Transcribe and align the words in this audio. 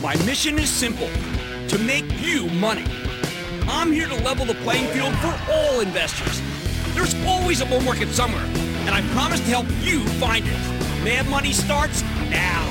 My 0.00 0.16
mission 0.26 0.58
is 0.58 0.68
simple, 0.68 1.08
to 1.68 1.78
make 1.78 2.04
you 2.20 2.46
money. 2.50 2.84
I'm 3.66 3.90
here 3.92 4.08
to 4.08 4.14
level 4.22 4.44
the 4.44 4.54
playing 4.56 4.86
field 4.88 5.14
for 5.16 5.38
all 5.50 5.80
investors. 5.80 6.42
There's 6.94 7.14
always 7.24 7.60
a 7.60 7.66
bull 7.66 7.80
market 7.80 8.08
somewhere, 8.10 8.44
and 8.44 8.90
I 8.90 9.02
promise 9.12 9.40
to 9.40 9.46
help 9.46 9.66
you 9.80 10.06
find 10.20 10.44
it. 10.46 10.58
Mad 11.04 11.26
Money 11.28 11.52
starts 11.52 12.02
now. 12.28 12.70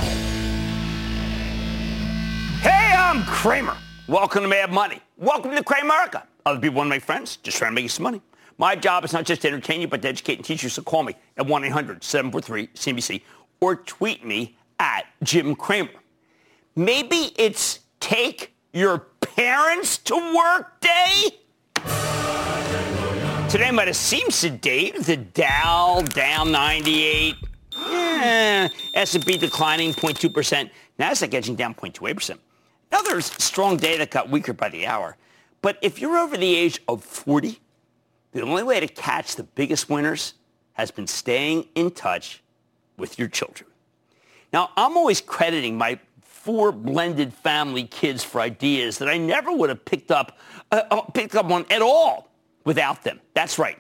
Hey, 2.62 2.94
I'm 2.96 3.24
Cramer. 3.24 3.78
Welcome 4.08 4.44
to 4.44 4.50
Mad 4.50 4.72
Money. 4.72 5.00
Welcome 5.18 5.52
to 5.52 5.64
Cramerica. 5.64 6.24
Other 6.46 6.60
people 6.60 6.78
want 6.78 6.88
to 6.88 6.92
make 6.92 7.04
friends, 7.04 7.38
just 7.38 7.58
trying 7.58 7.72
to 7.72 7.76
make 7.76 7.84
you 7.84 7.90
some 7.90 8.04
money. 8.04 8.22
My 8.58 8.76
job 8.76 9.06
is 9.06 9.14
not 9.14 9.26
just 9.26 9.42
to 9.42 9.48
entertain 9.48 9.82
you, 9.82 9.88
but 9.88 10.02
to 10.04 10.10
educate 10.10 10.36
and 10.36 10.46
teach 10.46 10.62
you. 10.62 10.70
So 10.70 10.84
call 10.84 11.04
me 11.04 11.16
at 11.38 11.48
1-800-743-CNBC 11.48 13.22
or 13.62 13.78
tweet 13.78 14.24
me 14.24 14.58
at 14.78 15.06
Jim 15.24 15.56
Cramer. 15.56 15.90
Maybe 16.76 17.32
it's 17.38 17.82
take 18.00 18.56
your 18.72 18.98
parents 19.22 20.00
to 20.00 20.16
work 20.16 20.82
day? 20.82 21.38
Today 23.48 23.70
might 23.70 23.88
have 23.88 23.96
seemed 23.96 24.34
sedate. 24.34 25.04
The 25.04 25.18
Dow 25.18 26.02
down 26.02 26.52
98. 26.52 27.36
Yeah. 27.78 28.70
S&P 28.96 29.38
declining 29.38 29.94
0.2%. 29.94 30.72
NASDAQ 30.98 31.34
edging 31.36 31.56
down 31.56 31.76
0.28%. 31.76 32.40
Now 32.92 33.02
there's 33.04 33.26
strong 33.44 33.78
data 33.78 34.08
got 34.08 34.30
weaker 34.30 34.54
by 34.54 34.70
the 34.70 34.88
hour. 34.88 35.16
But 35.62 35.78
if 35.84 36.02
you're 36.02 36.18
over 36.18 36.38
the 36.38 36.56
age 36.56 36.82
of 36.88 37.04
40, 37.04 37.60
the 38.32 38.42
only 38.42 38.64
way 38.64 38.80
to 38.80 38.88
catch 38.88 39.36
the 39.36 39.44
biggest 39.44 39.92
winners 39.92 40.34
has 40.74 40.90
been 40.90 41.06
staying 41.06 41.68
in 41.76 41.92
touch 41.92 42.42
with 42.98 43.20
your 43.20 43.28
children. 43.28 43.70
Now, 44.52 44.72
I'm 44.76 44.98
always 44.98 45.22
crediting 45.22 45.78
my 45.78 46.00
four 46.44 46.74
blended 46.74 47.34
family 47.34 47.86
kids 47.86 48.22
for 48.22 48.42
ideas 48.42 48.98
that 48.98 49.08
I 49.08 49.18
never 49.18 49.54
would 49.54 49.70
have 49.70 49.86
picked 49.86 50.12
up, 50.12 50.38
uh, 50.72 50.82
uh 50.92 51.02
picked 51.02 51.36
up 51.36 51.50
on 51.50 51.66
at 51.70 51.82
all 51.82 52.28
without 52.66 53.02
them. 53.04 53.22
That's 53.34 53.58
right. 53.58 53.80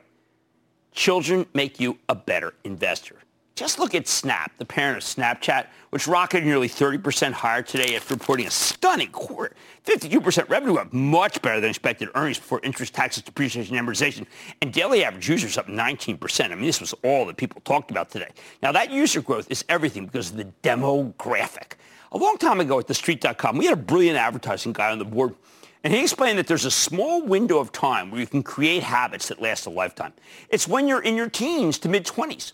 Children 0.94 1.46
make 1.54 1.82
you 1.82 1.98
a 2.08 2.16
better 2.16 2.54
investor. 2.64 3.18
Just 3.56 3.80
look 3.80 3.94
at 3.94 4.08
Snap, 4.08 4.52
the 4.58 4.66
parent 4.66 4.98
of 4.98 5.04
Snapchat, 5.04 5.68
which 5.92 6.08
rocketed 6.08 6.46
nearly 6.46 6.70
30% 6.70 7.34
higher 7.34 7.62
today 7.62 7.96
after 7.96 8.16
reporting 8.16 8.48
a 8.48 8.52
stunning 8.52 9.12
quarter. 9.12 9.56
52% 9.86 10.50
revenue 10.50 10.76
up, 10.76 10.92
much 10.92 11.40
better 11.42 11.60
than 11.60 11.70
expected 11.70 12.10
earnings 12.16 12.40
before 12.40 12.62
interest, 12.64 12.96
taxes, 12.96 13.22
depreciation, 13.22 13.76
amortization, 13.76 14.26
and 14.62 14.74
daily 14.74 15.04
average 15.04 15.30
users 15.30 15.58
up 15.58 15.68
19%. 15.68 16.46
I 16.46 16.56
mean, 16.56 16.66
this 16.66 16.80
was 16.80 16.96
all 17.04 17.26
that 17.26 17.38
people 17.38 17.62
talked 17.62 17.92
about 17.92 18.10
today. 18.10 18.30
Now, 18.64 18.72
that 18.72 18.90
user 18.90 19.22
growth 19.22 19.52
is 19.52 19.64
everything 19.70 20.06
because 20.06 20.32
of 20.32 20.38
the 20.38 20.48
demographic. 20.64 21.74
A 22.14 22.18
long 22.18 22.38
time 22.38 22.60
ago 22.60 22.80
at 22.80 22.88
TheStreet.com, 22.88 23.58
we 23.58 23.66
had 23.66 23.74
a 23.74 23.82
brilliant 23.82 24.18
advertising 24.18 24.72
guy 24.72 24.92
on 24.92 25.00
the 25.00 25.06
board 25.06 25.36
and 25.84 25.94
he 25.94 26.02
explained 26.02 26.40
that 26.40 26.48
there's 26.48 26.64
a 26.64 26.72
small 26.72 27.24
window 27.24 27.60
of 27.60 27.74
time 27.74 28.10
where 28.10 28.22
you 28.22 28.28
can 28.28 28.42
create 28.42 28.84
habits 28.84 29.28
that 29.28 29.42
last 29.42 29.66
a 29.66 29.70
lifetime. 29.70 30.14
It's 30.50 30.66
when 30.66 30.88
you're 30.88 31.02
in 31.02 31.16
your 31.16 31.30
teens 31.30 31.78
to 31.80 31.90
mid-20s. 31.90 32.54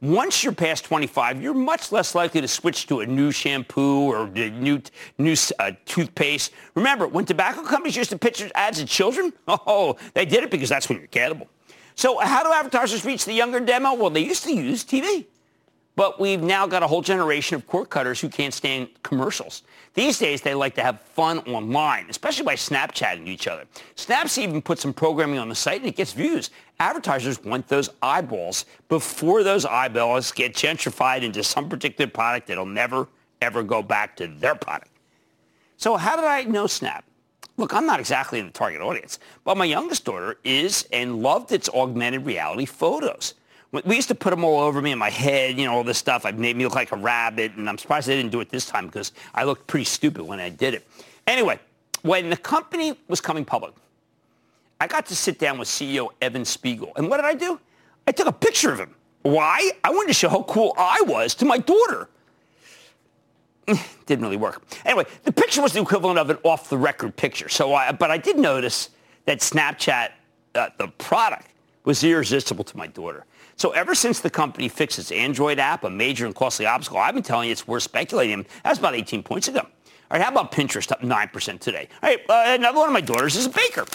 Once 0.00 0.42
you're 0.42 0.54
past 0.54 0.84
25, 0.84 1.42
you're 1.42 1.54
much 1.54 1.90
less 1.92 2.14
likely 2.14 2.40
to 2.40 2.48
switch 2.48 2.86
to 2.86 3.00
a 3.00 3.06
new 3.06 3.30
shampoo 3.30 4.10
or 4.10 4.24
a 4.24 4.50
new, 4.50 4.80
new 5.18 5.34
uh, 5.58 5.72
toothpaste. 5.84 6.52
Remember, 6.74 7.06
when 7.06 7.24
tobacco 7.24 7.62
companies 7.62 7.96
used 7.96 8.10
to 8.10 8.18
pitch 8.18 8.42
ads 8.54 8.78
to 8.78 8.86
children, 8.86 9.32
oh, 9.48 9.96
they 10.14 10.24
did 10.24 10.44
it 10.44 10.50
because 10.50 10.68
that's 10.68 10.88
when 10.88 10.98
you're 10.98 11.08
gettable. 11.08 11.48
So 11.94 12.18
how 12.18 12.42
do 12.42 12.52
advertisers 12.52 13.04
reach 13.04 13.24
the 13.24 13.32
younger 13.32 13.60
demo? 13.60 13.94
Well, 13.94 14.10
they 14.10 14.24
used 14.24 14.44
to 14.44 14.54
use 14.54 14.84
TV. 14.84 15.26
But 15.96 16.20
we've 16.20 16.42
now 16.42 16.66
got 16.66 16.82
a 16.82 16.86
whole 16.86 17.00
generation 17.00 17.56
of 17.56 17.66
cord 17.66 17.88
cutters 17.88 18.20
who 18.20 18.28
can't 18.28 18.52
stand 18.52 18.88
commercials. 19.02 19.62
These 19.94 20.18
days, 20.18 20.42
they 20.42 20.54
like 20.54 20.74
to 20.74 20.82
have 20.82 21.00
fun 21.00 21.38
online, 21.40 22.06
especially 22.10 22.44
by 22.44 22.54
Snapchatting 22.54 23.26
each 23.26 23.48
other. 23.48 23.64
Snaps 23.94 24.36
even 24.36 24.60
put 24.60 24.78
some 24.78 24.92
programming 24.92 25.38
on 25.38 25.48
the 25.48 25.54
site 25.54 25.80
and 25.80 25.88
it 25.88 25.96
gets 25.96 26.12
views. 26.12 26.50
Advertisers 26.78 27.42
want 27.42 27.66
those 27.66 27.88
eyeballs 28.02 28.66
before 28.90 29.42
those 29.42 29.64
eyeballs 29.64 30.32
get 30.32 30.52
gentrified 30.52 31.22
into 31.22 31.42
some 31.42 31.66
particular 31.66 32.10
product 32.10 32.48
that'll 32.48 32.66
never, 32.66 33.08
ever 33.40 33.62
go 33.62 33.82
back 33.82 34.16
to 34.16 34.26
their 34.26 34.54
product. 34.54 34.90
So 35.78 35.96
how 35.96 36.14
did 36.14 36.26
I 36.26 36.42
know 36.42 36.66
Snap? 36.66 37.04
Look, 37.56 37.72
I'm 37.72 37.86
not 37.86 38.00
exactly 38.00 38.38
in 38.38 38.44
the 38.44 38.52
target 38.52 38.82
audience, 38.82 39.18
but 39.44 39.56
my 39.56 39.64
youngest 39.64 40.04
daughter 40.04 40.36
is 40.44 40.86
and 40.92 41.22
loved 41.22 41.52
its 41.52 41.70
augmented 41.70 42.26
reality 42.26 42.66
photos. 42.66 43.32
We 43.72 43.96
used 43.96 44.08
to 44.08 44.14
put 44.14 44.30
them 44.30 44.44
all 44.44 44.60
over 44.60 44.80
me 44.80 44.92
in 44.92 44.98
my 44.98 45.10
head, 45.10 45.58
you 45.58 45.66
know, 45.66 45.74
all 45.74 45.84
this 45.84 45.98
stuff. 45.98 46.24
I 46.24 46.30
made 46.30 46.56
me 46.56 46.64
look 46.64 46.74
like 46.74 46.92
a 46.92 46.96
rabbit, 46.96 47.56
and 47.56 47.68
I'm 47.68 47.78
surprised 47.78 48.08
they 48.08 48.16
didn't 48.16 48.30
do 48.30 48.40
it 48.40 48.48
this 48.48 48.64
time 48.66 48.86
because 48.86 49.12
I 49.34 49.44
looked 49.44 49.66
pretty 49.66 49.84
stupid 49.84 50.22
when 50.22 50.40
I 50.40 50.48
did 50.48 50.74
it. 50.74 50.86
Anyway, 51.26 51.58
when 52.02 52.30
the 52.30 52.36
company 52.36 52.96
was 53.08 53.20
coming 53.20 53.44
public, 53.44 53.74
I 54.80 54.86
got 54.86 55.06
to 55.06 55.16
sit 55.16 55.38
down 55.38 55.58
with 55.58 55.68
CEO 55.68 56.10
Evan 56.22 56.44
Spiegel. 56.44 56.92
And 56.96 57.08
what 57.08 57.16
did 57.16 57.26
I 57.26 57.34
do? 57.34 57.58
I 58.06 58.12
took 58.12 58.28
a 58.28 58.32
picture 58.32 58.72
of 58.72 58.78
him. 58.78 58.94
Why? 59.22 59.72
I 59.82 59.90
wanted 59.90 60.08
to 60.08 60.14
show 60.14 60.28
how 60.28 60.44
cool 60.44 60.74
I 60.78 61.02
was 61.06 61.34
to 61.36 61.44
my 61.44 61.58
daughter. 61.58 62.08
Didn't 64.06 64.24
really 64.24 64.36
work. 64.36 64.62
Anyway, 64.84 65.04
the 65.24 65.32
picture 65.32 65.60
was 65.60 65.72
the 65.72 65.80
equivalent 65.80 66.18
of 66.18 66.30
an 66.30 66.38
off-the-record 66.44 67.16
picture. 67.16 67.48
So, 67.48 67.74
I, 67.74 67.90
but 67.90 68.10
I 68.10 68.18
did 68.18 68.38
notice 68.38 68.90
that 69.24 69.40
Snapchat, 69.40 70.10
uh, 70.54 70.68
the 70.78 70.88
product, 70.88 71.48
was 71.84 72.04
irresistible 72.04 72.64
to 72.64 72.76
my 72.76 72.86
daughter. 72.86 73.24
So 73.58 73.70
ever 73.70 73.94
since 73.94 74.20
the 74.20 74.28
company 74.28 74.68
fixed 74.68 74.98
its 74.98 75.10
Android 75.10 75.58
app, 75.58 75.84
a 75.84 75.90
major 75.90 76.26
and 76.26 76.34
costly 76.34 76.66
obstacle, 76.66 76.98
I've 76.98 77.14
been 77.14 77.22
telling 77.22 77.48
you 77.48 77.52
it's 77.52 77.66
worth 77.66 77.82
speculating. 77.84 78.44
That's 78.62 78.78
about 78.78 78.94
18 78.94 79.22
points 79.22 79.48
ago. 79.48 79.60
All 79.60 79.68
right, 80.10 80.22
how 80.22 80.30
about 80.30 80.52
Pinterest 80.52 80.92
up 80.92 81.00
9% 81.00 81.58
today? 81.58 81.88
All 82.02 82.10
right, 82.10 82.20
uh, 82.28 82.54
another 82.54 82.78
one 82.78 82.88
of 82.88 82.92
my 82.92 83.00
daughters 83.00 83.34
is 83.34 83.46
a 83.46 83.48
baker. 83.48 83.86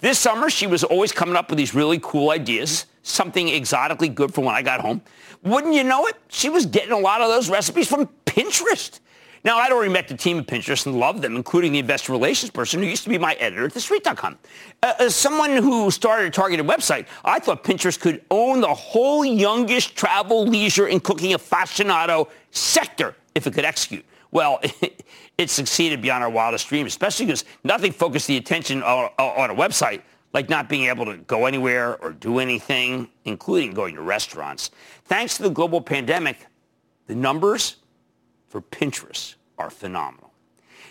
This 0.00 0.20
summer, 0.20 0.48
she 0.48 0.68
was 0.68 0.84
always 0.84 1.10
coming 1.10 1.34
up 1.34 1.50
with 1.50 1.58
these 1.58 1.74
really 1.74 1.98
cool 2.00 2.30
ideas, 2.30 2.86
something 3.02 3.48
exotically 3.48 4.08
good 4.08 4.32
for 4.32 4.42
when 4.44 4.54
I 4.54 4.62
got 4.62 4.80
home. 4.80 5.02
Wouldn't 5.42 5.74
you 5.74 5.82
know 5.82 6.06
it? 6.06 6.16
She 6.28 6.48
was 6.48 6.64
getting 6.64 6.92
a 6.92 6.98
lot 6.98 7.20
of 7.20 7.28
those 7.28 7.50
recipes 7.50 7.88
from 7.88 8.08
Pinterest. 8.24 9.00
Now, 9.44 9.58
I'd 9.58 9.72
already 9.72 9.92
met 9.92 10.08
the 10.08 10.16
team 10.16 10.38
at 10.38 10.46
Pinterest 10.46 10.86
and 10.86 10.98
loved 10.98 11.22
them, 11.22 11.36
including 11.36 11.72
the 11.72 11.78
investor 11.78 12.12
relations 12.12 12.50
person 12.50 12.82
who 12.82 12.88
used 12.88 13.04
to 13.04 13.08
be 13.08 13.18
my 13.18 13.34
editor 13.34 13.66
at 13.66 13.72
TheStreet.com. 13.72 14.38
Uh, 14.82 14.94
as 15.00 15.14
someone 15.14 15.50
who 15.50 15.90
started 15.90 16.26
a 16.26 16.30
targeted 16.30 16.66
website, 16.66 17.06
I 17.24 17.38
thought 17.38 17.64
Pinterest 17.64 17.98
could 17.98 18.22
own 18.30 18.60
the 18.60 18.74
whole 18.74 19.24
youngest 19.24 19.96
travel, 19.96 20.46
leisure, 20.46 20.86
and 20.86 21.02
cooking 21.02 21.32
aficionado 21.32 22.28
sector 22.50 23.14
if 23.34 23.46
it 23.46 23.54
could 23.54 23.64
execute. 23.64 24.04
Well, 24.30 24.60
it, 24.62 25.04
it 25.38 25.50
succeeded 25.50 26.02
beyond 26.02 26.24
our 26.24 26.30
wildest 26.30 26.68
dreams, 26.68 26.88
especially 26.88 27.26
because 27.26 27.44
nothing 27.64 27.92
focused 27.92 28.26
the 28.26 28.36
attention 28.36 28.82
on, 28.82 29.10
on 29.18 29.50
a 29.50 29.54
website 29.54 30.02
like 30.34 30.48
not 30.48 30.68
being 30.68 30.84
able 30.88 31.06
to 31.06 31.16
go 31.16 31.46
anywhere 31.46 31.96
or 32.02 32.12
do 32.12 32.38
anything, 32.38 33.08
including 33.24 33.72
going 33.72 33.94
to 33.94 34.02
restaurants. 34.02 34.70
Thanks 35.04 35.36
to 35.38 35.42
the 35.42 35.50
global 35.50 35.80
pandemic, 35.80 36.46
the 37.06 37.14
numbers 37.14 37.76
for 38.48 38.60
Pinterest 38.60 39.34
are 39.58 39.70
phenomenal. 39.70 40.32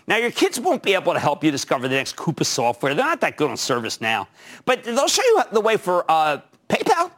Now, 0.07 0.17
your 0.17 0.31
kids 0.31 0.59
won't 0.59 0.83
be 0.83 0.93
able 0.93 1.13
to 1.13 1.19
help 1.19 1.43
you 1.43 1.51
discover 1.51 1.87
the 1.87 1.95
next 1.95 2.15
Coupa 2.15 2.45
software. 2.45 2.93
They're 2.93 3.05
not 3.05 3.19
that 3.21 3.35
good 3.35 3.49
on 3.49 3.57
service 3.57 3.99
now. 3.99 4.29
But 4.63 4.83
they'll 4.83 5.07
show 5.07 5.23
you 5.23 5.43
the 5.51 5.59
way 5.59 5.75
for 5.75 6.09
uh, 6.09 6.39
PayPal. 6.69 7.11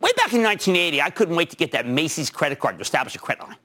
Way 0.00 0.10
back 0.16 0.32
in 0.32 0.42
1980, 0.42 1.00
I 1.00 1.10
couldn't 1.10 1.36
wait 1.36 1.50
to 1.50 1.56
get 1.56 1.70
that 1.72 1.86
Macy's 1.86 2.28
credit 2.28 2.58
card 2.58 2.76
to 2.78 2.82
establish 2.82 3.14
a 3.14 3.18
credit 3.18 3.46
line. 3.46 3.56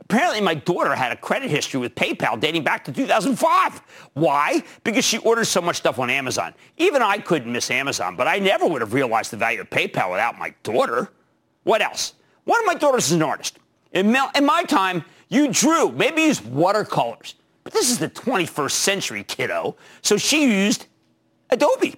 Apparently, 0.00 0.40
my 0.40 0.54
daughter 0.54 0.94
had 0.94 1.12
a 1.12 1.16
credit 1.16 1.50
history 1.50 1.80
with 1.80 1.94
PayPal 1.94 2.40
dating 2.40 2.64
back 2.64 2.82
to 2.84 2.92
2005. 2.92 3.82
Why? 4.14 4.62
Because 4.82 5.04
she 5.04 5.18
orders 5.18 5.50
so 5.50 5.60
much 5.60 5.76
stuff 5.76 5.98
on 5.98 6.08
Amazon. 6.08 6.54
Even 6.78 7.02
I 7.02 7.18
couldn't 7.18 7.52
miss 7.52 7.70
Amazon, 7.70 8.16
but 8.16 8.26
I 8.26 8.38
never 8.38 8.66
would 8.66 8.80
have 8.80 8.94
realized 8.94 9.32
the 9.32 9.36
value 9.36 9.60
of 9.60 9.68
PayPal 9.68 10.10
without 10.10 10.38
my 10.38 10.54
daughter. 10.62 11.10
What 11.64 11.82
else? 11.82 12.14
One 12.44 12.58
of 12.58 12.66
my 12.66 12.74
daughters 12.74 13.08
is 13.08 13.12
an 13.12 13.22
artist. 13.22 13.58
In 13.92 14.10
my 14.10 14.64
time, 14.66 15.04
you 15.28 15.52
drew, 15.52 15.92
maybe 15.92 16.22
use 16.22 16.42
watercolors. 16.42 17.34
But 17.64 17.72
this 17.72 17.90
is 17.90 17.98
the 17.98 18.08
21st 18.08 18.70
century, 18.70 19.24
kiddo. 19.24 19.76
So 20.00 20.16
she 20.16 20.44
used 20.44 20.86
Adobe. 21.50 21.96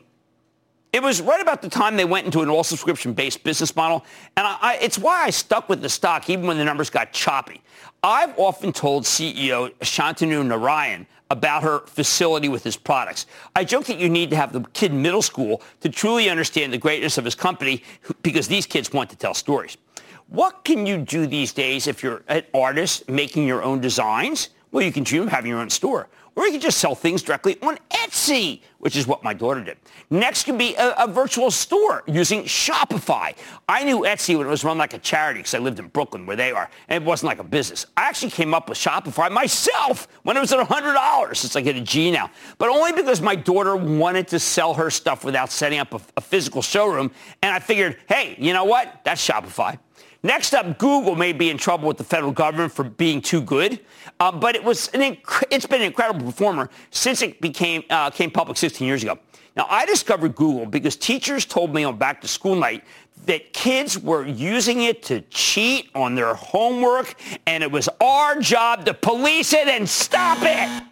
It 0.92 1.02
was 1.02 1.20
right 1.20 1.40
about 1.40 1.62
the 1.62 1.68
time 1.68 1.96
they 1.96 2.04
went 2.04 2.26
into 2.26 2.40
an 2.40 2.48
all 2.48 2.64
subscription 2.64 3.12
based 3.12 3.44
business 3.44 3.76
model. 3.76 4.04
And 4.36 4.46
I, 4.46 4.58
I, 4.60 4.76
it's 4.78 4.98
why 4.98 5.22
I 5.22 5.30
stuck 5.30 5.68
with 5.68 5.82
the 5.82 5.88
stock 5.88 6.28
even 6.28 6.46
when 6.46 6.58
the 6.58 6.64
numbers 6.64 6.90
got 6.90 7.12
choppy. 7.12 7.62
I've 8.02 8.36
often 8.38 8.72
told 8.72 9.04
CEO 9.04 9.72
Shantanu 9.80 10.44
Narayan 10.44 11.06
about 11.30 11.62
her 11.62 11.80
facility 11.86 12.48
with 12.48 12.64
his 12.64 12.76
products. 12.76 13.26
I 13.54 13.62
joke 13.64 13.84
that 13.84 13.98
you 13.98 14.08
need 14.08 14.30
to 14.30 14.36
have 14.36 14.52
the 14.52 14.62
kid 14.72 14.90
in 14.90 15.00
middle 15.00 15.22
school 15.22 15.62
to 15.80 15.88
truly 15.88 16.28
understand 16.28 16.72
the 16.72 16.78
greatness 16.78 17.18
of 17.18 17.24
his 17.24 17.36
company 17.36 17.84
because 18.22 18.48
these 18.48 18.66
kids 18.66 18.92
want 18.92 19.10
to 19.10 19.16
tell 19.16 19.34
stories. 19.34 19.76
What 20.30 20.62
can 20.62 20.86
you 20.86 20.98
do 20.98 21.26
these 21.26 21.52
days 21.52 21.88
if 21.88 22.04
you're 22.04 22.22
an 22.28 22.44
artist 22.54 23.08
making 23.08 23.48
your 23.48 23.64
own 23.64 23.80
designs? 23.80 24.50
Well, 24.70 24.84
you 24.84 24.92
can 24.92 25.02
dream 25.02 25.24
of 25.24 25.28
having 25.28 25.50
your 25.50 25.58
own 25.58 25.70
store. 25.70 26.08
Or 26.36 26.44
you 26.46 26.52
can 26.52 26.60
just 26.60 26.78
sell 26.78 26.94
things 26.94 27.20
directly 27.20 27.58
on 27.60 27.76
Etsy, 27.90 28.60
which 28.78 28.94
is 28.94 29.08
what 29.08 29.24
my 29.24 29.34
daughter 29.34 29.60
did. 29.60 29.76
Next 30.08 30.44
can 30.44 30.56
be 30.56 30.76
a, 30.76 30.92
a 30.92 31.08
virtual 31.08 31.50
store 31.50 32.04
using 32.06 32.44
Shopify. 32.44 33.34
I 33.68 33.82
knew 33.82 34.02
Etsy 34.02 34.38
when 34.38 34.46
it 34.46 34.50
was 34.50 34.62
run 34.62 34.78
like 34.78 34.94
a 34.94 34.98
charity 34.98 35.40
because 35.40 35.54
I 35.54 35.58
lived 35.58 35.80
in 35.80 35.88
Brooklyn 35.88 36.26
where 36.26 36.36
they 36.36 36.52
are, 36.52 36.70
and 36.88 37.02
it 37.02 37.04
wasn't 37.04 37.26
like 37.26 37.40
a 37.40 37.44
business. 37.44 37.86
I 37.96 38.02
actually 38.02 38.30
came 38.30 38.54
up 38.54 38.68
with 38.68 38.78
Shopify 38.78 39.32
myself 39.32 40.06
when 40.22 40.36
it 40.36 40.40
was 40.40 40.52
at 40.52 40.64
$100. 40.64 41.30
It's 41.30 41.56
like 41.56 41.64
get 41.64 41.74
a 41.74 41.80
G 41.80 42.12
now. 42.12 42.30
But 42.58 42.68
only 42.68 42.92
because 42.92 43.20
my 43.20 43.34
daughter 43.34 43.74
wanted 43.74 44.28
to 44.28 44.38
sell 44.38 44.74
her 44.74 44.90
stuff 44.90 45.24
without 45.24 45.50
setting 45.50 45.80
up 45.80 45.92
a, 45.92 46.00
a 46.16 46.20
physical 46.20 46.62
showroom. 46.62 47.10
And 47.42 47.52
I 47.52 47.58
figured, 47.58 47.96
hey, 48.08 48.36
you 48.38 48.52
know 48.52 48.64
what? 48.64 49.00
That's 49.02 49.26
Shopify. 49.26 49.76
Next 50.22 50.52
up, 50.52 50.78
Google 50.78 51.14
may 51.14 51.32
be 51.32 51.48
in 51.48 51.56
trouble 51.56 51.88
with 51.88 51.96
the 51.96 52.04
federal 52.04 52.32
government 52.32 52.72
for 52.72 52.84
being 52.84 53.22
too 53.22 53.40
good, 53.40 53.80
uh, 54.18 54.30
but 54.30 54.54
it 54.54 54.62
was 54.62 54.88
an 54.88 55.00
inc- 55.00 55.44
it's 55.50 55.64
been 55.64 55.80
an 55.80 55.86
incredible 55.86 56.26
performer 56.26 56.68
since 56.90 57.22
it 57.22 57.40
became 57.40 57.82
uh, 57.88 58.10
came 58.10 58.30
public 58.30 58.58
16 58.58 58.86
years 58.86 59.02
ago. 59.02 59.18
Now, 59.56 59.66
I 59.68 59.86
discovered 59.86 60.34
Google 60.34 60.66
because 60.66 60.96
teachers 60.96 61.46
told 61.46 61.74
me 61.74 61.84
on 61.84 61.96
back 61.96 62.20
to 62.20 62.28
school 62.28 62.54
night 62.54 62.84
that 63.26 63.52
kids 63.52 63.98
were 63.98 64.26
using 64.26 64.82
it 64.82 65.02
to 65.04 65.22
cheat 65.22 65.90
on 65.94 66.14
their 66.14 66.34
homework, 66.34 67.14
and 67.46 67.62
it 67.62 67.70
was 67.70 67.88
our 68.00 68.40
job 68.40 68.84
to 68.84 68.94
police 68.94 69.52
it 69.54 69.68
and 69.68 69.88
stop 69.88 70.38
it. 70.42 70.89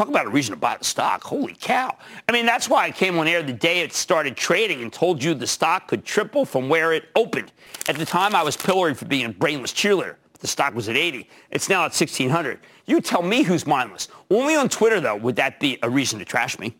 Talk 0.00 0.08
about 0.08 0.24
a 0.24 0.30
reason 0.30 0.54
to 0.54 0.58
buy 0.58 0.78
the 0.78 0.84
stock. 0.86 1.22
Holy 1.22 1.54
cow. 1.60 1.94
I 2.26 2.32
mean, 2.32 2.46
that's 2.46 2.70
why 2.70 2.86
I 2.86 2.90
came 2.90 3.18
on 3.18 3.28
air 3.28 3.42
the 3.42 3.52
day 3.52 3.80
it 3.80 3.92
started 3.92 4.34
trading 4.34 4.80
and 4.80 4.90
told 4.90 5.22
you 5.22 5.34
the 5.34 5.46
stock 5.46 5.88
could 5.88 6.06
triple 6.06 6.46
from 6.46 6.70
where 6.70 6.94
it 6.94 7.10
opened. 7.14 7.52
At 7.86 7.96
the 7.96 8.06
time, 8.06 8.34
I 8.34 8.42
was 8.42 8.56
pilloried 8.56 8.96
for 8.96 9.04
being 9.04 9.26
a 9.26 9.28
brainless 9.28 9.74
cheerleader. 9.74 10.16
The 10.38 10.46
stock 10.46 10.74
was 10.74 10.88
at 10.88 10.96
80. 10.96 11.28
It's 11.50 11.68
now 11.68 11.80
at 11.80 11.92
1600. 11.92 12.60
You 12.86 13.02
tell 13.02 13.20
me 13.20 13.42
who's 13.42 13.66
mindless. 13.66 14.08
Only 14.30 14.56
on 14.56 14.70
Twitter, 14.70 15.00
though, 15.00 15.16
would 15.16 15.36
that 15.36 15.60
be 15.60 15.78
a 15.82 15.90
reason 15.90 16.18
to 16.18 16.24
trash 16.24 16.58
me. 16.58 16.74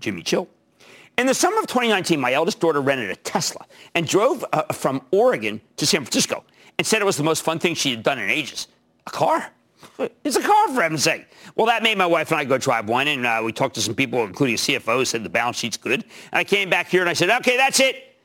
Jimmy 0.00 0.20
Chill. 0.20 0.46
In 1.16 1.26
the 1.26 1.32
summer 1.32 1.58
of 1.58 1.66
2019, 1.68 2.20
my 2.20 2.34
eldest 2.34 2.60
daughter 2.60 2.82
rented 2.82 3.08
a 3.08 3.16
Tesla 3.16 3.64
and 3.94 4.06
drove 4.06 4.44
uh, 4.52 4.64
from 4.74 5.00
Oregon 5.10 5.62
to 5.78 5.86
San 5.86 6.02
Francisco 6.02 6.44
and 6.76 6.86
said 6.86 7.00
it 7.00 7.06
was 7.06 7.16
the 7.16 7.24
most 7.24 7.42
fun 7.42 7.58
thing 7.58 7.74
she 7.74 7.92
had 7.92 8.02
done 8.02 8.18
in 8.18 8.28
ages. 8.28 8.68
A 9.06 9.10
car? 9.10 9.50
It's 10.24 10.36
a 10.36 10.42
car, 10.42 10.68
for 10.68 10.82
heaven's 10.82 11.02
sake. 11.02 11.26
Well, 11.54 11.66
that 11.66 11.82
made 11.82 11.98
my 11.98 12.06
wife 12.06 12.30
and 12.30 12.40
I 12.40 12.44
go 12.44 12.58
drive 12.58 12.88
one, 12.88 13.08
and 13.08 13.26
uh, 13.26 13.40
we 13.44 13.52
talked 13.52 13.74
to 13.76 13.80
some 13.80 13.94
people, 13.94 14.24
including 14.24 14.54
a 14.54 14.58
CFO, 14.58 15.06
said 15.06 15.22
the 15.22 15.28
balance 15.28 15.58
sheet's 15.58 15.76
good. 15.76 16.02
And 16.02 16.38
I 16.38 16.44
came 16.44 16.70
back 16.70 16.88
here 16.88 17.00
and 17.00 17.10
I 17.10 17.12
said, 17.12 17.30
okay, 17.30 17.56
that's 17.56 17.80
it. 17.80 18.16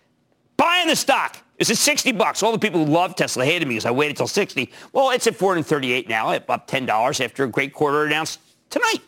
Buying 0.57 0.87
the 0.87 0.95
stock. 0.95 1.37
It's 1.57 1.69
at 1.69 1.77
60 1.77 2.13
bucks. 2.13 2.41
All 2.41 2.53
the 2.53 2.59
people 2.59 2.85
who 2.85 2.91
love 2.91 3.15
Tesla 3.15 3.45
hated 3.45 3.67
me 3.67 3.75
because 3.75 3.85
I 3.85 3.91
waited 3.91 4.15
till 4.17 4.27
60. 4.27 4.71
Well, 4.93 5.11
it's 5.11 5.27
at 5.27 5.35
438 5.35 6.07
now, 6.07 6.29
up 6.29 6.67
$10 6.67 7.23
after 7.23 7.43
a 7.43 7.47
great 7.47 7.73
quarter 7.73 8.05
announced 8.05 8.39
tonight. 8.69 8.99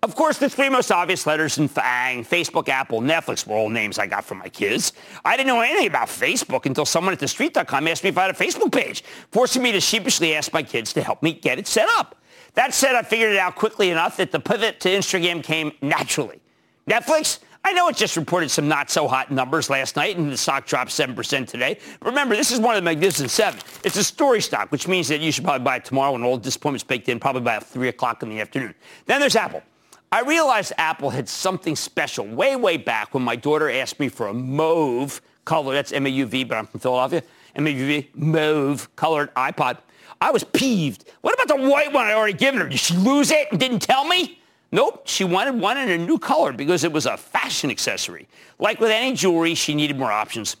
Of 0.00 0.14
course, 0.14 0.38
the 0.38 0.48
three 0.48 0.68
most 0.68 0.92
obvious 0.92 1.26
letters 1.26 1.58
in 1.58 1.66
FANG, 1.66 2.24
Facebook, 2.24 2.68
Apple, 2.68 3.00
Netflix 3.00 3.44
were 3.44 3.56
all 3.56 3.68
names 3.68 3.98
I 3.98 4.06
got 4.06 4.24
from 4.24 4.38
my 4.38 4.48
kids. 4.48 4.92
I 5.24 5.36
didn't 5.36 5.48
know 5.48 5.60
anything 5.60 5.88
about 5.88 6.06
Facebook 6.06 6.66
until 6.66 6.84
someone 6.84 7.12
at 7.12 7.18
thestreet.com 7.18 7.88
asked 7.88 8.04
me 8.04 8.10
if 8.10 8.16
I 8.16 8.26
had 8.26 8.30
a 8.30 8.38
Facebook 8.38 8.70
page, 8.70 9.02
forcing 9.32 9.60
me 9.60 9.72
to 9.72 9.80
sheepishly 9.80 10.36
ask 10.36 10.52
my 10.52 10.62
kids 10.62 10.92
to 10.92 11.02
help 11.02 11.20
me 11.20 11.32
get 11.32 11.58
it 11.58 11.66
set 11.66 11.88
up. 11.96 12.14
That 12.54 12.74
said, 12.74 12.94
I 12.94 13.02
figured 13.02 13.32
it 13.32 13.38
out 13.38 13.56
quickly 13.56 13.90
enough 13.90 14.18
that 14.18 14.30
the 14.30 14.38
pivot 14.38 14.78
to 14.80 14.88
Instagram 14.88 15.42
came 15.42 15.72
naturally. 15.82 16.40
Netflix, 16.88 17.40
I 17.64 17.72
know 17.72 17.88
it 17.88 17.96
just 17.96 18.16
reported 18.16 18.50
some 18.50 18.68
not 18.68 18.90
so 18.90 19.08
hot 19.08 19.32
numbers 19.32 19.68
last 19.68 19.96
night 19.96 20.16
and 20.16 20.30
the 20.30 20.36
stock 20.36 20.64
dropped 20.64 20.90
7% 20.90 21.48
today. 21.48 21.78
Remember, 22.02 22.36
this 22.36 22.52
is 22.52 22.60
one 22.60 22.76
of 22.76 22.82
the 22.82 22.84
Magnificent 22.84 23.30
Seven. 23.30 23.60
It's 23.84 23.96
a 23.96 24.04
story 24.04 24.40
stock, 24.40 24.70
which 24.70 24.86
means 24.86 25.08
that 25.08 25.18
you 25.20 25.32
should 25.32 25.44
probably 25.44 25.64
buy 25.64 25.76
it 25.76 25.84
tomorrow 25.84 26.12
when 26.12 26.22
all 26.22 26.36
disappointments 26.36 26.84
baked 26.84 27.08
in, 27.08 27.18
probably 27.18 27.42
by 27.42 27.58
3 27.58 27.88
o'clock 27.88 28.22
in 28.22 28.28
the 28.28 28.40
afternoon. 28.40 28.74
Then 29.06 29.18
there's 29.18 29.34
Apple. 29.34 29.62
I 30.10 30.22
realized 30.22 30.72
Apple 30.78 31.10
had 31.10 31.28
something 31.28 31.76
special 31.76 32.26
way, 32.26 32.56
way 32.56 32.78
back 32.78 33.12
when 33.12 33.22
my 33.22 33.36
daughter 33.36 33.70
asked 33.70 34.00
me 34.00 34.08
for 34.08 34.28
a 34.28 34.34
mauve 34.34 35.20
color. 35.44 35.74
That's 35.74 35.92
M-A-U-V, 35.92 36.44
but 36.44 36.56
I'm 36.56 36.66
from 36.66 36.80
Philadelphia. 36.80 37.22
M-A-U-V, 37.56 38.10
mauve 38.14 38.94
colored 38.96 39.34
iPod. 39.34 39.78
I 40.20 40.30
was 40.30 40.44
peeved. 40.44 41.04
What 41.20 41.34
about 41.34 41.56
the 41.56 41.68
white 41.68 41.92
one 41.92 42.06
I 42.06 42.14
already 42.14 42.32
given 42.32 42.60
her? 42.60 42.68
Did 42.68 42.80
she 42.80 42.94
lose 42.94 43.30
it 43.30 43.48
and 43.50 43.60
didn't 43.60 43.80
tell 43.80 44.06
me? 44.06 44.40
Nope, 44.72 45.02
she 45.06 45.24
wanted 45.24 45.60
one 45.60 45.76
in 45.76 45.88
a 45.90 45.98
new 45.98 46.18
color 46.18 46.52
because 46.52 46.84
it 46.84 46.92
was 46.92 47.06
a 47.06 47.16
fashion 47.16 47.70
accessory. 47.70 48.28
Like 48.58 48.80
with 48.80 48.90
any 48.90 49.14
jewelry, 49.14 49.54
she 49.54 49.74
needed 49.74 49.98
more 49.98 50.12
options. 50.12 50.56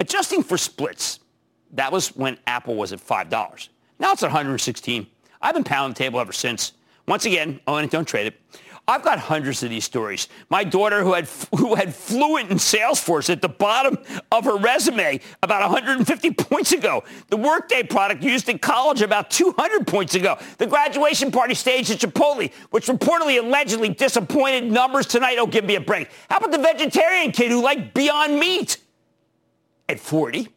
Adjusting 0.00 0.42
for 0.42 0.58
splits, 0.58 1.20
that 1.72 1.92
was 1.92 2.08
when 2.14 2.38
Apple 2.46 2.74
was 2.74 2.92
at 2.92 3.00
$5. 3.00 3.68
Now 3.98 4.12
it's 4.12 4.22
at 4.22 4.26
116. 4.26 5.06
I've 5.40 5.54
been 5.54 5.64
pounding 5.64 5.94
the 5.94 5.98
table 5.98 6.20
ever 6.20 6.32
since. 6.32 6.72
Once 7.06 7.24
again, 7.24 7.60
own 7.66 7.84
it, 7.84 7.90
don't 7.90 8.06
trade 8.06 8.26
it. 8.28 8.40
I've 8.92 9.02
got 9.02 9.18
hundreds 9.18 9.62
of 9.62 9.70
these 9.70 9.86
stories. 9.86 10.28
My 10.50 10.64
daughter, 10.64 11.02
who 11.02 11.14
had 11.14 11.26
who 11.56 11.74
had 11.74 11.94
fluent 11.94 12.50
in 12.50 12.58
Salesforce 12.58 13.30
at 13.30 13.40
the 13.40 13.48
bottom 13.48 13.96
of 14.30 14.44
her 14.44 14.58
resume 14.58 15.18
about 15.42 15.62
150 15.62 16.30
points 16.32 16.72
ago. 16.72 17.02
The 17.30 17.38
Workday 17.38 17.84
product 17.84 18.22
used 18.22 18.50
in 18.50 18.58
college 18.58 19.00
about 19.00 19.30
200 19.30 19.86
points 19.86 20.14
ago. 20.14 20.36
The 20.58 20.66
graduation 20.66 21.30
party 21.30 21.54
staged 21.54 21.90
at 21.90 22.00
Chipotle, 22.00 22.52
which 22.68 22.86
reportedly 22.88 23.38
allegedly 23.38 23.88
disappointed 23.88 24.70
numbers 24.70 25.06
tonight. 25.06 25.38
Oh, 25.38 25.46
give 25.46 25.64
me 25.64 25.76
a 25.76 25.80
break. 25.80 26.10
How 26.28 26.36
about 26.36 26.50
the 26.50 26.58
vegetarian 26.58 27.32
kid 27.32 27.50
who 27.50 27.62
liked 27.62 27.94
Beyond 27.94 28.38
Meat 28.38 28.76
at 29.88 30.00
40? 30.00 30.51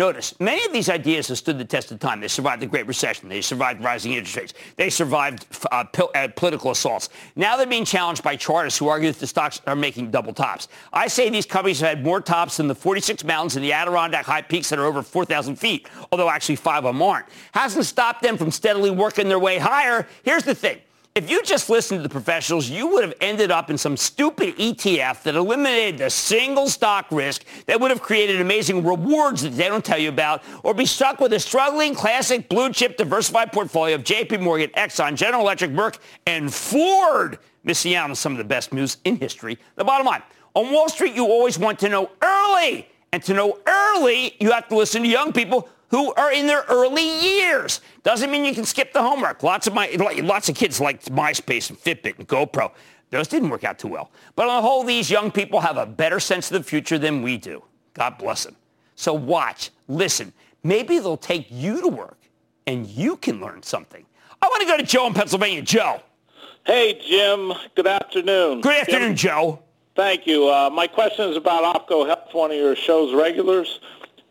Notice, 0.00 0.34
many 0.40 0.64
of 0.64 0.72
these 0.72 0.88
ideas 0.88 1.28
have 1.28 1.36
stood 1.36 1.58
the 1.58 1.64
test 1.66 1.92
of 1.92 2.00
time. 2.00 2.22
They 2.22 2.28
survived 2.28 2.62
the 2.62 2.66
Great 2.66 2.86
Recession. 2.86 3.28
They 3.28 3.42
survived 3.42 3.84
rising 3.84 4.14
interest 4.14 4.34
rates. 4.34 4.54
They 4.76 4.88
survived 4.88 5.44
uh, 5.70 5.84
uh, 6.14 6.28
political 6.36 6.70
assaults. 6.70 7.10
Now 7.36 7.58
they're 7.58 7.66
being 7.66 7.84
challenged 7.84 8.22
by 8.22 8.36
chartists 8.36 8.78
who 8.78 8.88
argue 8.88 9.12
that 9.12 9.20
the 9.20 9.26
stocks 9.26 9.60
are 9.66 9.76
making 9.76 10.10
double 10.10 10.32
tops. 10.32 10.68
I 10.90 11.06
say 11.08 11.28
these 11.28 11.44
companies 11.44 11.80
have 11.80 11.90
had 11.90 12.02
more 12.02 12.22
tops 12.22 12.56
than 12.56 12.66
the 12.66 12.74
46 12.74 13.24
mountains 13.24 13.56
in 13.56 13.62
the 13.62 13.74
Adirondack 13.74 14.24
high 14.24 14.40
peaks 14.40 14.70
that 14.70 14.78
are 14.78 14.86
over 14.86 15.02
4,000 15.02 15.56
feet, 15.56 15.86
although 16.10 16.30
actually 16.30 16.56
five 16.56 16.86
of 16.86 16.94
them 16.94 17.02
aren't. 17.02 17.26
Hasn't 17.52 17.84
stopped 17.84 18.22
them 18.22 18.38
from 18.38 18.50
steadily 18.50 18.90
working 18.90 19.28
their 19.28 19.38
way 19.38 19.58
higher. 19.58 20.08
Here's 20.22 20.44
the 20.44 20.54
thing. 20.54 20.78
If 21.16 21.28
you 21.28 21.42
just 21.42 21.68
listened 21.68 21.98
to 21.98 22.02
the 22.04 22.08
professionals, 22.08 22.70
you 22.70 22.86
would 22.86 23.02
have 23.02 23.14
ended 23.20 23.50
up 23.50 23.68
in 23.68 23.76
some 23.76 23.96
stupid 23.96 24.56
ETF 24.58 25.24
that 25.24 25.34
eliminated 25.34 25.98
the 25.98 26.08
single 26.08 26.68
stock 26.68 27.06
risk 27.10 27.44
that 27.66 27.80
would 27.80 27.90
have 27.90 28.00
created 28.00 28.40
amazing 28.40 28.86
rewards 28.86 29.42
that 29.42 29.50
they 29.50 29.66
don't 29.66 29.84
tell 29.84 29.98
you 29.98 30.08
about, 30.08 30.44
or 30.62 30.72
be 30.72 30.86
stuck 30.86 31.18
with 31.18 31.32
a 31.32 31.40
struggling 31.40 31.96
classic 31.96 32.48
blue 32.48 32.72
chip 32.72 32.96
diversified 32.96 33.50
portfolio 33.50 33.96
of 33.96 34.04
JP 34.04 34.40
Morgan, 34.40 34.70
Exxon, 34.76 35.16
General 35.16 35.42
Electric, 35.42 35.72
Merck, 35.72 35.98
and 36.28 36.54
Ford, 36.54 37.40
missing 37.64 37.96
out 37.96 38.08
on 38.08 38.14
some 38.14 38.30
of 38.30 38.38
the 38.38 38.44
best 38.44 38.72
moves 38.72 38.98
in 39.02 39.16
history. 39.16 39.58
The 39.74 39.84
bottom 39.84 40.06
line, 40.06 40.22
on 40.54 40.72
Wall 40.72 40.88
Street, 40.88 41.16
you 41.16 41.24
always 41.24 41.58
want 41.58 41.80
to 41.80 41.88
know 41.88 42.08
early. 42.22 42.88
And 43.12 43.20
to 43.24 43.34
know 43.34 43.58
early, 43.66 44.36
you 44.38 44.52
have 44.52 44.68
to 44.68 44.76
listen 44.76 45.02
to 45.02 45.08
young 45.08 45.32
people 45.32 45.68
who 45.90 46.14
are 46.14 46.32
in 46.32 46.46
their 46.46 46.64
early 46.68 47.02
years. 47.02 47.80
Doesn't 48.02 48.30
mean 48.30 48.44
you 48.44 48.54
can 48.54 48.64
skip 48.64 48.92
the 48.92 49.02
homework. 49.02 49.42
Lots 49.42 49.66
of 49.66 49.74
my 49.74 49.90
lots 50.22 50.48
of 50.48 50.54
kids 50.54 50.80
like 50.80 51.02
MySpace 51.04 51.70
and 51.70 51.78
Fitbit 51.78 52.18
and 52.18 52.28
GoPro. 52.28 52.72
Those 53.10 53.26
didn't 53.26 53.50
work 53.50 53.64
out 53.64 53.78
too 53.78 53.88
well. 53.88 54.10
But 54.36 54.48
on 54.48 54.62
the 54.62 54.68
whole, 54.68 54.84
these 54.84 55.10
young 55.10 55.30
people 55.30 55.60
have 55.60 55.76
a 55.76 55.86
better 55.86 56.20
sense 56.20 56.50
of 56.50 56.62
the 56.62 56.68
future 56.68 56.96
than 56.96 57.22
we 57.22 57.36
do. 57.36 57.62
God 57.94 58.18
bless 58.18 58.44
them. 58.44 58.56
So 58.94 59.12
watch, 59.12 59.70
listen. 59.88 60.32
Maybe 60.62 60.98
they'll 60.98 61.16
take 61.16 61.48
you 61.50 61.80
to 61.80 61.88
work 61.88 62.18
and 62.66 62.86
you 62.86 63.16
can 63.16 63.40
learn 63.40 63.62
something. 63.62 64.04
I 64.40 64.46
want 64.46 64.60
to 64.62 64.66
go 64.66 64.76
to 64.76 64.82
Joe 64.84 65.06
in 65.06 65.14
Pennsylvania. 65.14 65.62
Joe. 65.62 66.00
Hey, 66.64 67.00
Jim. 67.04 67.52
Good 67.74 67.86
afternoon. 67.86 68.60
Good 68.60 68.80
afternoon, 68.80 69.16
Jim. 69.16 69.30
Joe. 69.32 69.62
Thank 69.96 70.26
you. 70.26 70.48
Uh, 70.48 70.70
my 70.70 70.86
question 70.86 71.28
is 71.30 71.36
about 71.36 71.64
OPKO 71.64 72.06
Health, 72.06 72.32
one 72.32 72.50
of 72.50 72.56
your 72.56 72.76
show's 72.76 73.12
regulars. 73.12 73.80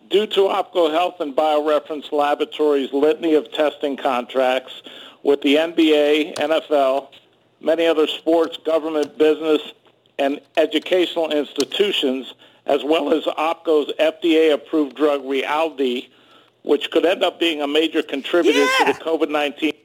Due 0.09 0.25
to 0.25 0.41
OPKO 0.41 0.91
Health 0.91 1.19
and 1.19 1.35
BioReference 1.35 2.11
Laboratories' 2.11 2.91
litany 2.91 3.35
of 3.35 3.51
testing 3.51 3.95
contracts 3.95 4.81
with 5.21 5.41
the 5.41 5.55
NBA, 5.55 6.35
NFL, 6.35 7.09
many 7.61 7.85
other 7.85 8.07
sports, 8.07 8.57
government, 8.57 9.19
business, 9.19 9.61
and 10.17 10.41
educational 10.57 11.29
institutions, 11.31 12.33
as 12.65 12.83
well 12.83 13.13
as 13.13 13.25
OPKO's 13.25 13.93
FDA-approved 13.99 14.95
drug 14.95 15.21
Rayaldee, 15.23 16.09
which 16.63 16.89
could 16.89 17.05
end 17.05 17.23
up 17.23 17.39
being 17.39 17.61
a 17.61 17.67
major 17.67 18.01
contributor 18.01 18.59
yeah. 18.59 18.85
to 18.85 18.93
the 18.93 18.99
COVID-19. 19.03 19.75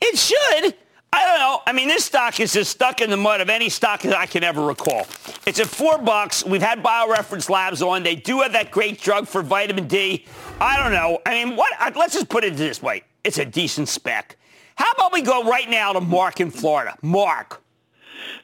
It 0.00 0.18
should. 0.18 0.74
I 1.14 1.24
don't 1.26 1.38
know. 1.38 1.62
I 1.64 1.72
mean, 1.72 1.86
this 1.86 2.04
stock 2.04 2.40
is 2.40 2.56
as 2.56 2.68
stuck 2.68 3.00
in 3.00 3.08
the 3.08 3.16
mud 3.16 3.40
of 3.40 3.48
any 3.48 3.68
stock 3.68 4.02
that 4.02 4.16
I 4.16 4.26
can 4.26 4.42
ever 4.42 4.66
recall. 4.66 5.06
It's 5.46 5.60
at 5.60 5.68
four 5.68 5.96
bucks. 5.96 6.44
We've 6.44 6.60
had 6.60 6.82
BioReference 6.82 7.48
Labs 7.48 7.82
on. 7.82 8.02
They 8.02 8.16
do 8.16 8.40
have 8.40 8.52
that 8.54 8.72
great 8.72 9.00
drug 9.00 9.28
for 9.28 9.40
vitamin 9.40 9.86
D. 9.86 10.24
I 10.60 10.76
don't 10.76 10.90
know. 10.90 11.20
I 11.24 11.44
mean, 11.44 11.54
what? 11.54 11.72
Let's 11.94 12.14
just 12.14 12.28
put 12.28 12.42
it 12.42 12.56
this 12.56 12.82
way. 12.82 13.04
It's 13.22 13.38
a 13.38 13.44
decent 13.44 13.88
spec. 13.88 14.36
How 14.74 14.90
about 14.90 15.12
we 15.12 15.22
go 15.22 15.44
right 15.44 15.70
now 15.70 15.92
to 15.92 16.00
Mark 16.00 16.40
in 16.40 16.50
Florida? 16.50 16.96
Mark. 17.00 17.62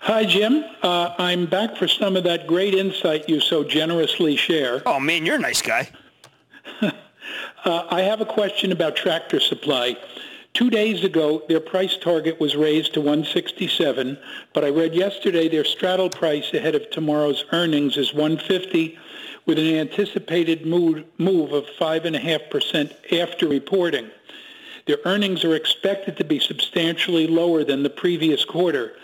Hi, 0.03 0.25
Jim. 0.25 0.65
Uh, 0.81 1.13
I'm 1.19 1.47
back 1.47 1.77
for 1.77 1.89
some 1.89 2.15
of 2.15 2.23
that 2.23 2.47
great 2.47 2.75
insight 2.75 3.29
you 3.29 3.41
so 3.41 3.65
generously 3.65 4.37
share. 4.37 4.81
Oh, 4.87 5.01
man, 5.01 5.27
you're 5.27 5.37
a 5.37 5.41
nice 5.41 5.61
guy. 5.61 5.89
uh, 6.81 6.91
I 7.65 8.03
have 8.03 8.21
a 8.21 8.27
question 8.27 8.71
about 8.71 8.95
Tractor 8.95 9.41
Supply. 9.41 9.97
Two 10.53 10.69
days 10.69 11.05
ago, 11.05 11.43
their 11.49 11.61
price 11.61 11.97
target 11.97 12.41
was 12.41 12.57
raised 12.57 12.95
to 12.95 13.01
167, 13.01 14.19
but 14.53 14.65
I 14.65 14.71
read 14.71 14.95
yesterday 14.95 15.49
their 15.49 15.65
straddle 15.65 16.11
price 16.11 16.53
ahead 16.53 16.75
of 16.75 16.91
tomorrow's 16.91 17.45
earnings 17.53 17.97
is 17.97 18.13
150 18.13 18.99
with 19.47 19.59
an 19.59 19.77
anticipated 19.77 20.67
move, 20.67 21.53
of 21.53 21.65
5.5% 21.79 23.21
after 23.21 23.49
reporting. 23.49 24.11
Their 24.87 24.99
earnings 25.05 25.45
are 25.45 25.55
expected 25.55 26.17
to 26.17 26.25
be 26.25 26.41
substantially 26.41 27.27
lower 27.27 27.65
than 27.65 27.83
the 27.83 27.91
previous 27.91 28.45
quarter. 28.45 28.97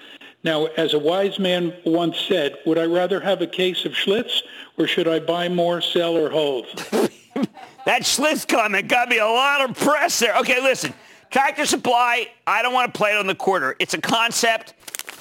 Now, 0.43 0.67
as 0.77 0.95
a 0.95 0.99
wise 0.99 1.39
man 1.39 1.75
once 1.85 2.19
said, 2.21 2.57
would 2.67 2.79
I 2.79 2.85
rather 2.85 3.21
have 3.21 3.41
a 3.41 3.47
case 3.47 3.85
of 3.85 3.93
Schlitz 3.93 4.43
or 4.79 4.87
should 4.87 5.09
I 5.09 5.21
buy 5.21 5.49
more, 5.49 5.81
sell, 5.81 6.17
or 6.17 6.31
hold? 6.31 6.67
that 7.87 8.03
Schlitz 8.03 8.47
comment 8.47 8.89
got 8.89 9.09
me 9.09 9.19
a 9.19 9.27
lot 9.27 9.69
of 9.69 9.77
press 9.77 10.19
there. 10.19 10.37
Okay, 10.39 10.61
listen. 10.61 10.93
Tractor 11.37 11.67
Supply, 11.67 12.31
I 12.47 12.63
don't 12.63 12.73
want 12.73 12.95
to 12.95 12.97
play 12.97 13.13
it 13.13 13.19
on 13.19 13.27
the 13.27 13.35
quarter. 13.35 13.77
It's 13.79 13.93
a 13.93 14.01
concept. 14.01 14.73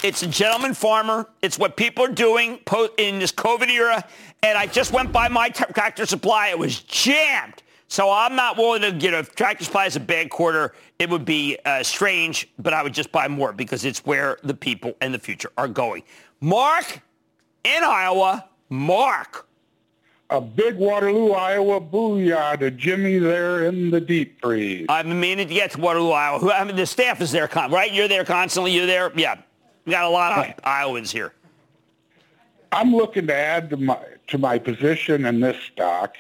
It's 0.02 0.24
a 0.24 0.28
gentleman 0.28 0.74
farmer. 0.74 1.28
It's 1.42 1.60
what 1.60 1.76
people 1.76 2.06
are 2.06 2.14
doing 2.14 2.58
in 2.98 3.20
this 3.20 3.34
COVID 3.34 3.68
era. 3.68 4.02
And 4.42 4.58
I 4.58 4.66
just 4.66 4.94
went 4.94 5.12
by 5.12 5.28
my 5.28 5.50
Tractor 5.50 6.06
Supply. 6.06 6.48
It 6.48 6.58
was 6.58 6.80
jammed. 6.84 7.64
So 7.90 8.10
I'm 8.10 8.34
not 8.34 8.56
willing 8.56 8.82
to 8.84 8.94
get 8.94 9.14
a 9.14 9.24
Tractor 9.24 9.66
Supply 9.66 9.88
as 9.88 9.98
a 9.98 10.00
bad 10.00 10.30
quarter. 10.30 10.72
It 11.00 11.10
would 11.10 11.26
be 11.26 11.58
uh, 11.66 11.84
strange, 11.84 12.48
but 12.58 12.74
I 12.74 12.82
would 12.82 12.94
just 12.94 13.12
buy 13.12 13.28
more 13.28 13.52
because 13.52 13.84
it's 13.84 14.06
where 14.06 14.38
the 14.42 14.54
people 14.54 14.94
and 15.02 15.14
the 15.14 15.20
future 15.20 15.52
are 15.58 15.68
going. 15.68 16.04
Mark 16.40 17.02
in 17.66 17.84
Iowa. 17.84 18.48
Mark 18.70 19.50
a 20.30 20.42
big 20.42 20.76
Waterloo, 20.76 21.32
Iowa 21.32 21.80
booyah 21.80 22.60
to 22.60 22.72
Jimmy 22.72 23.20
there 23.20 23.66
in 23.66 23.92
the 23.92 24.02
deep 24.02 24.42
freeze. 24.42 24.88
Been 24.88 25.20
meaning 25.20 25.48
to 25.48 25.54
get 25.54 25.72
to 25.72 25.80
Waterloo, 25.80 26.12
Iowa. 26.12 26.52
I 26.54 26.64
mean, 26.64 26.76
the 26.76 26.86
staff 26.86 27.22
is 27.22 27.32
there, 27.32 27.50
right? 27.54 27.94
You're 27.94 28.08
there 28.08 28.26
constantly. 28.26 28.72
You're 28.72 28.88
there. 28.88 29.12
Yeah, 29.16 29.40
we 29.86 29.92
got 29.92 30.06
a 30.06 30.10
lot 30.10 30.38
of 30.38 30.56
Iowans 30.64 31.12
here. 31.12 31.34
I'm 32.72 32.94
looking 32.94 33.28
to 33.28 33.36
add 33.36 33.70
to 33.70 33.78
my 33.78 34.00
to 34.28 34.38
my 34.38 34.58
position 34.58 35.26
in 35.26 35.40
this 35.40 35.58
stock. 35.72 36.16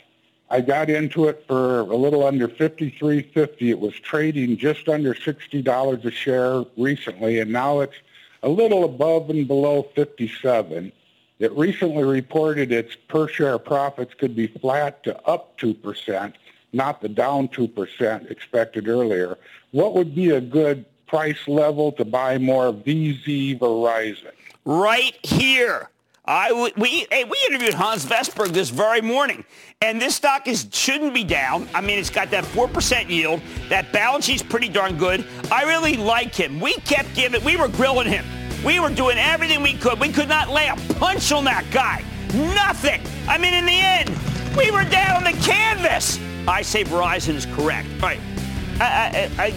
I 0.51 0.61
got 0.61 0.91
into 0.91 1.27
it 1.27 1.43
for 1.47 1.79
a 1.79 1.95
little 1.95 2.23
under 2.23 2.47
53.50. 2.47 3.61
It 3.61 3.79
was 3.79 3.95
trading 3.95 4.57
just 4.57 4.87
under 4.87 5.15
$60 5.15 6.05
a 6.05 6.11
share 6.11 6.63
recently, 6.77 7.39
and 7.39 7.51
now 7.51 7.79
it's 7.79 7.95
a 8.43 8.49
little 8.49 8.83
above 8.83 9.31
and 9.31 9.47
below 9.47 9.89
57. 9.95 10.91
It 11.39 11.51
recently 11.51 12.03
reported 12.03 12.71
its 12.71 12.95
per 12.95 13.27
share 13.27 13.57
profits 13.57 14.13
could 14.13 14.35
be 14.35 14.47
flat 14.47 15.03
to 15.03 15.21
up 15.27 15.57
2%, 15.59 16.33
not 16.71 17.01
the 17.01 17.09
down 17.09 17.49
2% 17.49 18.31
expected 18.31 18.87
earlier. 18.87 19.37
What 19.71 19.93
would 19.95 20.15
be 20.15 20.29
a 20.29 20.41
good 20.41 20.85
price 21.07 21.47
level 21.47 21.91
to 21.93 22.05
buy 22.05 22.37
more 22.37 22.71
VZ 22.71 23.59
Verizon? 23.59 24.31
Right 24.63 25.17
here. 25.23 25.89
I 26.27 26.71
we 26.75 27.05
hey, 27.11 27.23
we 27.23 27.37
interviewed 27.49 27.75
Hans 27.75 28.03
Vestberg 28.03 28.47
this 28.47 28.71
very 28.71 29.01
morning, 29.01 29.45
and 29.81 30.01
this 30.01 30.15
stock 30.15 30.47
is 30.47 30.67
shouldn't 30.71 31.13
be 31.13 31.23
down. 31.23 31.67
I 31.75 31.81
mean, 31.81 31.99
it's 31.99 32.09
got 32.09 32.31
that 32.31 32.43
four 32.45 32.67
percent 32.67 33.11
yield. 33.11 33.41
That 33.69 33.91
balance 33.93 34.25
sheet's 34.25 34.41
pretty 34.41 34.69
darn 34.69 34.97
good. 34.97 35.23
I 35.51 35.65
really 35.65 35.97
like 35.97 36.33
him. 36.33 36.59
We 36.59 36.73
kept 36.73 37.13
giving. 37.13 37.43
We 37.43 37.57
were 37.57 37.67
grilling 37.67 38.07
him. 38.07 38.25
We 38.65 38.79
were 38.79 38.89
doing 38.89 39.17
everything 39.19 39.61
we 39.61 39.73
could. 39.73 39.99
We 39.99 40.11
could 40.11 40.27
not 40.27 40.49
lay 40.49 40.67
a 40.67 40.75
punch 40.95 41.31
on 41.31 41.43
that 41.45 41.65
guy. 41.71 42.03
Nothing. 42.33 42.99
I 43.27 43.37
mean, 43.37 43.53
in 43.53 43.65
the 43.65 43.71
end, 43.71 44.09
we 44.57 44.71
were 44.71 44.83
down 44.83 45.17
on 45.17 45.23
the 45.23 45.39
canvas. 45.43 46.19
I 46.47 46.63
say 46.63 46.83
Verizon 46.83 47.35
is 47.35 47.45
correct. 47.45 47.87
All 48.01 48.09
right. 48.09 48.19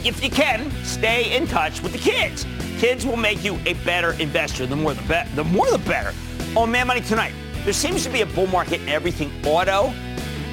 If 0.04 0.22
you 0.22 0.30
can, 0.30 0.70
stay 0.84 1.34
in 1.34 1.46
touch 1.46 1.82
with 1.82 1.92
the 1.92 1.98
kids. 1.98 2.46
Kids 2.78 3.06
will 3.06 3.16
make 3.16 3.42
you 3.42 3.58
a 3.64 3.74
better 3.84 4.12
investor. 4.12 4.66
The 4.66 4.76
more 4.76 4.92
the 4.94 5.02
better. 5.08 5.34
The 5.34 5.44
more 5.44 5.70
the 5.70 5.78
better. 5.78 6.12
On 6.54 6.70
Mad 6.70 6.86
Money 6.86 7.00
tonight, 7.00 7.32
there 7.64 7.72
seems 7.72 8.04
to 8.04 8.10
be 8.10 8.20
a 8.20 8.26
bull 8.26 8.46
market 8.46 8.82
in 8.82 8.88
everything 8.88 9.32
auto, 9.44 9.86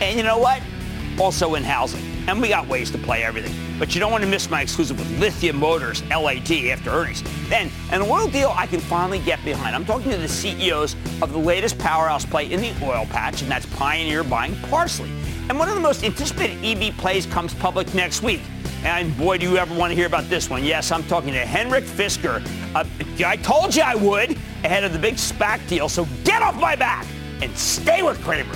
and 0.02 0.18
you 0.18 0.24
know 0.24 0.38
what? 0.38 0.62
Also 1.20 1.56
in 1.56 1.64
housing. 1.64 2.15
And 2.28 2.42
we 2.42 2.50
got 2.50 2.68
ways 2.68 2.90
to 2.92 2.98
play 2.98 3.24
everything. 3.24 3.54
But 3.78 3.94
you 3.94 4.00
don't 4.00 4.12
want 4.12 4.24
to 4.24 4.30
miss 4.30 4.50
my 4.50 4.62
exclusive 4.62 4.98
with 4.98 5.20
Lithia 5.20 5.54
Motors, 5.54 6.02
LAD, 6.10 6.52
after 6.52 6.90
earnings. 6.90 7.24
Then, 7.50 7.70
an 7.92 8.02
oil 8.02 8.28
deal 8.28 8.52
I 8.56 8.66
can 8.66 8.80
finally 8.80 9.20
get 9.20 9.44
behind. 9.46 9.76
I'm 9.76 9.86
talking 9.86 10.12
to 10.12 10.18
the 10.18 10.28
CEOs 10.28 10.96
of 11.22 11.32
the 11.32 11.38
latest 11.38 11.78
powerhouse 11.78 12.26
play 12.26 12.52
in 12.52 12.62
the 12.62 12.74
oil 12.84 13.06
patch, 13.06 13.42
and 13.42 13.52
that's 13.52 13.66
Pioneer 13.68 14.24
buying 14.24 14.56
Parsley. 14.70 15.10
And 15.50 15.60
one 15.60 15.70
of 15.70 15.76
the 15.76 15.82
most 15.82 16.04
anticipated 16.04 16.64
EV 16.64 16.98
plays 16.98 17.28
comes 17.28 17.54
public 17.54 17.94
next 17.94 18.24
week. 18.24 18.42
And 18.84 19.16
boy, 19.18 19.38
do 19.38 19.50
you 19.50 19.58
ever 19.58 19.76
want 19.76 19.92
to 19.92 19.96
hear 19.96 20.08
about 20.08 20.30
this 20.30 20.50
one. 20.50 20.64
Yes, 20.64 20.92
I'm 20.92 21.04
talking 21.04 21.34
to 21.34 21.40
Henrik 21.40 21.84
Fisker. 21.84 22.46
Uh, 22.76 22.84
I 23.26 23.36
told 23.38 23.76
you 23.76 23.82
I 23.82 23.96
would 23.96 24.32
ahead 24.64 24.84
of 24.84 24.94
the 24.94 25.00
big 25.00 25.16
SPAC 25.16 25.68
deal, 25.68 25.90
so 25.90 26.08
get 26.24 26.42
off 26.42 26.60
my 26.60 26.76
back 26.76 27.06
and 27.42 27.56
stay 27.58 28.02
with 28.02 28.22
Cramer. 28.24 28.56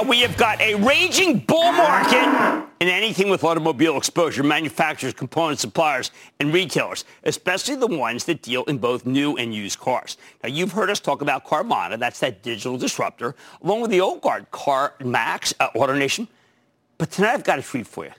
now, 0.00 0.08
we 0.08 0.20
have 0.20 0.36
got 0.38 0.58
a 0.62 0.76
raging 0.76 1.40
bull 1.40 1.72
market 1.72 2.66
in 2.80 2.88
anything 2.88 3.28
with 3.28 3.44
automobile 3.44 3.98
exposure, 3.98 4.42
manufacturers, 4.42 5.12
component 5.12 5.58
suppliers, 5.58 6.10
and 6.38 6.54
retailers, 6.54 7.04
especially 7.24 7.76
the 7.76 7.86
ones 7.86 8.24
that 8.24 8.40
deal 8.40 8.64
in 8.64 8.78
both 8.78 9.04
new 9.04 9.36
and 9.36 9.54
used 9.54 9.78
cars. 9.78 10.16
Now, 10.42 10.48
you've 10.48 10.72
heard 10.72 10.88
us 10.88 11.00
talk 11.00 11.20
about 11.20 11.44
Carvana. 11.44 11.98
That's 11.98 12.18
that 12.20 12.42
digital 12.42 12.78
disruptor, 12.78 13.34
along 13.62 13.82
with 13.82 13.90
the 13.90 14.00
old 14.00 14.22
guard, 14.22 14.50
CarMax, 14.50 15.52
uh, 15.60 15.68
AutoNation. 15.72 16.28
But 16.96 17.10
tonight, 17.10 17.34
I've 17.34 17.44
got 17.44 17.58
a 17.58 17.62
treat 17.62 17.86
for 17.86 18.06
you. 18.06 18.12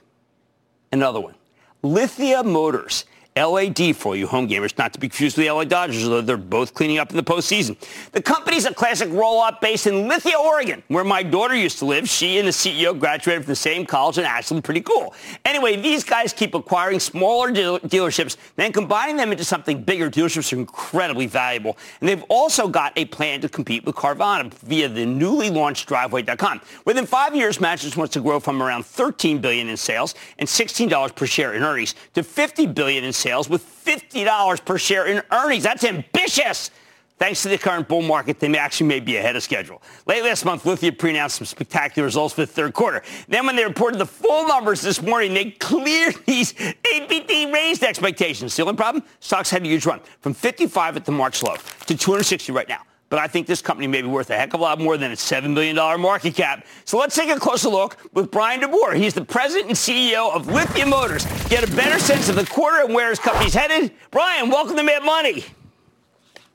Another 0.92 1.20
one. 1.20 1.34
Lithia 1.82 2.44
Motors 2.44 3.06
LAD 3.36 3.96
for 3.96 4.14
you 4.14 4.26
home 4.26 4.46
gamers, 4.46 4.76
not 4.76 4.92
to 4.92 5.00
be 5.00 5.08
confused 5.08 5.38
with 5.38 5.46
the 5.46 5.52
LA 5.52 5.64
Dodgers, 5.64 6.04
although 6.04 6.20
they're 6.20 6.36
both 6.36 6.74
cleaning 6.74 6.98
up 6.98 7.10
in 7.10 7.16
the 7.16 7.22
postseason. 7.22 7.76
The 8.12 8.20
company's 8.20 8.66
a 8.66 8.74
classic 8.74 9.08
roll-up 9.10 9.60
based 9.60 9.86
in 9.86 10.06
Lithia, 10.06 10.38
Oregon, 10.38 10.82
where 10.88 11.04
my 11.04 11.22
daughter 11.22 11.54
used 11.54 11.78
to 11.78 11.86
live. 11.86 12.08
She 12.08 12.38
and 12.38 12.46
the 12.46 12.52
CEO 12.52 12.98
graduated 12.98 13.44
from 13.44 13.52
the 13.52 13.56
same 13.56 13.86
college 13.86 14.18
in 14.18 14.24
Ashland. 14.24 14.64
Pretty 14.64 14.82
cool. 14.82 15.14
Anyway, 15.46 15.76
these 15.76 16.04
guys 16.04 16.34
keep 16.34 16.54
acquiring 16.54 17.00
smaller 17.00 17.50
deal- 17.50 17.78
dealerships, 17.80 18.36
then 18.56 18.70
combining 18.70 19.16
them 19.16 19.32
into 19.32 19.44
something 19.44 19.82
bigger. 19.82 20.10
Dealerships 20.10 20.52
are 20.52 20.56
incredibly 20.56 21.26
valuable. 21.26 21.78
And 22.00 22.08
they've 22.08 22.24
also 22.28 22.68
got 22.68 22.92
a 22.96 23.06
plan 23.06 23.40
to 23.40 23.48
compete 23.48 23.84
with 23.86 23.94
Carvana 23.94 24.52
via 24.52 24.88
the 24.88 25.06
newly 25.06 25.48
launched 25.48 25.88
Driveway.com. 25.88 26.60
Within 26.84 27.06
five 27.06 27.34
years, 27.34 27.60
Mattress 27.60 27.96
wants 27.96 28.12
to 28.12 28.20
grow 28.20 28.40
from 28.40 28.62
around 28.62 28.84
13 28.84 29.38
billion 29.38 29.68
in 29.68 29.76
sales 29.76 30.14
and 30.38 30.46
$16 30.46 31.14
per 31.14 31.26
share 31.26 31.54
in 31.54 31.62
earnings 31.62 31.94
to 32.12 32.22
50 32.22 32.66
billion 32.66 33.04
in 33.04 33.12
sales 33.22 33.48
with 33.48 33.64
$50 33.84 34.64
per 34.64 34.78
share 34.78 35.06
in 35.06 35.22
earnings. 35.30 35.62
That's 35.62 35.84
ambitious. 35.84 36.70
Thanks 37.18 37.42
to 37.42 37.48
the 37.48 37.56
current 37.56 37.86
bull 37.86 38.02
market, 38.02 38.40
they 38.40 38.58
actually 38.58 38.88
may 38.88 38.98
be 38.98 39.16
ahead 39.16 39.36
of 39.36 39.44
schedule. 39.44 39.80
Late 40.06 40.24
last 40.24 40.44
month, 40.44 40.66
Lithia 40.66 40.90
pre-announced 40.90 41.36
some 41.36 41.46
spectacular 41.46 42.04
results 42.04 42.34
for 42.34 42.40
the 42.40 42.48
third 42.48 42.74
quarter. 42.74 43.02
Then 43.28 43.46
when 43.46 43.54
they 43.54 43.64
reported 43.64 43.98
the 44.00 44.06
full 44.06 44.48
numbers 44.48 44.80
this 44.80 45.00
morning, 45.00 45.32
they 45.32 45.52
cleared 45.52 46.16
these 46.26 46.52
APT 46.60 47.30
raised 47.52 47.84
expectations. 47.84 48.56
The 48.56 48.62
only 48.62 48.74
problem? 48.74 49.04
Stocks 49.20 49.50
had 49.50 49.62
a 49.62 49.68
huge 49.68 49.86
run 49.86 50.00
from 50.20 50.34
55 50.34 50.96
at 50.96 51.04
the 51.04 51.12
March 51.12 51.44
low 51.44 51.54
to 51.86 51.96
260 51.96 52.50
right 52.50 52.68
now 52.68 52.82
but 53.12 53.20
I 53.20 53.26
think 53.26 53.46
this 53.46 53.60
company 53.60 53.86
may 53.86 54.00
be 54.00 54.08
worth 54.08 54.30
a 54.30 54.36
heck 54.36 54.54
of 54.54 54.60
a 54.60 54.62
lot 54.62 54.80
more 54.80 54.96
than 54.96 55.10
its 55.10 55.30
$7 55.30 55.54
billion 55.54 55.76
market 56.00 56.34
cap. 56.34 56.64
So 56.86 56.96
let's 56.96 57.14
take 57.14 57.28
a 57.28 57.38
closer 57.38 57.68
look 57.68 57.98
with 58.14 58.30
Bryan 58.30 58.62
DeBoer. 58.62 58.96
He's 58.96 59.12
the 59.12 59.22
president 59.22 59.68
and 59.68 59.76
CEO 59.76 60.34
of 60.34 60.46
Lithia 60.46 60.86
Motors. 60.86 61.26
Get 61.50 61.62
a 61.62 61.76
better 61.76 61.98
sense 61.98 62.30
of 62.30 62.36
the 62.36 62.46
quarter 62.46 62.86
and 62.86 62.94
where 62.94 63.10
his 63.10 63.18
company's 63.18 63.52
headed. 63.52 63.92
Brian, 64.10 64.48
welcome 64.48 64.78
to 64.78 64.82
Mad 64.82 65.04
Money. 65.04 65.44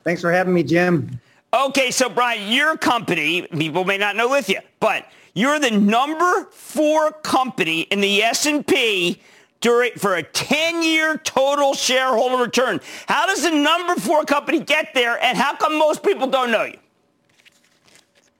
Thanks 0.03 0.19
for 0.19 0.31
having 0.31 0.55
me, 0.55 0.63
Jim. 0.63 1.21
Okay, 1.53 1.91
so 1.91 2.09
Brian, 2.09 2.51
your 2.51 2.75
company, 2.75 3.43
people 3.43 3.85
may 3.85 3.99
not 3.99 4.15
know 4.15 4.27
Lithia, 4.27 4.63
but 4.79 5.05
you're 5.35 5.59
the 5.59 5.69
number 5.69 6.45
four 6.45 7.11
company 7.11 7.81
in 7.81 8.01
the 8.01 8.23
S&P 8.23 9.21
during, 9.61 9.91
for 9.93 10.15
a 10.15 10.23
10-year 10.23 11.17
total 11.19 11.73
shareholder 11.73 12.43
return. 12.43 12.79
How 13.07 13.25
does 13.25 13.43
the 13.43 13.51
number 13.51 13.95
four 13.95 14.23
company 14.23 14.59
get 14.59 14.93
there, 14.93 15.21
and 15.23 15.37
how 15.37 15.55
come 15.55 15.77
most 15.77 16.03
people 16.03 16.27
don't 16.27 16.51
know 16.51 16.65
you? 16.65 16.77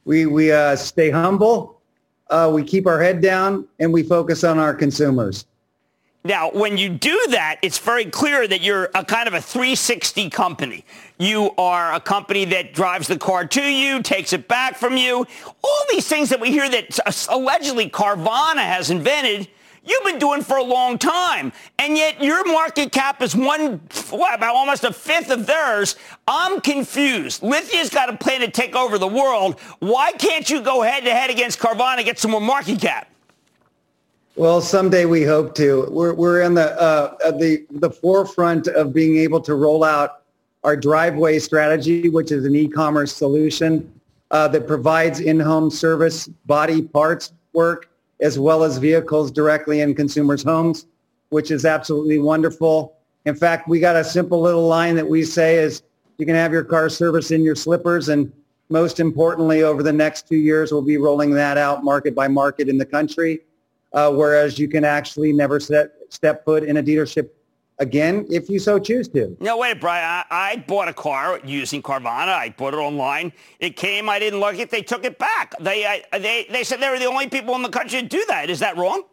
We, 0.06 0.26
we 0.26 0.52
uh, 0.52 0.76
stay 0.76 1.10
humble. 1.10 1.78
uh, 2.30 2.52
we 2.54 2.64
keep 2.64 2.88
our 2.88 3.02
head 3.02 3.22
down 3.22 3.68
and 3.80 3.92
we 3.92 4.04
focus 4.04 4.44
on 4.44 4.60
our 4.60 4.74
consumers. 4.74 5.46
Now, 6.24 6.52
when 6.52 6.78
you 6.78 6.90
do 6.90 7.18
that, 7.30 7.58
it's 7.62 7.78
very 7.78 8.04
clear 8.04 8.48
that 8.50 8.60
you're 8.60 8.90
a 8.94 9.06
kind 9.06 9.30
of 9.30 9.34
a 9.34 9.40
360 9.42 10.30
company. 10.30 10.84
You 11.18 11.52
are 11.58 11.94
a 11.94 12.02
company 12.02 12.44
that 12.46 12.74
drives 12.74 13.08
the 13.08 13.18
car 13.18 13.46
to 13.48 13.62
you, 13.62 14.02
takes 14.02 14.34
it 14.34 14.50
back 14.50 14.76
from 14.76 14.98
you. 14.98 15.26
All 15.64 15.82
these 15.90 16.06
things 16.08 16.30
that 16.30 16.42
we 16.42 16.52
hear 16.52 16.68
that 16.70 17.00
allegedly 17.30 17.90
Carvana 17.90 18.58
has 18.58 18.90
invented, 18.90 19.48
you've 19.88 20.04
been 20.04 20.20
doing 20.20 20.42
for 20.42 20.58
a 20.58 20.64
long 20.64 20.98
time. 20.98 21.52
And 21.80 21.98
yet 21.98 22.22
your 22.22 22.46
market 22.46 22.92
cap 22.92 23.22
is 23.22 23.36
one, 23.36 23.80
what, 24.10 24.36
about 24.36 24.56
almost 24.56 24.84
a 24.84 24.94
fifth 24.94 25.32
of 25.32 25.46
theirs. 25.46 25.96
I'm 26.28 26.62
confused. 26.62 27.44
Lithia's 27.44 27.90
got 27.90 28.14
a 28.14 28.18
plan 28.18 28.42
to 28.42 28.52
take 28.52 28.76
over 28.76 28.98
the 28.98 29.08
world. 29.08 29.60
Why 29.80 30.12
can't 30.14 30.50
you 30.50 30.62
go 30.62 30.82
head 30.82 31.04
to 31.06 31.12
head 31.12 31.30
against 31.30 31.60
Carvana 31.60 31.98
and 31.98 32.06
get 32.06 32.20
some 32.20 32.32
more 32.32 32.42
market 32.42 32.80
cap? 32.82 33.10
Well, 34.36 34.62
someday 34.62 35.06
we 35.06 35.24
hope 35.24 35.56
to. 35.56 35.88
We're, 35.90 36.14
we're 36.14 36.42
in 36.42 36.54
the, 36.54 36.80
uh, 36.80 37.32
the, 37.32 37.66
the 37.72 37.90
forefront 37.90 38.68
of 38.68 38.94
being 38.94 39.18
able 39.18 39.42
to 39.42 39.56
roll 39.56 39.84
out 39.84 40.22
our 40.64 40.76
driveway 40.76 41.40
strategy, 41.40 42.10
which 42.10 42.32
is 42.32 42.46
an 42.46 42.56
e-commerce 42.56 43.16
solution 43.16 43.92
uh, 44.30 44.48
that 44.50 44.68
provides 44.68 45.22
in-home 45.22 45.72
service, 45.72 46.28
body 46.46 46.82
parts 46.84 47.34
work, 47.54 47.90
as 48.22 48.40
well 48.40 48.64
as 48.64 48.78
vehicles 48.78 49.32
directly 49.32 49.82
in 49.82 49.94
consumers' 49.94 50.44
homes, 50.44 50.88
which 51.30 51.52
is 51.52 51.66
absolutely 51.66 52.18
wonderful. 52.18 52.96
In 53.26 53.36
fact, 53.36 53.68
we 53.68 53.80
got 53.80 53.96
a 53.96 54.04
simple 54.04 54.42
little 54.42 54.68
line 54.68 54.96
that 54.96 55.08
we 55.08 55.24
say 55.24 55.58
is 55.58 55.84
you 56.18 56.26
can 56.26 56.36
have 56.36 56.52
your 56.52 56.64
car 56.64 56.90
serviced 56.90 57.32
in 57.32 57.44
your 57.44 57.56
slippers. 57.56 58.10
And 58.10 58.32
most 58.70 59.00
importantly, 59.00 59.64
over 59.64 59.84
the 59.84 59.94
next 59.94 60.28
two 60.28 60.38
years, 60.38 60.72
we'll 60.72 60.82
be 60.82 60.98
rolling 60.98 61.32
that 61.32 61.58
out 61.58 61.84
market 61.84 62.16
by 62.16 62.28
market 62.28 62.70
in 62.70 62.78
the 62.78 62.86
country 62.86 63.42
uh, 63.94 64.12
whereas 64.12 64.60
you 64.60 64.68
can 64.68 64.84
actually 64.84 65.34
never 65.34 65.60
set, 65.60 65.92
step 66.10 66.46
foot 66.46 66.64
in 66.64 66.78
a 66.78 66.84
dealership 66.84 67.30
again 67.80 68.26
if 68.30 68.50
you 68.50 68.60
so 68.60 68.80
choose 68.80 69.08
to. 69.10 69.36
No, 69.40 69.58
wait, 69.58 69.80
Brian. 69.80 70.04
I, 70.04 70.26
I, 70.30 70.56
bought 70.68 70.88
a 70.88 70.94
car 70.94 71.40
using 71.44 71.82
Carvana. 71.82 72.30
I 72.30 72.54
bought 72.58 72.74
it 72.74 72.78
online. 72.78 73.32
It 73.60 73.76
came. 73.76 74.10
I 74.10 74.20
didn't 74.20 74.40
like 74.40 74.60
it. 74.60 74.70
They 74.70 74.82
took 74.82 75.06
it 75.06 75.18
back. 75.18 75.54
They, 75.60 75.86
I, 75.86 76.04
they, 76.18 76.48
they 76.50 76.64
said 76.64 76.80
they 76.80 76.90
were 76.90 77.00
the 77.00 77.06
only 77.06 77.30
people 77.30 77.56
in 77.56 77.62
the 77.62 77.70
country 77.70 78.02
to 78.02 78.08
do 78.08 78.24
that. 78.28 78.50
Is 78.50 78.60
that 78.60 78.78
wrong? 78.78 79.04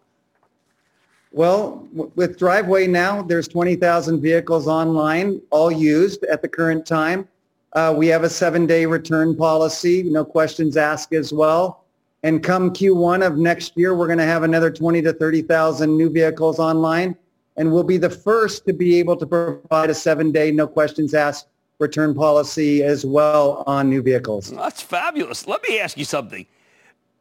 Well, 1.33 1.89
with 2.15 2.39
Driveway 2.39 2.87
now, 2.87 3.21
there's 3.21 3.49
20,000 3.49 4.21
vehicles 4.21 4.69
online, 4.69 5.43
all 5.51 5.73
used 5.73 6.23
at 6.25 6.43
the 6.43 6.49
current 6.49 6.87
time. 6.87 7.27
Uh, 7.73 7.93
we 7.97 8.07
have 8.07 8.23
a 8.23 8.31
seven-day 8.31 8.87
return 8.87 9.35
policy, 9.35 10.05
no 10.05 10.25
questions 10.25 10.77
asked 10.77 11.13
as 11.13 11.33
well. 11.33 11.85
And 12.23 12.41
come 12.41 12.73
Q1 12.73 13.27
of 13.27 13.37
next 13.37 13.77
year, 13.77 13.97
we're 13.97 14.07
going 14.07 14.19
to 14.19 14.25
have 14.25 14.45
another 14.45 14.71
20 14.71 15.03
to 15.03 15.13
30,000 15.13 15.97
new 15.97 16.09
vehicles 16.09 16.61
online. 16.61 17.17
And 17.57 17.73
we'll 17.73 17.85
be 17.85 17.99
the 17.99 18.11
first 18.11 18.67
to 18.67 18.73
be 18.73 18.99
able 18.99 19.17
to 19.17 19.27
provide 19.27 19.91
a 19.91 19.95
seven-day, 19.95 20.51
no 20.51 20.67
questions 20.67 21.15
asked 21.15 21.47
return 21.79 22.15
policy 22.15 22.83
as 22.83 23.05
well 23.05 23.65
on 23.67 23.91
new 23.91 24.03
vehicles. 24.03 24.51
That's 24.51 24.83
fabulous. 24.83 25.47
Let 25.47 25.63
me 25.69 25.79
ask 25.79 25.97
you 25.97 26.05
something. 26.05 26.47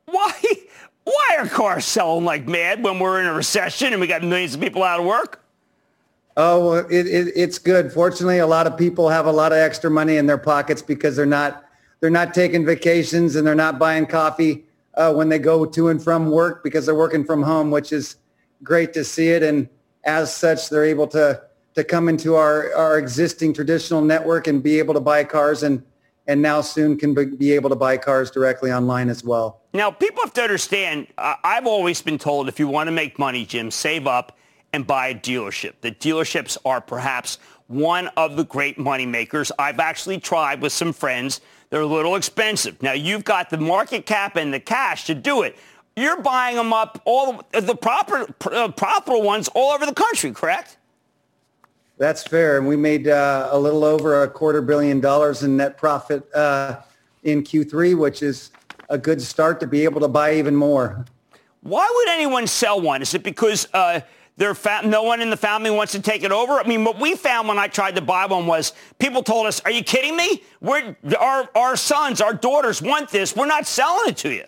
Why, 0.06 0.34
why 1.04 1.28
are 1.38 1.48
cars 1.48 1.86
selling 1.86 2.26
like 2.26 2.48
mad 2.48 2.84
when 2.84 3.00
we're 3.00 3.20
in 3.20 3.28
a 3.28 3.34
recession 3.34 3.94
and 3.94 4.02
we 4.02 4.08
got 4.08 4.24
millions 4.24 4.56
of 4.56 4.62
people 4.62 4.84
out 4.84 5.00
of 5.00 5.06
work? 5.06 5.44
Oh, 6.36 6.74
it, 6.74 7.06
it, 7.08 7.32
it's 7.36 7.60
good. 7.60 7.92
Fortunately, 7.92 8.40
a 8.40 8.48
lot 8.48 8.66
of 8.66 8.76
people 8.78 9.10
have 9.10 9.28
a 9.28 9.32
lot 9.32 9.52
of 9.52 9.60
extra 9.60 9.90
money 9.90 10.18
in 10.18 10.26
their 10.26 10.38
pockets 10.38 10.82
because 10.82 11.16
they're 11.16 11.26
not 11.26 11.66
they're 12.00 12.10
not 12.10 12.34
taking 12.34 12.66
vacations 12.66 13.36
and 13.36 13.46
they're 13.46 13.56
not 13.56 13.80
buying 13.80 14.06
coffee 14.06 14.66
uh, 14.96 15.14
when 15.14 15.30
they 15.30 15.40
go 15.40 15.64
to 15.64 15.90
and 15.90 16.04
from 16.04 16.32
work 16.32 16.64
because 16.64 16.86
they're 16.86 16.96
working 16.96 17.24
from 17.24 17.42
home, 17.42 17.72
which 17.72 17.94
is 17.94 18.18
great 18.64 18.94
to 18.94 19.04
see 19.04 19.30
it. 19.30 19.42
And 19.42 19.70
as 20.04 20.36
such, 20.36 20.70
they're 20.70 20.86
able 20.86 21.08
to 21.08 21.42
to 21.76 21.84
come 21.84 22.08
into 22.08 22.36
our, 22.36 22.72
our 22.76 23.00
existing 23.00 23.52
traditional 23.52 24.00
network 24.00 24.46
and 24.46 24.62
be 24.62 24.78
able 24.78 24.94
to 24.94 25.00
buy 25.00 25.24
cars 25.24 25.64
and 25.64 25.84
and 26.28 26.42
now 26.42 26.62
soon 26.62 26.98
can 26.98 27.14
be 27.14 27.52
able 27.52 27.70
to 27.70 27.76
buy 27.76 27.98
cars 27.98 28.32
directly 28.32 28.72
online 28.72 29.10
as 29.10 29.26
well. 29.26 29.62
Now, 29.74 29.92
people 29.92 30.24
have 30.24 30.32
to 30.36 30.42
understand, 30.42 31.08
I've 31.18 31.68
always 31.68 32.02
been 32.02 32.18
told 32.18 32.48
if 32.48 32.60
you 32.60 32.68
want 32.70 32.88
to 32.88 32.92
make 32.92 33.20
money, 33.20 33.46
Jim, 33.46 33.70
save 33.70 34.08
up 34.08 34.38
and 34.72 34.88
buy 34.88 35.10
a 35.10 35.16
dealership. 35.16 35.74
The 35.82 35.92
dealerships 35.92 36.58
are 36.64 36.80
perhaps 36.80 37.40
one 37.68 38.08
of 38.16 38.38
the 38.38 38.46
great 38.46 38.80
money 38.80 39.06
makers. 39.06 39.52
I've 39.60 39.82
actually 39.82 40.18
tried 40.20 40.62
with 40.62 40.72
some 40.72 40.94
friends 40.94 41.42
they're 41.74 41.82
a 41.82 41.88
little 41.88 42.16
expensive. 42.16 42.84
Now 42.84 42.92
you've 42.92 43.24
got 43.24 43.50
the 43.50 43.58
market 43.58 44.06
cap 44.06 44.36
and 44.36 44.54
the 44.54 44.60
cash 44.60 45.06
to 45.06 45.16
do 45.16 45.42
it. 45.42 45.58
You're 45.96 46.22
buying 46.22 46.56
them 46.56 46.74
up 46.74 47.02
all 47.06 47.44
the 47.52 47.76
proper 47.76 48.28
uh, 48.46 48.70
proper 48.70 49.18
ones 49.18 49.48
all 49.54 49.72
over 49.74 49.86
the 49.86 49.94
country, 49.94 50.32
correct? 50.32 50.78
That's 51.98 52.24
fair, 52.24 52.58
and 52.58 52.68
we 52.68 52.76
made 52.76 53.08
uh, 53.08 53.50
a 53.52 53.60
little 53.60 53.84
over 53.84 54.24
a 54.24 54.28
quarter 54.28 54.62
billion 54.62 55.00
dollars 55.00 55.44
in 55.44 55.56
net 55.56 55.78
profit 55.78 56.28
uh, 56.34 56.82
in 57.24 57.44
Q3, 57.44 57.96
which 57.96 58.24
is 58.24 58.50
a 58.90 58.98
good 58.98 59.22
start 59.22 59.60
to 59.60 59.68
be 59.68 59.84
able 59.84 60.02
to 60.02 60.08
buy 60.08 60.36
even 60.36 60.56
more. 60.56 61.06
Why 61.62 61.90
would 61.96 62.10
anyone 62.10 62.48
sell 62.48 62.82
one? 62.82 63.02
Is 63.04 63.14
it 63.14 63.24
because 63.24 63.68
uh, 63.74 64.02
their 64.38 64.56
fa- 64.56 64.82
no 64.84 65.04
one 65.04 65.22
in 65.22 65.30
the 65.30 65.38
family 65.38 65.70
wants 65.70 65.92
to 65.92 66.02
take 66.02 66.24
it 66.24 66.32
over. 66.32 66.54
I 66.54 66.68
mean, 66.68 66.84
what 66.84 67.00
we 67.00 67.16
found 67.16 67.48
when 67.48 67.60
I 67.60 67.68
tried 67.68 67.96
to 67.96 68.02
buy 68.02 68.26
one 68.26 68.48
was 68.48 68.74
people 68.98 69.22
told 69.22 69.46
us, 69.46 69.62
"Are 69.62 69.72
you 69.72 69.84
kidding 69.84 70.18
me? 70.18 70.44
We're, 70.60 70.96
our 71.20 71.50
our 71.56 71.76
sons, 71.76 72.20
our 72.20 72.34
daughters 72.34 72.82
want 72.82 73.10
this. 73.10 73.36
We're 73.36 73.46
not 73.46 73.68
selling 73.68 74.10
it 74.10 74.18
to 74.18 74.34
you." 74.34 74.46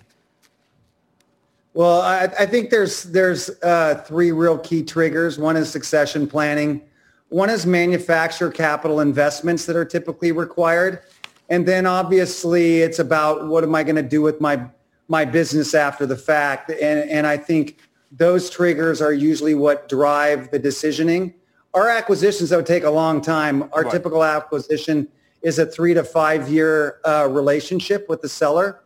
Well, 1.76 2.00
I, 2.00 2.30
I 2.40 2.46
think 2.46 2.70
there's 2.70 3.04
there's 3.04 3.50
uh, 3.62 4.02
three 4.08 4.32
real 4.32 4.58
key 4.58 4.82
triggers. 4.82 5.38
One 5.38 5.58
is 5.58 5.70
succession 5.70 6.26
planning. 6.26 6.82
One 7.28 7.50
is 7.50 7.66
manufacturer 7.66 8.50
capital 8.50 9.02
investments 9.02 9.66
that 9.66 9.76
are 9.76 9.84
typically 9.84 10.32
required, 10.32 11.02
and 11.50 11.66
then 11.66 11.86
obviously 11.86 12.78
it's 12.80 13.00
about 13.00 13.48
what 13.48 13.66
am 13.66 13.76
I 13.76 13.84
going 13.84 13.98
to 13.98 14.02
do 14.02 14.22
with 14.22 14.40
my 14.40 14.66
my 15.10 15.26
business 15.26 15.74
after 15.74 16.06
the 16.06 16.16
fact. 16.16 16.70
And 16.70 17.10
and 17.10 17.28
I 17.28 17.36
think 17.36 17.80
those 18.10 18.50
triggers 18.50 19.02
are 19.02 19.12
usually 19.12 19.54
what 19.54 19.90
drive 19.90 20.52
the 20.52 20.60
decisioning. 20.62 21.34
Our 21.74 21.90
acquisitions, 21.90 22.52
that 22.52 22.56
would 22.56 22.66
take 22.66 22.86
a 22.86 22.90
long 22.90 23.20
time. 23.20 23.64
Our 23.74 23.84
right. 23.84 23.92
typical 23.92 24.24
acquisition 24.24 25.10
is 25.42 25.60
a 25.60 25.66
three 25.66 25.94
to 25.94 26.06
five 26.06 26.48
year 26.48 27.02
uh, 27.04 27.28
relationship 27.30 28.08
with 28.08 28.22
the 28.22 28.30
seller 28.30 28.80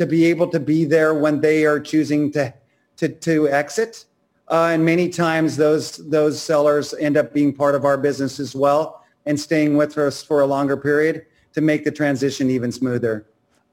to 0.00 0.06
be 0.06 0.24
able 0.24 0.48
to 0.48 0.58
be 0.58 0.86
there 0.86 1.12
when 1.12 1.42
they 1.42 1.66
are 1.66 1.78
choosing 1.78 2.32
to, 2.32 2.54
to, 2.96 3.06
to 3.06 3.46
exit. 3.50 4.06
Uh, 4.48 4.70
and 4.72 4.82
many 4.82 5.10
times 5.10 5.58
those, 5.58 5.98
those 6.08 6.40
sellers 6.40 6.94
end 6.94 7.18
up 7.18 7.34
being 7.34 7.52
part 7.52 7.74
of 7.74 7.84
our 7.84 7.98
business 7.98 8.40
as 8.40 8.54
well 8.54 9.04
and 9.26 9.38
staying 9.38 9.76
with 9.76 9.98
us 9.98 10.22
for 10.22 10.40
a 10.40 10.46
longer 10.46 10.74
period 10.74 11.26
to 11.52 11.60
make 11.60 11.84
the 11.84 11.90
transition 11.90 12.48
even 12.48 12.72
smoother. 12.72 13.26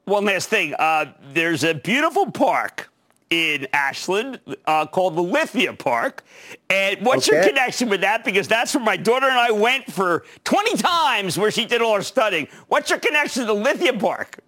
One 0.04 0.26
last 0.26 0.50
thing. 0.50 0.74
Uh, 0.74 1.14
there's 1.32 1.64
a 1.64 1.72
beautiful 1.72 2.30
park 2.30 2.90
in 3.30 3.66
Ashland 3.72 4.38
uh, 4.66 4.84
called 4.84 5.16
the 5.16 5.22
Lithia 5.22 5.72
Park. 5.72 6.24
And 6.68 7.06
what's 7.06 7.26
okay. 7.26 7.38
your 7.38 7.46
connection 7.46 7.88
with 7.88 8.02
that? 8.02 8.22
Because 8.22 8.46
that's 8.46 8.74
where 8.74 8.84
my 8.84 8.98
daughter 8.98 9.28
and 9.28 9.38
I 9.38 9.50
went 9.50 9.90
for 9.90 10.24
20 10.44 10.76
times 10.76 11.38
where 11.38 11.50
she 11.50 11.64
did 11.64 11.80
all 11.80 11.94
her 11.94 12.02
studying. 12.02 12.48
What's 12.66 12.90
your 12.90 12.98
connection 12.98 13.46
to 13.46 13.46
the 13.46 13.54
Lithia 13.54 13.94
Park? 13.94 14.40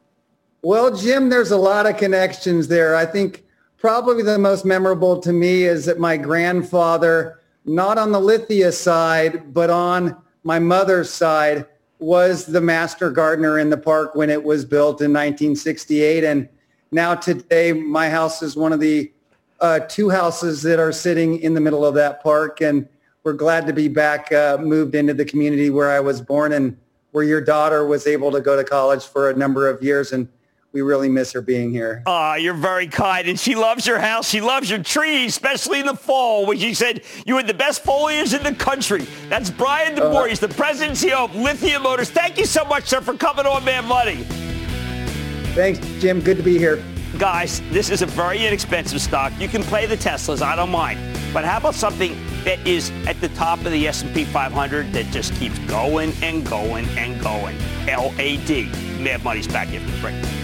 Well, 0.62 0.94
Jim, 0.94 1.30
there's 1.30 1.52
a 1.52 1.56
lot 1.56 1.86
of 1.86 1.96
connections 1.96 2.68
there. 2.68 2.94
I 2.94 3.06
think 3.06 3.44
probably 3.78 4.22
the 4.22 4.38
most 4.38 4.66
memorable 4.66 5.18
to 5.20 5.32
me 5.32 5.62
is 5.62 5.86
that 5.86 5.98
my 5.98 6.18
grandfather, 6.18 7.40
not 7.64 7.96
on 7.96 8.12
the 8.12 8.20
Lithia 8.20 8.70
side, 8.70 9.54
but 9.54 9.70
on 9.70 10.16
my 10.44 10.58
mother's 10.58 11.10
side, 11.10 11.66
was 11.98 12.44
the 12.44 12.60
master 12.60 13.10
gardener 13.10 13.58
in 13.58 13.70
the 13.70 13.76
park 13.78 14.14
when 14.14 14.28
it 14.28 14.44
was 14.44 14.66
built 14.66 15.00
in 15.00 15.12
1968. 15.12 16.24
And 16.24 16.46
now 16.92 17.14
today, 17.14 17.72
my 17.72 18.10
house 18.10 18.42
is 18.42 18.54
one 18.54 18.74
of 18.74 18.80
the 18.80 19.10
uh, 19.60 19.80
two 19.80 20.10
houses 20.10 20.62
that 20.62 20.78
are 20.78 20.92
sitting 20.92 21.38
in 21.40 21.54
the 21.54 21.60
middle 21.60 21.86
of 21.86 21.94
that 21.94 22.22
park. 22.22 22.60
And 22.60 22.86
we're 23.24 23.32
glad 23.32 23.66
to 23.66 23.72
be 23.72 23.88
back, 23.88 24.30
uh, 24.32 24.58
moved 24.60 24.94
into 24.94 25.14
the 25.14 25.24
community 25.24 25.70
where 25.70 25.90
I 25.90 26.00
was 26.00 26.20
born 26.20 26.52
and 26.52 26.76
where 27.12 27.24
your 27.24 27.40
daughter 27.40 27.86
was 27.86 28.06
able 28.06 28.30
to 28.32 28.42
go 28.42 28.56
to 28.56 28.64
college 28.64 29.04
for 29.04 29.30
a 29.30 29.34
number 29.34 29.66
of 29.66 29.82
years. 29.82 30.12
And 30.12 30.28
we 30.72 30.82
really 30.82 31.08
miss 31.08 31.32
her 31.32 31.40
being 31.40 31.72
here. 31.72 32.02
Ah, 32.06 32.32
uh, 32.32 32.34
you're 32.36 32.54
very 32.54 32.86
kind. 32.86 33.26
And 33.28 33.38
she 33.38 33.54
loves 33.54 33.86
your 33.86 33.98
house. 33.98 34.28
She 34.28 34.40
loves 34.40 34.70
your 34.70 34.82
trees, 34.82 35.32
especially 35.32 35.80
in 35.80 35.86
the 35.86 35.96
fall, 35.96 36.46
when 36.46 36.58
she 36.58 36.74
said 36.74 37.02
you 37.26 37.36
had 37.36 37.46
the 37.46 37.54
best 37.54 37.82
foliage 37.82 38.32
in 38.34 38.42
the 38.44 38.54
country. 38.54 39.06
That's 39.28 39.50
Bryan 39.50 39.96
DeBoer. 39.96 40.22
Uh, 40.22 40.24
He's 40.24 40.40
the 40.40 40.48
president 40.48 41.02
and 41.02 41.10
CEO 41.10 41.24
of 41.24 41.34
Lithia 41.34 41.80
Motors. 41.80 42.10
Thank 42.10 42.38
you 42.38 42.46
so 42.46 42.64
much, 42.64 42.84
sir, 42.84 43.00
for 43.00 43.14
coming 43.14 43.46
on 43.46 43.64
Mad 43.64 43.84
Money. 43.84 44.24
Thanks, 45.54 45.80
Jim. 46.00 46.20
Good 46.20 46.36
to 46.36 46.42
be 46.42 46.56
here. 46.56 46.82
Guys, 47.18 47.60
this 47.70 47.90
is 47.90 48.02
a 48.02 48.06
very 48.06 48.46
inexpensive 48.46 49.00
stock. 49.00 49.32
You 49.40 49.48
can 49.48 49.64
play 49.64 49.86
the 49.86 49.96
Teslas. 49.96 50.40
I 50.40 50.54
don't 50.54 50.70
mind. 50.70 51.00
But 51.34 51.44
how 51.44 51.58
about 51.58 51.74
something 51.74 52.16
that 52.44 52.64
is 52.66 52.90
at 53.06 53.20
the 53.20 53.28
top 53.30 53.58
of 53.64 53.72
the 53.72 53.88
S&P 53.88 54.24
500 54.24 54.92
that 54.92 55.06
just 55.06 55.34
keeps 55.34 55.58
going 55.60 56.12
and 56.22 56.46
going 56.46 56.86
and 56.90 57.20
going? 57.20 57.58
LAD. 57.86 59.00
Mad 59.00 59.24
Money's 59.24 59.48
back 59.48 59.68
after 59.68 59.90
the 59.90 60.00
break. 60.00 60.39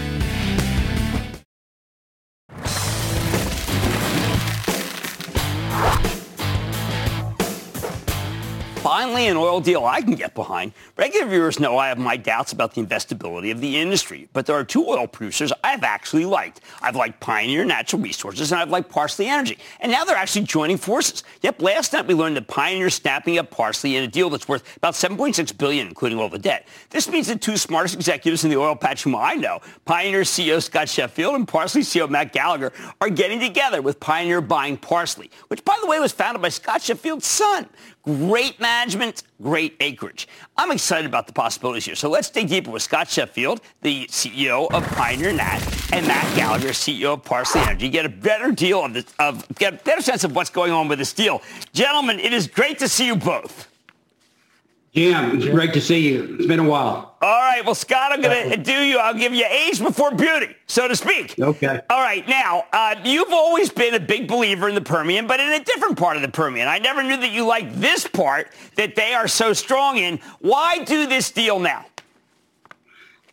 Finally 9.17 9.31
an 9.31 9.37
oil 9.37 9.59
deal 9.59 9.83
I 9.83 9.99
can 10.03 10.13
get 10.13 10.35
behind. 10.35 10.73
Regular 10.95 11.25
viewers 11.25 11.59
know 11.59 11.75
I 11.75 11.87
have 11.87 11.97
my 11.97 12.17
doubts 12.17 12.51
about 12.51 12.75
the 12.75 12.83
investability 12.83 13.51
of 13.51 13.61
the 13.61 13.75
industry, 13.75 14.29
but 14.31 14.45
there 14.45 14.55
are 14.55 14.63
two 14.63 14.85
oil 14.87 15.07
producers 15.07 15.51
I've 15.63 15.83
actually 15.83 16.25
liked. 16.25 16.61
I've 16.83 16.95
liked 16.95 17.19
Pioneer 17.19 17.65
Natural 17.65 17.99
Resources 17.99 18.51
and 18.51 18.61
I've 18.61 18.69
liked 18.69 18.91
Parsley 18.91 19.25
Energy. 19.25 19.57
And 19.79 19.91
now 19.91 20.03
they're 20.03 20.15
actually 20.15 20.43
joining 20.43 20.77
forces. 20.77 21.23
Yep, 21.41 21.63
last 21.63 21.93
night 21.93 22.05
we 22.05 22.13
learned 22.13 22.37
that 22.37 22.47
Pioneer 22.47 22.91
snapping 22.91 23.39
up 23.39 23.49
Parsley 23.49 23.95
in 23.95 24.03
a 24.03 24.07
deal 24.07 24.29
that's 24.29 24.47
worth 24.47 24.77
about 24.77 24.93
7.6 24.93 25.57
billion, 25.57 25.87
including 25.87 26.19
all 26.19 26.29
the 26.29 26.37
debt. 26.37 26.67
This 26.91 27.09
means 27.09 27.25
the 27.25 27.37
two 27.37 27.57
smartest 27.57 27.95
executives 27.95 28.43
in 28.43 28.51
the 28.51 28.57
oil 28.57 28.75
patch 28.75 29.01
whom 29.01 29.15
I 29.15 29.33
know, 29.33 29.61
Pioneer 29.85 30.21
CEO 30.21 30.61
Scott 30.61 30.89
Sheffield 30.89 31.33
and 31.33 31.47
Parsley 31.47 31.81
CEO 31.81 32.07
Matt 32.07 32.33
Gallagher, 32.33 32.71
are 33.01 33.09
getting 33.09 33.39
together 33.39 33.81
with 33.81 33.99
Pioneer 33.99 34.41
buying 34.41 34.77
Parsley, 34.77 35.31
which 35.47 35.65
by 35.65 35.75
the 35.81 35.87
way 35.87 35.99
was 35.99 36.11
founded 36.11 36.39
by 36.39 36.49
Scott 36.49 36.83
Sheffield's 36.83 37.25
son. 37.25 37.67
Great 38.07 38.57
management, 38.61 39.23
great 39.41 39.75
acreage. 39.81 40.29
I'm 40.55 40.71
excited 40.71 41.05
about 41.05 41.27
the 41.27 41.33
possibilities 41.33 41.83
here. 41.83 41.95
So 41.95 42.09
let's 42.09 42.29
dig 42.29 42.47
deeper 42.47 42.71
with 42.71 42.81
Scott 42.81 43.09
Sheffield, 43.09 43.59
the 43.81 44.05
CEO 44.05 44.71
of 44.71 44.87
Pioneer 44.87 45.33
Nat, 45.33 45.59
and 45.91 46.07
Matt 46.07 46.33
Gallagher, 46.33 46.69
CEO 46.69 47.15
of 47.15 47.25
Parsley 47.25 47.59
Energy. 47.59 47.89
Get 47.89 48.05
a 48.05 48.09
better 48.09 48.53
deal 48.53 48.85
of, 48.85 48.93
this, 48.93 49.13
of 49.19 49.45
get 49.55 49.73
a 49.73 49.83
better 49.83 50.01
sense 50.01 50.23
of 50.23 50.33
what's 50.33 50.49
going 50.49 50.71
on 50.71 50.87
with 50.87 50.99
this 50.99 51.11
deal. 51.11 51.41
Gentlemen, 51.73 52.21
it 52.21 52.31
is 52.31 52.47
great 52.47 52.79
to 52.79 52.87
see 52.87 53.07
you 53.07 53.17
both. 53.17 53.67
Jim, 54.97 55.37
it's 55.37 55.45
great 55.45 55.73
to 55.75 55.79
see 55.79 56.11
you. 56.11 56.37
It's 56.39 56.47
been 56.47 56.57
a 56.57 56.67
while. 56.67 57.15
All 57.21 57.39
right. 57.39 57.63
Well, 57.63 57.75
Scott, 57.75 58.11
I'm 58.11 58.19
going 58.19 58.49
to 58.49 58.57
do 58.57 58.73
you. 58.73 58.97
I'll 58.97 59.13
give 59.13 59.31
you 59.31 59.45
age 59.45 59.77
before 59.79 60.11
beauty, 60.15 60.55
so 60.65 60.87
to 60.87 60.95
speak. 60.95 61.35
Okay. 61.37 61.81
All 61.91 62.01
right. 62.01 62.27
Now, 62.27 62.65
uh, 62.73 62.95
you've 63.03 63.31
always 63.31 63.69
been 63.69 63.93
a 63.93 63.99
big 63.99 64.27
believer 64.27 64.67
in 64.67 64.73
the 64.73 64.81
Permian, 64.81 65.27
but 65.27 65.39
in 65.39 65.53
a 65.53 65.63
different 65.63 65.99
part 65.99 66.15
of 66.15 66.23
the 66.23 66.29
Permian. 66.29 66.67
I 66.67 66.79
never 66.79 67.03
knew 67.03 67.15
that 67.15 67.29
you 67.29 67.45
liked 67.45 67.79
this 67.79 68.07
part 68.07 68.51
that 68.73 68.95
they 68.95 69.13
are 69.13 69.27
so 69.27 69.53
strong 69.53 69.97
in. 69.97 70.19
Why 70.39 70.83
do 70.83 71.05
this 71.05 71.29
deal 71.29 71.59
now? 71.59 71.85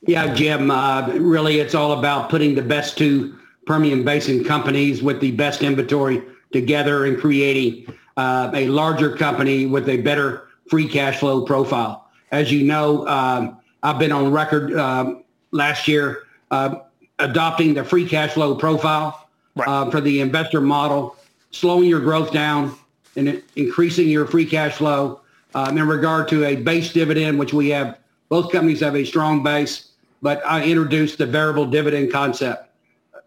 Yeah, 0.03 0.35
Jim. 0.35 0.71
Uh, 0.71 1.09
really, 1.15 1.61
it's 1.61 1.75
all 1.75 1.99
about 1.99 2.29
putting 2.29 2.55
the 2.55 2.63
best 2.63 2.99
two 2.99 3.39
Permian 3.65 4.05
Basin 4.05 4.45
companies 4.45 5.03
with 5.03 5.19
the 5.19 5.31
best 5.31 5.63
inventory 5.63 6.23
together 6.53 7.07
and 7.07 7.19
creating 7.19 7.87
uh, 8.19 8.51
a 8.53 8.69
larger 8.69 9.17
company 9.17 9.65
with 9.65 9.89
a 9.89 9.97
better 10.03 10.44
free 10.69 10.89
cash 10.89 11.19
flow 11.19 11.45
profile. 11.45 12.09
As 12.31 12.53
you 12.53 12.65
know, 12.65 13.07
um, 13.07 13.59
I've 13.83 13.99
been 13.99 14.13
on 14.13 14.33
record 14.33 14.73
uh, 14.73 15.17
last 15.51 15.87
year 15.87 16.25
uh, 16.51 16.77
adopting 17.19 17.75
the 17.75 17.85
free 17.85 18.09
cash 18.09 18.33
flow 18.33 18.55
profile 18.55 19.29
right. 19.57 19.69
uh, 19.69 19.91
for 19.91 20.01
the 20.01 20.21
investor 20.21 20.61
model, 20.61 21.17
slowing 21.51 21.89
your 21.89 22.01
growth 22.01 22.33
down 22.33 22.75
and 23.17 23.43
increasing 23.57 24.09
your 24.09 24.27
free 24.27 24.47
cash 24.47 24.75
flow 24.75 25.21
um, 25.55 25.79
in 25.79 25.87
regard 25.87 26.29
to 26.29 26.45
a 26.45 26.57
base 26.57 26.93
dividend, 26.93 27.39
which 27.39 27.53
we 27.53 27.69
have, 27.69 27.99
both 28.29 28.51
companies 28.51 28.81
have 28.81 28.97
a 28.97 29.05
strong 29.05 29.43
base, 29.43 29.91
but 30.23 30.45
I 30.47 30.65
introduced 30.65 31.19
the 31.19 31.27
variable 31.27 31.67
dividend 31.67 32.11
concept. 32.11 32.71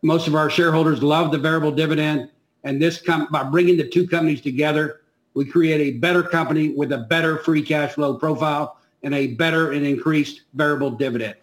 Most 0.01 0.27
of 0.27 0.35
our 0.35 0.49
shareholders 0.49 1.01
love 1.01 1.31
the 1.31 1.37
variable 1.37 1.71
dividend, 1.71 2.29
and 2.63 2.81
this 2.81 3.01
com- 3.01 3.27
by 3.31 3.43
bringing 3.43 3.77
the 3.77 3.87
two 3.87 4.07
companies 4.07 4.41
together, 4.41 5.01
we 5.37 5.45
create 5.45 5.93
a 5.93 5.97
better 5.99 6.23
company 6.23 6.69
with 6.69 6.91
a 6.91 6.97
better 6.97 7.37
free 7.37 7.61
cash 7.61 7.93
flow 7.93 8.15
profile 8.15 8.79
and 9.03 9.13
a 9.13 9.27
better 9.27 9.71
and 9.71 9.85
increased 9.85 10.41
variable 10.55 10.89
dividend. 10.89 11.35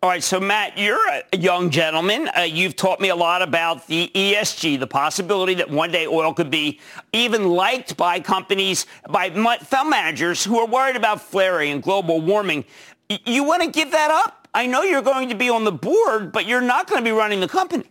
All 0.00 0.10
right, 0.10 0.22
so 0.22 0.38
Matt, 0.38 0.78
you're 0.78 1.08
a 1.08 1.36
young 1.36 1.68
gentleman. 1.68 2.30
Uh, 2.36 2.42
you've 2.42 2.76
taught 2.76 3.00
me 3.00 3.08
a 3.08 3.16
lot 3.16 3.42
about 3.42 3.88
the 3.88 4.12
ESG, 4.14 4.78
the 4.78 4.86
possibility 4.86 5.54
that 5.54 5.68
one 5.68 5.90
day 5.90 6.06
oil 6.06 6.32
could 6.32 6.50
be 6.52 6.78
even 7.12 7.48
liked 7.48 7.96
by 7.96 8.20
companies, 8.20 8.86
by 9.10 9.30
fund 9.30 9.90
managers 9.90 10.44
who 10.44 10.60
are 10.60 10.66
worried 10.66 10.96
about 10.96 11.20
flaring 11.20 11.72
and 11.72 11.82
global 11.82 12.20
warming. 12.20 12.64
You 13.08 13.42
want 13.42 13.64
to 13.64 13.70
give 13.70 13.90
that 13.90 14.12
up? 14.12 14.46
I 14.54 14.66
know 14.66 14.82
you're 14.82 15.02
going 15.02 15.28
to 15.30 15.34
be 15.34 15.50
on 15.50 15.64
the 15.64 15.72
board, 15.72 16.30
but 16.30 16.46
you're 16.46 16.60
not 16.60 16.88
going 16.88 17.00
to 17.00 17.04
be 17.04 17.12
running 17.12 17.40
the 17.40 17.48
company. 17.48 17.90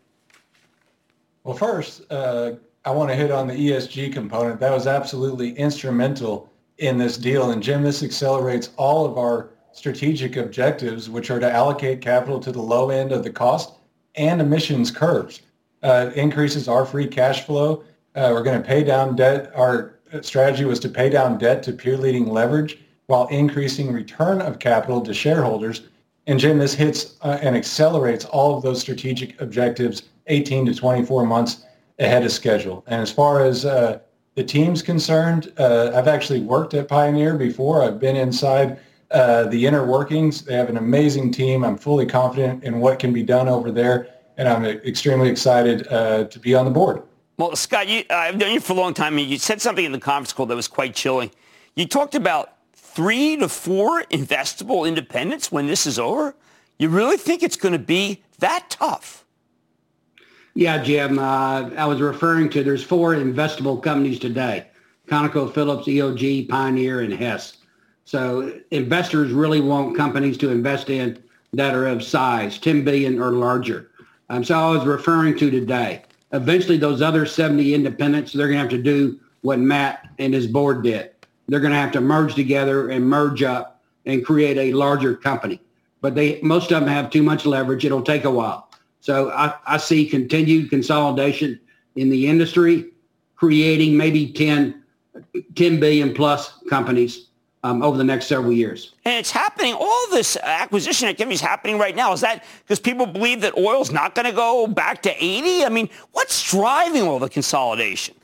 Well, 1.43 1.57
first, 1.57 2.09
uh, 2.09 2.53
I 2.83 2.89
want 2.89 3.09
to 3.11 3.15
hit 3.15 3.29
on 3.29 3.47
the 3.47 3.53
ESG 3.53 4.11
component. 4.11 4.59
That 4.59 4.71
was 4.71 4.87
absolutely 4.87 5.51
instrumental 5.51 6.49
in 6.79 6.97
this 6.97 7.15
deal. 7.15 7.51
And 7.51 7.61
Jim, 7.61 7.83
this 7.83 8.01
accelerates 8.01 8.71
all 8.75 9.05
of 9.05 9.19
our 9.19 9.51
strategic 9.71 10.35
objectives, 10.35 11.07
which 11.07 11.29
are 11.29 11.39
to 11.39 11.51
allocate 11.51 12.01
capital 12.01 12.39
to 12.39 12.51
the 12.51 12.61
low 12.61 12.89
end 12.89 13.11
of 13.11 13.23
the 13.23 13.29
cost 13.29 13.73
and 14.15 14.41
emissions 14.41 14.89
curves. 14.89 15.41
Uh, 15.83 16.11
increases 16.15 16.67
our 16.67 16.85
free 16.85 17.07
cash 17.07 17.45
flow. 17.45 17.83
Uh, 18.15 18.29
we're 18.33 18.43
going 18.43 18.59
to 18.59 18.67
pay 18.67 18.83
down 18.83 19.15
debt. 19.15 19.51
Our 19.55 19.99
strategy 20.21 20.65
was 20.65 20.79
to 20.81 20.89
pay 20.89 21.09
down 21.09 21.37
debt 21.37 21.63
to 21.63 21.73
peer 21.73 21.97
leading 21.97 22.27
leverage 22.27 22.79
while 23.05 23.27
increasing 23.27 23.91
return 23.91 24.41
of 24.41 24.59
capital 24.59 25.01
to 25.01 25.13
shareholders. 25.13 25.87
And 26.27 26.39
Jim, 26.39 26.57
this 26.57 26.73
hits 26.73 27.17
uh, 27.21 27.39
and 27.41 27.55
accelerates 27.55 28.25
all 28.25 28.55
of 28.55 28.63
those 28.63 28.81
strategic 28.81 29.39
objectives 29.39 30.03
18 30.27 30.65
to 30.67 30.75
24 30.75 31.25
months 31.25 31.65
ahead 32.01 32.25
of 32.25 32.31
schedule. 32.31 32.83
And 32.87 33.01
as 33.01 33.11
far 33.11 33.45
as 33.45 33.63
uh, 33.63 33.99
the 34.35 34.43
team's 34.43 34.81
concerned, 34.81 35.53
uh, 35.57 35.91
I've 35.93 36.07
actually 36.07 36.41
worked 36.41 36.73
at 36.73 36.87
Pioneer 36.87 37.35
before. 37.35 37.83
I've 37.83 37.99
been 37.99 38.17
inside 38.17 38.79
uh, 39.11 39.43
the 39.43 39.65
inner 39.65 39.85
workings. 39.85 40.41
They 40.41 40.55
have 40.55 40.69
an 40.69 40.77
amazing 40.77 41.31
team. 41.31 41.63
I'm 41.63 41.77
fully 41.77 42.05
confident 42.05 42.63
in 42.63 42.79
what 42.79 42.99
can 42.99 43.13
be 43.13 43.23
done 43.23 43.47
over 43.47 43.71
there, 43.71 44.07
and 44.37 44.49
I'm 44.49 44.65
extremely 44.65 45.29
excited 45.29 45.87
uh, 45.87 46.25
to 46.25 46.39
be 46.39 46.55
on 46.55 46.65
the 46.65 46.71
board. 46.71 47.03
Well, 47.37 47.55
Scott, 47.55 47.87
you, 47.87 48.03
I've 48.09 48.37
known 48.37 48.53
you 48.53 48.59
for 48.59 48.73
a 48.73 48.75
long 48.75 48.93
time, 48.93 49.17
and 49.17 49.27
you 49.27 49.37
said 49.37 49.61
something 49.61 49.85
in 49.85 49.91
the 49.91 49.99
conference 49.99 50.33
call 50.33 50.45
that 50.47 50.55
was 50.55 50.67
quite 50.67 50.95
chilling. 50.95 51.31
You 51.75 51.85
talked 51.85 52.15
about 52.15 52.53
three 52.73 53.37
to 53.37 53.47
four 53.47 54.03
investable 54.03 54.87
independents 54.87 55.51
when 55.51 55.67
this 55.67 55.85
is 55.85 55.97
over. 55.99 56.35
You 56.77 56.89
really 56.89 57.17
think 57.17 57.43
it's 57.43 57.57
going 57.57 57.73
to 57.73 57.79
be 57.79 58.23
that 58.39 58.69
tough? 58.69 59.20
Yeah, 60.53 60.83
Jim. 60.83 61.17
Uh, 61.17 61.69
I 61.77 61.85
was 61.85 62.01
referring 62.01 62.49
to 62.49 62.63
there's 62.63 62.83
four 62.83 63.15
investable 63.15 63.81
companies 63.81 64.19
today: 64.19 64.67
ConocoPhillips, 65.07 65.85
EOG, 65.85 66.49
Pioneer, 66.49 67.01
and 67.01 67.13
Hess. 67.13 67.57
So 68.05 68.59
investors 68.71 69.31
really 69.31 69.61
want 69.61 69.95
companies 69.95 70.37
to 70.39 70.49
invest 70.49 70.89
in 70.89 71.21
that 71.53 71.75
are 71.75 71.87
of 71.87 72.03
size, 72.03 72.57
10 72.57 72.83
billion 72.83 73.21
or 73.21 73.31
larger. 73.31 73.91
Um, 74.29 74.43
so 74.43 74.57
I 74.57 74.71
was 74.71 74.85
referring 74.85 75.37
to 75.37 75.51
today. 75.51 76.03
Eventually, 76.33 76.77
those 76.77 77.01
other 77.01 77.25
70 77.25 77.73
independents, 77.73 78.31
they're 78.31 78.47
going 78.47 78.57
to 78.57 78.61
have 78.61 78.69
to 78.69 78.81
do 78.81 79.19
what 79.41 79.59
Matt 79.59 80.09
and 80.17 80.33
his 80.33 80.47
board 80.47 80.83
did. 80.83 81.11
They're 81.47 81.59
going 81.59 81.73
to 81.73 81.79
have 81.79 81.91
to 81.93 82.01
merge 82.01 82.35
together 82.35 82.89
and 82.89 83.05
merge 83.05 83.43
up 83.43 83.81
and 84.05 84.25
create 84.25 84.57
a 84.57 84.73
larger 84.73 85.15
company. 85.15 85.61
But 85.99 86.15
they 86.15 86.39
most 86.41 86.71
of 86.71 86.79
them 86.79 86.89
have 86.89 87.09
too 87.09 87.21
much 87.21 87.45
leverage. 87.45 87.85
It'll 87.85 88.01
take 88.01 88.23
a 88.23 88.31
while. 88.31 88.70
So 89.01 89.31
I, 89.31 89.55
I 89.65 89.77
see 89.77 90.05
continued 90.05 90.69
consolidation 90.69 91.59
in 91.95 92.09
the 92.09 92.27
industry, 92.27 92.85
creating 93.35 93.97
maybe 93.97 94.31
10, 94.31 94.81
10 95.55 95.79
billion 95.79 96.13
plus 96.13 96.59
companies 96.69 97.27
um, 97.63 97.81
over 97.81 97.97
the 97.97 98.03
next 98.03 98.27
several 98.27 98.51
years. 98.51 98.93
And 99.03 99.15
it's 99.15 99.31
happening. 99.31 99.73
All 99.73 100.07
this 100.11 100.37
acquisition 100.37 101.07
activity 101.07 101.33
is 101.33 101.41
happening 101.41 101.77
right 101.77 101.95
now. 101.95 102.13
Is 102.13 102.21
that 102.21 102.45
because 102.63 102.79
people 102.79 103.05
believe 103.07 103.41
that 103.41 103.57
oil's 103.57 103.91
not 103.91 104.15
going 104.15 104.27
to 104.27 104.31
go 104.31 104.67
back 104.67 105.01
to 105.03 105.23
80? 105.23 105.65
I 105.65 105.69
mean, 105.69 105.89
what's 106.11 106.49
driving 106.49 107.03
all 107.03 107.19
the 107.19 107.29
consolidation? 107.29 108.15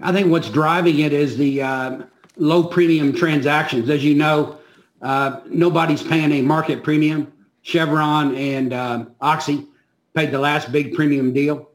I 0.00 0.12
think 0.12 0.28
what's 0.28 0.50
driving 0.50 1.00
it 1.00 1.12
is 1.12 1.36
the 1.36 1.62
uh, 1.62 2.02
low 2.36 2.64
premium 2.64 3.12
transactions. 3.12 3.90
As 3.90 4.04
you 4.04 4.14
know, 4.14 4.58
uh, 5.02 5.40
nobody's 5.46 6.02
paying 6.02 6.32
a 6.32 6.42
market 6.42 6.82
premium 6.82 7.32
Chevron 7.64 8.36
and 8.36 8.72
uh, 8.72 9.06
Oxy 9.22 9.66
paid 10.12 10.30
the 10.30 10.38
last 10.38 10.70
big 10.70 10.94
premium 10.94 11.32
deal. 11.32 11.70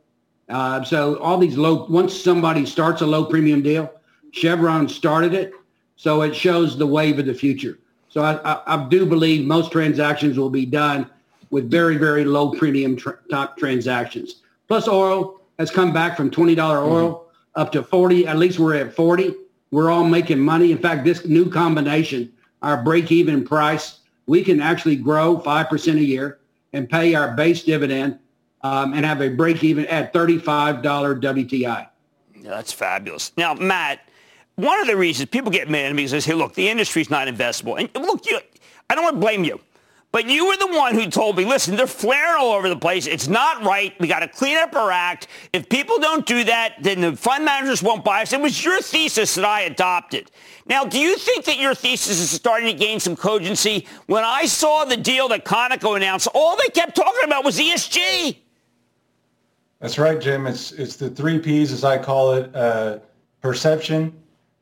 Uh, 0.47 0.83
so 0.83 1.17
all 1.17 1.37
these 1.37 1.57
low, 1.57 1.85
once 1.89 2.15
somebody 2.15 2.65
starts 2.65 3.01
a 3.01 3.05
low 3.05 3.25
premium 3.25 3.61
deal, 3.61 3.91
Chevron 4.31 4.87
started 4.87 5.33
it. 5.33 5.51
So 5.95 6.21
it 6.21 6.35
shows 6.35 6.77
the 6.77 6.87
wave 6.87 7.19
of 7.19 7.25
the 7.25 7.33
future. 7.33 7.79
So 8.07 8.21
I, 8.21 8.39
I, 8.43 8.61
I 8.75 8.87
do 8.87 9.05
believe 9.05 9.45
most 9.45 9.71
transactions 9.71 10.37
will 10.37 10.51
be 10.51 10.65
done 10.65 11.09
with 11.49 11.69
very, 11.69 11.97
very 11.97 12.23
low 12.23 12.51
premium 12.51 12.95
tra- 12.95 13.19
transactions. 13.57 14.41
Plus 14.67 14.87
oil 14.87 15.41
has 15.57 15.71
come 15.71 15.91
back 15.91 16.15
from 16.15 16.29
$20 16.29 16.57
oil 16.59 17.13
mm-hmm. 17.13 17.61
up 17.61 17.71
to 17.71 17.83
40. 17.83 18.27
At 18.27 18.37
least 18.37 18.59
we're 18.59 18.75
at 18.75 18.93
40. 18.93 19.33
We're 19.71 19.89
all 19.89 20.03
making 20.03 20.39
money. 20.39 20.71
In 20.71 20.77
fact, 20.77 21.03
this 21.03 21.25
new 21.25 21.49
combination, 21.49 22.31
our 22.61 22.81
break 22.83 23.11
even 23.11 23.43
price 23.43 23.98
we 24.29 24.43
can 24.43 24.61
actually 24.61 24.95
grow 24.95 25.39
5% 25.39 25.95
a 25.95 26.03
year 26.03 26.37
and 26.71 26.87
pay 26.87 27.15
our 27.15 27.33
base 27.33 27.63
dividend 27.63 28.19
um, 28.61 28.93
and 28.93 29.03
have 29.03 29.21
a 29.21 29.29
break 29.29 29.63
even 29.63 29.87
at 29.87 30.13
$35 30.13 30.83
WTI. 30.83 31.87
Yeah, 32.39 32.49
that's 32.51 32.71
fabulous. 32.71 33.31
Now, 33.37 33.55
Matt, 33.55 34.07
one 34.55 34.79
of 34.79 34.85
the 34.85 34.95
reasons 34.95 35.29
people 35.31 35.49
get 35.49 35.67
mad 35.67 35.87
at 35.87 35.95
me 35.95 36.03
is 36.03 36.11
they 36.11 36.19
say, 36.19 36.35
look, 36.35 36.53
the 36.53 36.69
industry's 36.69 37.09
not 37.09 37.27
investable. 37.27 37.79
And 37.79 37.89
look, 38.05 38.23
you, 38.27 38.39
I 38.87 38.93
don't 38.93 39.03
want 39.03 39.15
to 39.15 39.19
blame 39.19 39.43
you. 39.43 39.59
But 40.11 40.27
you 40.27 40.47
were 40.47 40.57
the 40.57 40.75
one 40.75 40.95
who 40.95 41.07
told 41.07 41.37
me, 41.37 41.45
listen, 41.45 41.75
they're 41.75 41.85
flaring 41.85 42.41
all 42.41 42.53
over 42.53 42.67
the 42.67 42.75
place. 42.75 43.05
It's 43.05 43.27
not 43.27 43.63
right. 43.63 43.93
We 43.99 44.07
got 44.07 44.21
to 44.21 44.27
clean 44.27 44.57
up 44.57 44.75
our 44.75 44.89
act. 44.89 45.27
If 45.53 45.69
people 45.69 45.99
don't 45.99 46.25
do 46.25 46.43
that, 46.45 46.77
then 46.81 47.01
the 47.01 47.15
fund 47.15 47.45
managers 47.45 47.83
won't 47.83 48.03
buy 48.03 48.23
us. 48.23 48.33
It 48.33 48.41
was 48.41 48.63
your 48.63 48.81
thesis 48.81 49.35
that 49.35 49.45
I 49.45 49.61
adopted. 49.61 50.31
Now, 50.65 50.83
do 50.83 50.97
you 50.97 51.15
think 51.15 51.45
that 51.45 51.59
your 51.59 51.75
thesis 51.75 52.19
is 52.19 52.31
starting 52.31 52.71
to 52.71 52.73
gain 52.73 52.99
some 52.99 53.15
cogency? 53.15 53.85
When 54.07 54.23
I 54.23 54.45
saw 54.45 54.83
the 54.83 54.97
deal 54.97 55.27
that 55.27 55.45
Conoco 55.45 55.95
announced, 55.95 56.27
all 56.33 56.57
they 56.57 56.69
kept 56.69 56.95
talking 56.95 57.23
about 57.23 57.45
was 57.45 57.59
ESG. 57.59 58.37
That's 59.79 59.99
right, 59.99 60.19
Jim. 60.19 60.47
It's 60.47 60.71
it's 60.73 60.95
the 60.95 61.09
three 61.09 61.39
P's, 61.39 61.71
as 61.71 61.83
I 61.83 61.97
call 61.97 62.33
it: 62.33 62.53
uh, 62.53 62.99
perception, 63.41 64.13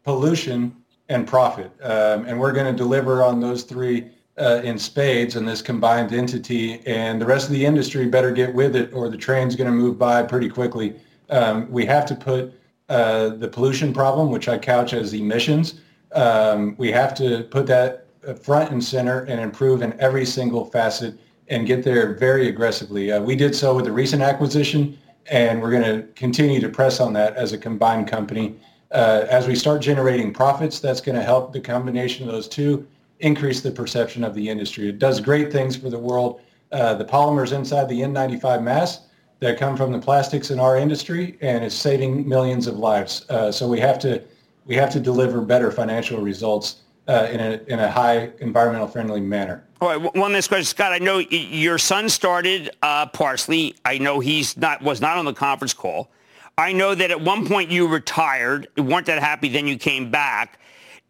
pollution, 0.04 0.76
and 1.10 1.26
profit. 1.26 1.72
Um, 1.82 2.26
and 2.26 2.40
we're 2.40 2.52
going 2.52 2.72
to 2.72 2.78
deliver 2.78 3.24
on 3.24 3.40
those 3.40 3.64
three 3.64 4.12
uh, 4.38 4.62
in 4.64 4.78
spades 4.78 5.36
in 5.36 5.46
this 5.46 5.62
combined 5.62 6.14
entity. 6.14 6.82
And 6.86 7.22
the 7.22 7.26
rest 7.26 7.48
of 7.48 7.54
the 7.54 7.66
industry 7.66 8.06
better 8.06 8.32
get 8.32 8.54
with 8.54 8.76
it, 8.76 8.94
or 8.94 9.10
the 9.10 9.18
train's 9.18 9.56
going 9.56 9.70
to 9.70 9.76
move 9.76 9.98
by 9.98 10.24
pretty 10.24 10.50
quickly. 10.50 10.96
Um, 11.30 11.70
we 11.72 11.86
have 11.86 12.06
to 12.08 12.16
put 12.16 12.54
uh, 12.90 13.30
the 13.30 13.48
pollution 13.48 13.94
problem, 13.94 14.32
which 14.32 14.48
I 14.48 14.58
couch 14.58 14.94
as 14.94 15.14
emissions. 15.14 15.82
Um, 16.14 16.76
we 16.78 16.92
have 16.92 17.14
to 17.16 17.44
put 17.44 17.66
that 17.68 18.08
front 18.42 18.72
and 18.72 18.84
center 18.84 19.24
and 19.24 19.40
improve 19.40 19.82
in 19.82 19.98
every 20.00 20.26
single 20.26 20.66
facet 20.66 21.18
and 21.50 21.66
get 21.66 21.84
there 21.84 22.14
very 22.16 22.48
aggressively. 22.50 23.12
Uh, 23.12 23.22
we 23.22 23.36
did 23.36 23.56
so 23.56 23.76
with 23.76 23.86
the 23.86 23.92
recent 23.92 24.22
acquisition 24.22 24.98
and 25.30 25.62
we're 25.62 25.72
going 25.72 25.84
to 25.84 26.08
continue 26.14 26.60
to 26.60 26.70
press 26.70 27.00
on 27.00 27.14
that 27.14 27.36
as 27.36 27.54
a 27.54 27.58
combined 27.58 28.08
company. 28.08 28.56
Uh, 28.92 29.26
as 29.30 29.48
we 29.48 29.56
start 29.56 29.82
generating 29.82 30.34
profits, 30.34 30.80
that's 30.80 31.02
going 31.02 31.16
to 31.16 31.24
help 31.24 31.52
the 31.52 31.60
combination 31.60 32.28
of 32.28 32.34
those 32.34 32.48
two 32.48 32.88
increase 33.20 33.62
the 33.62 33.72
perception 33.72 34.24
of 34.24 34.34
the 34.34 34.50
industry. 34.50 34.90
It 34.90 35.00
does 35.00 35.20
great 35.20 35.52
things 35.52 35.76
for 35.76 35.90
the 35.90 36.00
world. 36.00 36.42
Uh, 36.72 36.94
the 36.96 37.06
polymers 37.06 37.54
inside 37.54 37.88
the 37.90 38.02
N95 38.02 38.62
mask 38.64 39.04
that 39.40 39.58
come 39.58 39.78
from 39.78 39.92
the 39.92 40.00
plastics 40.00 40.52
in 40.52 40.60
our 40.60 40.78
industry, 40.78 41.38
and 41.42 41.64
is 41.64 41.74
saving 41.74 42.28
millions 42.28 42.68
of 42.68 42.78
lives. 42.78 43.26
Uh, 43.30 43.52
so 43.52 43.68
we 43.68 43.80
have 43.80 44.00
to 44.00 44.24
we 44.66 44.76
have 44.76 44.90
to 44.92 45.00
deliver 45.00 45.42
better 45.42 45.72
financial 45.72 46.22
results 46.22 46.82
uh, 47.08 47.28
in 47.32 47.40
a 47.40 47.62
in 47.68 47.80
a 47.80 47.90
high 47.90 48.32
environmental 48.40 48.88
friendly 48.88 49.22
manner. 49.22 49.64
All 49.80 49.90
right, 49.90 50.16
one 50.16 50.34
last 50.34 50.48
question, 50.48 50.66
Scott. 50.66 50.92
I 50.92 50.98
know 50.98 51.20
your 51.20 51.78
son 51.78 52.10
started 52.10 52.72
uh, 52.82 53.06
Parsley. 53.08 53.76
I 53.86 54.00
know 54.00 54.20
he's 54.20 54.58
not 54.58 54.82
was 54.82 55.02
not 55.02 55.18
on 55.18 55.26
the 55.26 55.34
conference 55.34 55.74
call. 55.74 56.10
I 56.58 56.74
know 56.74 56.96
that 56.96 57.12
at 57.12 57.22
one 57.22 57.48
point 57.48 57.70
you 57.70 57.88
retired, 57.88 58.68
you 58.76 58.84
weren't 58.84 59.06
that 59.06 59.20
happy, 59.20 59.50
then 59.50 59.68
you 59.68 59.78
came 59.78 60.10
back. 60.10 60.60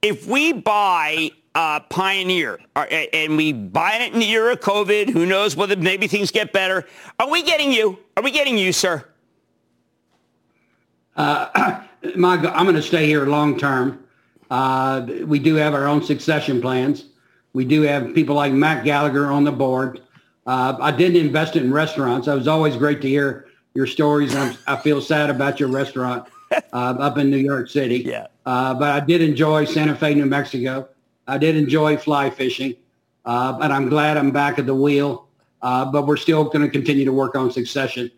If 0.01 0.27
we 0.27 0.51
buy 0.51 1.31
uh, 1.57 1.79
Pioneer 1.79 2.59
uh, 2.75 2.81
and 2.83 3.35
we 3.35 3.51
buy 3.51 3.95
it 3.95 4.13
in 4.13 4.19
the 4.19 4.29
era 4.29 4.53
of 4.53 4.59
COVID, 4.59 5.09
who 5.09 5.25
knows 5.25 5.55
whether 5.55 5.75
maybe 5.75 6.05
things 6.05 6.29
get 6.29 6.53
better? 6.53 6.85
Are 7.19 7.27
we 7.27 7.41
getting 7.41 7.73
you? 7.73 7.97
Are 8.15 8.21
we 8.21 8.29
getting 8.29 8.59
you, 8.59 8.71
sir? 8.71 9.03
Uh, 11.15 11.81
my, 12.15 12.35
I'm 12.35 12.65
going 12.65 12.75
to 12.75 12.81
stay 12.81 13.07
here 13.07 13.25
long 13.25 13.57
term. 13.57 14.05
Uh, 14.51 15.07
we 15.25 15.39
do 15.39 15.55
have 15.55 15.73
our 15.73 15.87
own 15.87 16.03
succession 16.03 16.61
plans. 16.61 17.05
We 17.53 17.65
do 17.65 17.81
have 17.81 18.13
people 18.13 18.35
like 18.35 18.53
Matt 18.53 18.85
Gallagher 18.85 19.25
on 19.25 19.43
the 19.43 19.51
board. 19.51 20.01
Uh, 20.45 20.77
I 20.79 20.91
didn't 20.91 21.17
invest 21.17 21.55
in 21.55 21.73
restaurants. 21.73 22.27
It 22.27 22.35
was 22.35 22.47
always 22.47 22.75
great 22.75 23.01
to 23.01 23.09
hear 23.09 23.47
your 23.73 23.87
stories. 23.87 24.35
i 24.35 24.55
I 24.67 24.75
feel 24.75 25.01
sad 25.01 25.31
about 25.31 25.59
your 25.59 25.69
restaurant 25.69 26.29
uh, 26.51 26.59
up 26.71 27.17
in 27.17 27.31
New 27.31 27.37
York 27.37 27.67
City. 27.67 28.03
Yeah. 28.05 28.27
Uh, 28.45 28.75
but 28.75 28.91
I 28.91 28.99
did 29.03 29.21
enjoy 29.23 29.65
Santa 29.65 29.95
Fe, 29.95 30.13
New 30.13 30.27
Mexico. 30.27 30.87
I 31.27 31.37
did 31.37 31.55
enjoy 31.55 31.97
fly 31.97 32.29
fishing. 32.29 32.75
Uh, 33.25 33.59
and 33.61 33.73
I'm 33.73 33.89
glad 33.89 34.17
I'm 34.17 34.31
back 34.31 34.57
at 34.57 34.65
the 34.65 34.75
wheel. 34.75 35.27
Uh, 35.61 35.85
but 35.85 36.07
we're 36.07 36.17
still 36.17 36.45
going 36.45 36.61
to 36.61 36.69
continue 36.69 37.05
to 37.05 37.11
work 37.13 37.35
on 37.35 37.51
succession. 37.51 38.11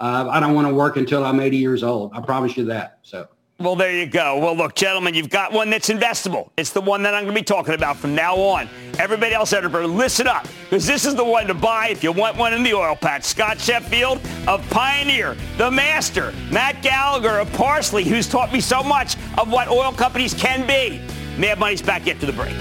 Uh, 0.00 0.28
I 0.30 0.40
don't 0.40 0.54
want 0.54 0.66
to 0.66 0.74
work 0.74 0.96
until 0.96 1.24
I'm 1.24 1.40
80 1.40 1.56
years 1.56 1.82
old. 1.82 2.12
I 2.14 2.20
promise 2.20 2.56
you 2.56 2.64
that. 2.66 2.98
So. 3.02 3.28
Well, 3.58 3.74
there 3.74 3.92
you 3.92 4.04
go. 4.04 4.38
Well, 4.38 4.54
look, 4.54 4.74
gentlemen, 4.74 5.14
you've 5.14 5.30
got 5.30 5.50
one 5.50 5.70
that's 5.70 5.88
investable. 5.88 6.50
It's 6.58 6.72
the 6.72 6.80
one 6.82 7.02
that 7.04 7.14
I'm 7.14 7.24
going 7.24 7.34
to 7.34 7.40
be 7.40 7.44
talking 7.44 7.72
about 7.72 7.96
from 7.96 8.14
now 8.14 8.36
on. 8.36 8.68
Everybody 8.98 9.34
else, 9.34 9.54
Edinburgh, 9.54 9.86
listen 9.86 10.26
up, 10.26 10.46
because 10.64 10.86
this 10.86 11.06
is 11.06 11.14
the 11.14 11.24
one 11.24 11.46
to 11.46 11.54
buy 11.54 11.88
if 11.88 12.04
you 12.04 12.12
want 12.12 12.36
one 12.36 12.52
in 12.52 12.62
the 12.62 12.74
oil 12.74 12.94
patch. 12.94 13.24
Scott 13.24 13.58
Sheffield 13.58 14.20
of 14.46 14.68
Pioneer, 14.68 15.38
the 15.56 15.70
master, 15.70 16.34
Matt 16.50 16.82
Gallagher 16.82 17.38
of 17.38 17.50
Parsley, 17.54 18.04
who's 18.04 18.28
taught 18.28 18.52
me 18.52 18.60
so 18.60 18.82
much 18.82 19.16
of 19.38 19.50
what 19.50 19.68
oil 19.68 19.92
companies 19.92 20.34
can 20.34 20.66
be. 20.66 21.00
Mad 21.38 21.58
Money's 21.58 21.82
back 21.82 22.08
after 22.08 22.24
the 22.24 22.32
break. 22.32 22.54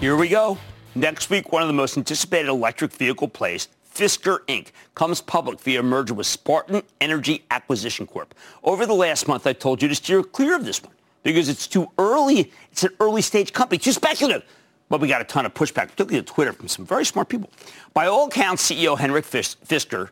Here 0.00 0.16
we 0.16 0.28
go. 0.28 0.58
Next 0.94 1.28
week, 1.28 1.52
one 1.52 1.62
of 1.62 1.68
the 1.68 1.74
most 1.74 1.96
anticipated 1.96 2.48
electric 2.48 2.92
vehicle 2.92 3.28
plays, 3.28 3.68
Fisker 3.94 4.40
Inc., 4.46 4.68
comes 4.94 5.20
public 5.20 5.60
via 5.60 5.82
merger 5.82 6.14
with 6.14 6.26
Spartan 6.26 6.82
Energy 7.00 7.44
Acquisition 7.50 8.06
Corp. 8.06 8.34
Over 8.62 8.86
the 8.86 8.94
last 8.94 9.28
month, 9.28 9.46
I 9.46 9.52
told 9.52 9.82
you 9.82 9.88
to 9.88 9.94
steer 9.94 10.22
clear 10.22 10.56
of 10.56 10.64
this 10.64 10.82
one 10.82 10.92
because 11.22 11.48
it's 11.48 11.66
too 11.66 11.90
early. 11.98 12.52
It's 12.70 12.84
an 12.84 12.90
early 13.00 13.22
stage 13.22 13.52
company, 13.52 13.78
too 13.78 13.92
speculative. 13.92 14.44
But 14.88 15.00
we 15.00 15.08
got 15.08 15.20
a 15.20 15.24
ton 15.24 15.46
of 15.46 15.54
pushback, 15.54 15.88
particularly 15.88 16.18
on 16.18 16.24
Twitter, 16.24 16.52
from 16.52 16.68
some 16.68 16.84
very 16.84 17.04
smart 17.04 17.28
people. 17.28 17.50
By 17.94 18.06
all 18.06 18.26
accounts, 18.26 18.70
CEO 18.70 18.98
Henrik 18.98 19.24
Fisker 19.24 20.10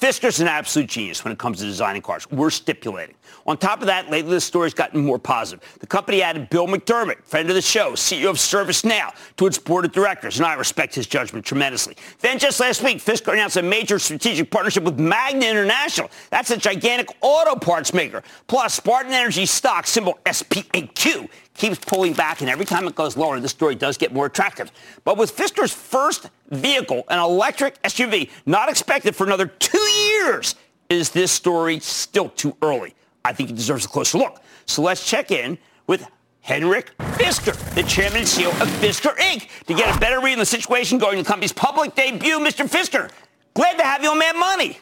Fisker's 0.00 0.40
an 0.40 0.48
absolute 0.48 0.88
genius 0.88 1.22
when 1.24 1.32
it 1.32 1.38
comes 1.38 1.58
to 1.58 1.66
designing 1.66 2.00
cars. 2.00 2.26
We're 2.30 2.48
stipulating. 2.48 3.16
On 3.46 3.58
top 3.58 3.82
of 3.82 3.86
that, 3.88 4.10
lately 4.10 4.32
the 4.32 4.40
story's 4.40 4.72
gotten 4.72 5.04
more 5.04 5.18
positive. 5.18 5.62
The 5.78 5.86
company 5.86 6.22
added 6.22 6.48
Bill 6.48 6.66
McDermott, 6.66 7.22
friend 7.22 7.50
of 7.50 7.54
the 7.54 7.60
show, 7.60 7.92
CEO 7.92 8.30
of 8.30 8.36
ServiceNow, 8.36 9.12
to 9.36 9.46
its 9.46 9.58
board 9.58 9.84
of 9.84 9.92
directors, 9.92 10.38
and 10.38 10.46
I 10.46 10.54
respect 10.54 10.94
his 10.94 11.06
judgment 11.06 11.44
tremendously. 11.44 11.96
Then 12.20 12.38
just 12.38 12.60
last 12.60 12.82
week, 12.82 12.96
Fisker 12.96 13.34
announced 13.34 13.58
a 13.58 13.62
major 13.62 13.98
strategic 13.98 14.50
partnership 14.50 14.84
with 14.84 14.98
Magna 14.98 15.44
International. 15.44 16.10
That's 16.30 16.50
a 16.50 16.56
gigantic 16.56 17.10
auto 17.20 17.56
parts 17.56 17.92
maker. 17.92 18.22
Plus, 18.46 18.72
Spartan 18.72 19.12
Energy 19.12 19.44
stock, 19.44 19.86
symbol 19.86 20.18
SPAQ, 20.24 21.28
keeps 21.60 21.78
pulling 21.78 22.14
back, 22.14 22.40
and 22.40 22.48
every 22.48 22.64
time 22.64 22.88
it 22.88 22.94
goes 22.94 23.18
lower, 23.18 23.38
the 23.38 23.48
story 23.48 23.74
does 23.74 23.98
get 23.98 24.14
more 24.14 24.26
attractive. 24.26 24.72
But 25.04 25.18
with 25.18 25.36
Fisker's 25.36 25.72
first 25.72 26.30
vehicle, 26.48 27.04
an 27.10 27.18
electric 27.18 27.80
SUV, 27.82 28.30
not 28.46 28.70
expected 28.70 29.14
for 29.14 29.26
another 29.26 29.46
two 29.46 29.78
years, 29.78 30.54
is 30.88 31.10
this 31.10 31.30
story 31.30 31.78
still 31.78 32.30
too 32.30 32.56
early? 32.62 32.94
I 33.26 33.34
think 33.34 33.50
it 33.50 33.56
deserves 33.56 33.84
a 33.84 33.88
closer 33.88 34.16
look. 34.16 34.42
So 34.64 34.80
let's 34.80 35.06
check 35.06 35.30
in 35.30 35.58
with 35.86 36.06
Henrik 36.40 36.96
Fisker, 36.98 37.54
the 37.74 37.82
chairman 37.82 38.20
and 38.20 38.26
CEO 38.26 38.48
of 38.48 38.68
Fisker 38.80 39.14
Inc., 39.18 39.48
to 39.66 39.74
get 39.74 39.94
a 39.94 40.00
better 40.00 40.20
read 40.20 40.32
on 40.32 40.38
the 40.38 40.46
situation 40.46 40.96
going 40.96 41.18
to 41.18 41.22
the 41.22 41.28
company's 41.28 41.52
public 41.52 41.94
debut. 41.94 42.38
Mr. 42.38 42.66
Fisker, 42.66 43.10
glad 43.52 43.76
to 43.76 43.84
have 43.84 44.02
you 44.02 44.10
on 44.10 44.18
Mad 44.18 44.36
Money. 44.36 44.78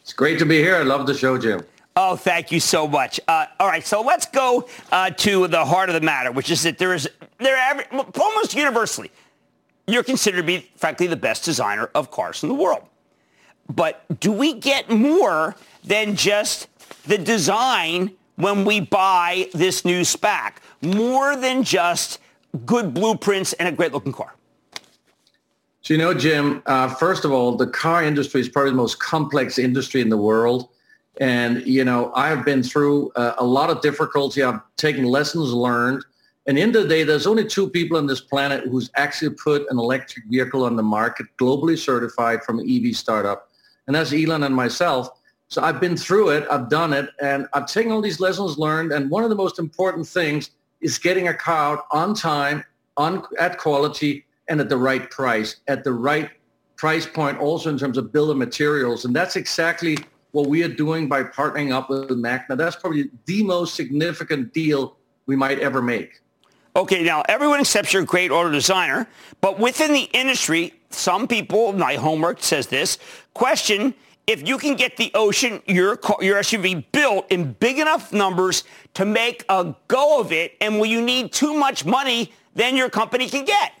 It's 0.00 0.12
great 0.12 0.40
to 0.40 0.44
be 0.44 0.58
here. 0.58 0.74
I 0.74 0.82
love 0.82 1.06
the 1.06 1.14
show, 1.14 1.38
Jim. 1.38 1.64
Oh, 1.96 2.16
thank 2.16 2.50
you 2.50 2.58
so 2.58 2.88
much. 2.88 3.20
Uh, 3.28 3.46
all 3.60 3.68
right, 3.68 3.86
so 3.86 4.02
let's 4.02 4.26
go 4.26 4.68
uh, 4.90 5.10
to 5.10 5.46
the 5.46 5.64
heart 5.64 5.88
of 5.88 5.94
the 5.94 6.00
matter, 6.00 6.32
which 6.32 6.50
is 6.50 6.62
that 6.64 6.78
there 6.78 6.92
is 6.92 7.08
there 7.38 7.56
every, 7.56 7.84
almost 8.20 8.54
universally 8.54 9.10
you're 9.86 10.02
considered 10.02 10.38
to 10.38 10.42
be, 10.42 10.70
frankly, 10.76 11.06
the 11.06 11.16
best 11.16 11.44
designer 11.44 11.90
of 11.94 12.10
cars 12.10 12.42
in 12.42 12.48
the 12.48 12.54
world. 12.54 12.82
But 13.72 14.04
do 14.20 14.32
we 14.32 14.54
get 14.54 14.90
more 14.90 15.56
than 15.84 16.16
just 16.16 16.68
the 17.06 17.18
design 17.18 18.12
when 18.36 18.64
we 18.64 18.80
buy 18.80 19.48
this 19.52 19.84
new 19.84 20.00
SPAC? 20.00 20.54
More 20.82 21.36
than 21.36 21.62
just 21.62 22.18
good 22.66 22.94
blueprints 22.94 23.52
and 23.54 23.68
a 23.68 23.72
great-looking 23.72 24.12
car. 24.12 24.34
So 25.82 25.94
you 25.94 25.98
know, 25.98 26.14
Jim. 26.14 26.62
Uh, 26.66 26.88
first 26.88 27.24
of 27.24 27.32
all, 27.32 27.56
the 27.56 27.66
car 27.66 28.02
industry 28.02 28.40
is 28.40 28.48
probably 28.48 28.70
the 28.70 28.76
most 28.76 29.00
complex 29.00 29.58
industry 29.58 30.00
in 30.00 30.08
the 30.08 30.16
world. 30.16 30.68
And, 31.20 31.64
you 31.66 31.84
know, 31.84 32.12
I 32.14 32.28
have 32.28 32.44
been 32.44 32.62
through 32.62 33.10
uh, 33.16 33.34
a 33.38 33.44
lot 33.44 33.70
of 33.70 33.80
difficulty. 33.80 34.42
I've 34.42 34.60
taken 34.76 35.04
lessons 35.04 35.52
learned. 35.52 36.04
And 36.46 36.58
in 36.58 36.72
the 36.72 36.86
day, 36.86 37.04
there's 37.04 37.26
only 37.26 37.46
two 37.46 37.70
people 37.70 37.96
on 37.96 38.06
this 38.06 38.20
planet 38.20 38.64
who's 38.64 38.90
actually 38.96 39.34
put 39.34 39.62
an 39.70 39.78
electric 39.78 40.26
vehicle 40.26 40.64
on 40.64 40.76
the 40.76 40.82
market, 40.82 41.26
globally 41.40 41.78
certified 41.78 42.42
from 42.42 42.58
an 42.58 42.68
EV 42.68 42.94
startup. 42.94 43.50
And 43.86 43.94
that's 43.94 44.12
Elon 44.12 44.42
and 44.42 44.54
myself. 44.54 45.08
So 45.48 45.62
I've 45.62 45.80
been 45.80 45.96
through 45.96 46.30
it. 46.30 46.46
I've 46.50 46.68
done 46.68 46.92
it. 46.92 47.08
And 47.20 47.46
I've 47.54 47.66
taken 47.66 47.92
all 47.92 48.02
these 48.02 48.20
lessons 48.20 48.58
learned. 48.58 48.92
And 48.92 49.10
one 49.10 49.24
of 49.24 49.30
the 49.30 49.36
most 49.36 49.58
important 49.58 50.06
things 50.06 50.50
is 50.80 50.98
getting 50.98 51.28
a 51.28 51.34
car 51.34 51.78
out 51.78 51.86
on 51.92 52.14
time, 52.14 52.64
on, 52.96 53.24
at 53.38 53.58
quality, 53.58 54.26
and 54.48 54.60
at 54.60 54.68
the 54.68 54.76
right 54.76 55.10
price, 55.10 55.56
at 55.68 55.84
the 55.84 55.92
right 55.92 56.30
price 56.76 57.06
point 57.06 57.38
also 57.38 57.70
in 57.70 57.78
terms 57.78 57.96
of 57.96 58.12
bill 58.12 58.30
of 58.30 58.36
materials. 58.36 59.04
And 59.04 59.14
that's 59.14 59.36
exactly 59.36 59.96
what 60.34 60.48
we 60.48 60.64
are 60.64 60.68
doing 60.68 61.08
by 61.08 61.22
partnering 61.22 61.72
up 61.72 61.88
with 61.88 62.10
Magna. 62.10 62.56
That's 62.56 62.74
probably 62.74 63.08
the 63.26 63.44
most 63.44 63.76
significant 63.76 64.52
deal 64.52 64.96
we 65.26 65.36
might 65.36 65.60
ever 65.60 65.80
make. 65.80 66.20
Okay, 66.74 67.04
now 67.04 67.22
everyone 67.28 67.60
accepts 67.60 67.92
you're 67.92 68.02
a 68.02 68.04
great 68.04 68.32
auto 68.32 68.50
designer, 68.50 69.06
but 69.40 69.60
within 69.60 69.92
the 69.92 70.10
industry, 70.12 70.74
some 70.90 71.28
people, 71.28 71.72
my 71.72 71.94
homework 71.94 72.42
says 72.42 72.66
this, 72.66 72.98
question 73.32 73.94
if 74.26 74.48
you 74.48 74.58
can 74.58 74.74
get 74.74 74.96
the 74.96 75.12
Ocean, 75.14 75.62
your, 75.66 75.96
car, 75.96 76.16
your 76.20 76.38
SUV, 76.38 76.84
built 76.90 77.30
in 77.30 77.52
big 77.52 77.78
enough 77.78 78.12
numbers 78.12 78.64
to 78.94 79.04
make 79.04 79.44
a 79.48 79.72
go 79.86 80.18
of 80.18 80.32
it, 80.32 80.56
and 80.60 80.80
will 80.80 80.86
you 80.86 81.00
need 81.00 81.32
too 81.32 81.54
much 81.54 81.84
money 81.84 82.32
than 82.54 82.74
your 82.74 82.88
company 82.88 83.28
can 83.28 83.44
get? 83.44 83.72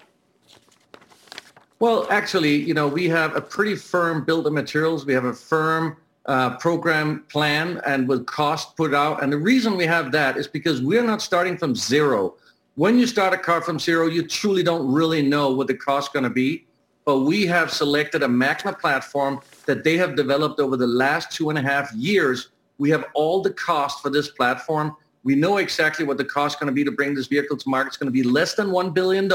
Well, 1.80 2.06
actually, 2.10 2.56
you 2.56 2.74
know, 2.74 2.86
we 2.86 3.08
have 3.08 3.34
a 3.34 3.40
pretty 3.40 3.74
firm 3.74 4.24
build 4.24 4.46
of 4.46 4.52
materials. 4.52 5.04
We 5.04 5.14
have 5.14 5.24
a 5.24 5.32
firm 5.32 5.96
uh, 6.26 6.56
program 6.56 7.24
plan 7.28 7.80
and 7.86 8.08
with 8.08 8.26
cost 8.26 8.76
put 8.76 8.94
out. 8.94 9.22
And 9.22 9.32
the 9.32 9.38
reason 9.38 9.76
we 9.76 9.86
have 9.86 10.12
that 10.12 10.36
is 10.36 10.46
because 10.46 10.80
we're 10.80 11.04
not 11.04 11.20
starting 11.20 11.56
from 11.56 11.74
zero. 11.74 12.34
When 12.76 12.98
you 12.98 13.06
start 13.06 13.34
a 13.34 13.38
car 13.38 13.60
from 13.60 13.78
zero, 13.78 14.06
you 14.06 14.26
truly 14.26 14.62
don't 14.62 14.90
really 14.90 15.22
know 15.22 15.52
what 15.52 15.66
the 15.66 15.74
cost 15.74 16.08
is 16.08 16.12
going 16.12 16.24
to 16.24 16.30
be. 16.30 16.66
But 17.04 17.20
we 17.20 17.46
have 17.46 17.70
selected 17.70 18.22
a 18.22 18.28
Magna 18.28 18.72
platform 18.72 19.40
that 19.66 19.84
they 19.84 19.98
have 19.98 20.16
developed 20.16 20.58
over 20.58 20.76
the 20.76 20.86
last 20.86 21.30
two 21.30 21.50
and 21.50 21.58
a 21.58 21.62
half 21.62 21.92
years. 21.92 22.48
We 22.78 22.88
have 22.90 23.04
all 23.14 23.42
the 23.42 23.52
cost 23.52 24.02
for 24.02 24.08
this 24.08 24.28
platform. 24.28 24.96
We 25.22 25.34
know 25.34 25.58
exactly 25.58 26.04
what 26.04 26.16
the 26.16 26.24
cost 26.24 26.56
is 26.56 26.60
going 26.60 26.68
to 26.68 26.74
be 26.74 26.84
to 26.84 26.90
bring 26.90 27.14
this 27.14 27.26
vehicle 27.26 27.58
to 27.58 27.68
market. 27.68 27.88
It's 27.88 27.96
going 27.98 28.12
to 28.12 28.12
be 28.12 28.22
less 28.22 28.54
than 28.54 28.68
$1 28.68 28.94
billion, 28.94 29.30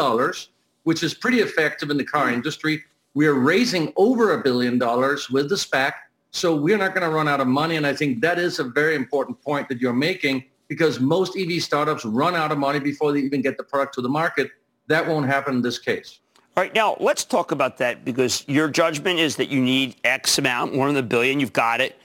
which 0.83 1.03
is 1.03 1.13
pretty 1.13 1.39
effective 1.39 1.91
in 1.91 1.97
the 1.97 2.03
car 2.03 2.31
industry. 2.31 2.83
We 3.13 3.27
are 3.27 3.33
raising 3.33 3.93
over 3.95 4.33
a 4.33 4.43
billion 4.43 4.77
dollars 4.77 5.29
with 5.29 5.49
the 5.49 5.55
SPAC. 5.55 5.93
So 6.31 6.55
we're 6.55 6.77
not 6.77 6.93
going 6.93 7.07
to 7.07 7.13
run 7.13 7.27
out 7.27 7.41
of 7.41 7.47
money. 7.47 7.75
And 7.75 7.87
I 7.87 7.93
think 7.93 8.21
that 8.21 8.37
is 8.39 8.59
a 8.59 8.63
very 8.63 8.95
important 8.95 9.41
point 9.41 9.67
that 9.69 9.79
you're 9.79 9.93
making 9.93 10.45
because 10.67 10.99
most 10.99 11.37
EV 11.37 11.61
startups 11.61 12.05
run 12.05 12.35
out 12.35 12.51
of 12.51 12.57
money 12.57 12.79
before 12.79 13.11
they 13.11 13.19
even 13.19 13.41
get 13.41 13.57
the 13.57 13.63
product 13.63 13.95
to 13.95 14.01
the 14.01 14.09
market. 14.09 14.51
That 14.87 15.07
won't 15.07 15.25
happen 15.25 15.55
in 15.55 15.61
this 15.61 15.79
case. 15.79 16.19
All 16.55 16.63
right, 16.63 16.73
now 16.73 16.97
let's 16.99 17.23
talk 17.23 17.51
about 17.51 17.77
that 17.77 18.03
because 18.03 18.43
your 18.47 18.67
judgment 18.67 19.19
is 19.19 19.37
that 19.37 19.49
you 19.49 19.61
need 19.61 19.95
X 20.03 20.37
amount, 20.37 20.73
one 20.73 20.89
of 20.89 20.95
the 20.95 21.03
billion, 21.03 21.39
you've 21.39 21.53
got 21.53 21.79
it. 21.81 21.99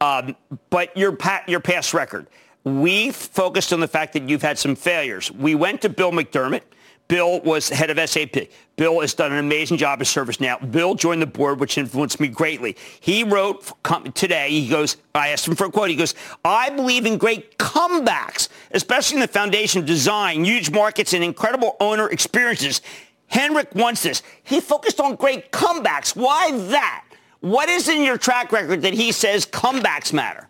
Um, 0.00 0.36
but 0.70 0.96
your, 0.96 1.16
your 1.46 1.60
past 1.60 1.92
record, 1.92 2.26
we 2.64 3.10
focused 3.10 3.72
on 3.72 3.80
the 3.80 3.88
fact 3.88 4.12
that 4.14 4.28
you've 4.28 4.42
had 4.42 4.58
some 4.58 4.76
failures. 4.76 5.30
We 5.32 5.54
went 5.54 5.82
to 5.82 5.88
Bill 5.88 6.12
McDermott. 6.12 6.62
Bill 7.08 7.40
was 7.40 7.70
head 7.70 7.88
of 7.88 8.08
SAP. 8.08 8.48
Bill 8.76 9.00
has 9.00 9.14
done 9.14 9.32
an 9.32 9.38
amazing 9.38 9.78
job 9.78 10.00
of 10.00 10.06
ServiceNow. 10.06 10.70
Bill 10.70 10.94
joined 10.94 11.22
the 11.22 11.26
board, 11.26 11.58
which 11.58 11.78
influenced 11.78 12.20
me 12.20 12.28
greatly. 12.28 12.76
He 13.00 13.24
wrote 13.24 13.72
today, 14.14 14.50
he 14.50 14.68
goes, 14.68 14.98
I 15.14 15.28
asked 15.28 15.48
him 15.48 15.56
for 15.56 15.64
a 15.64 15.70
quote. 15.70 15.88
He 15.88 15.96
goes, 15.96 16.14
I 16.44 16.68
believe 16.70 17.06
in 17.06 17.16
great 17.16 17.56
comebacks, 17.58 18.48
especially 18.72 19.16
in 19.16 19.20
the 19.22 19.28
foundation 19.28 19.80
of 19.80 19.86
design, 19.86 20.44
huge 20.44 20.70
markets, 20.70 21.14
and 21.14 21.24
incredible 21.24 21.76
owner 21.80 22.08
experiences. 22.10 22.82
Henrik 23.26 23.74
wants 23.74 24.02
this. 24.02 24.22
He 24.42 24.60
focused 24.60 25.00
on 25.00 25.16
great 25.16 25.50
comebacks. 25.50 26.14
Why 26.14 26.50
that? 26.68 27.04
What 27.40 27.68
is 27.68 27.88
in 27.88 28.02
your 28.02 28.18
track 28.18 28.52
record 28.52 28.82
that 28.82 28.94
he 28.94 29.12
says 29.12 29.46
comebacks 29.46 30.12
matter? 30.12 30.48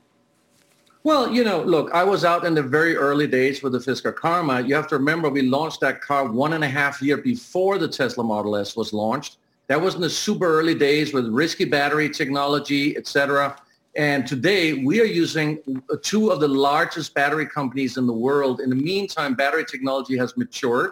Well, 1.09 1.33
you 1.33 1.43
know, 1.43 1.63
look, 1.63 1.91
I 1.93 2.05
was 2.05 2.23
out 2.23 2.45
in 2.45 2.53
the 2.53 2.63
very 2.63 2.95
early 2.95 3.27
days 3.27 3.63
with 3.63 3.73
the 3.73 3.79
Fisker 3.79 4.15
Karma. 4.15 4.61
You 4.61 4.75
have 4.75 4.87
to 4.89 4.99
remember 4.99 5.31
we 5.31 5.41
launched 5.41 5.81
that 5.81 6.03
car 6.03 6.31
one 6.31 6.53
and 6.53 6.63
a 6.63 6.69
half 6.69 7.01
year 7.01 7.17
before 7.17 7.79
the 7.79 7.89
Tesla 7.89 8.23
Model 8.23 8.55
S 8.57 8.77
was 8.77 8.93
launched. 8.93 9.39
That 9.69 9.81
was 9.81 9.95
in 9.95 10.03
the 10.03 10.11
super 10.11 10.45
early 10.45 10.75
days 10.75 11.15
with 11.15 11.27
risky 11.29 11.65
battery 11.65 12.11
technology, 12.11 12.95
et 12.95 13.07
cetera. 13.07 13.57
And 13.97 14.27
today 14.27 14.75
we 14.75 15.01
are 15.01 15.07
using 15.07 15.61
two 16.03 16.29
of 16.29 16.41
the 16.41 16.49
largest 16.49 17.15
battery 17.15 17.47
companies 17.47 17.97
in 17.97 18.07
the 18.07 18.13
world. 18.13 18.61
In 18.61 18.69
the 18.69 18.77
meantime, 18.77 19.33
battery 19.33 19.65
technology 19.65 20.15
has 20.19 20.37
matured. 20.37 20.91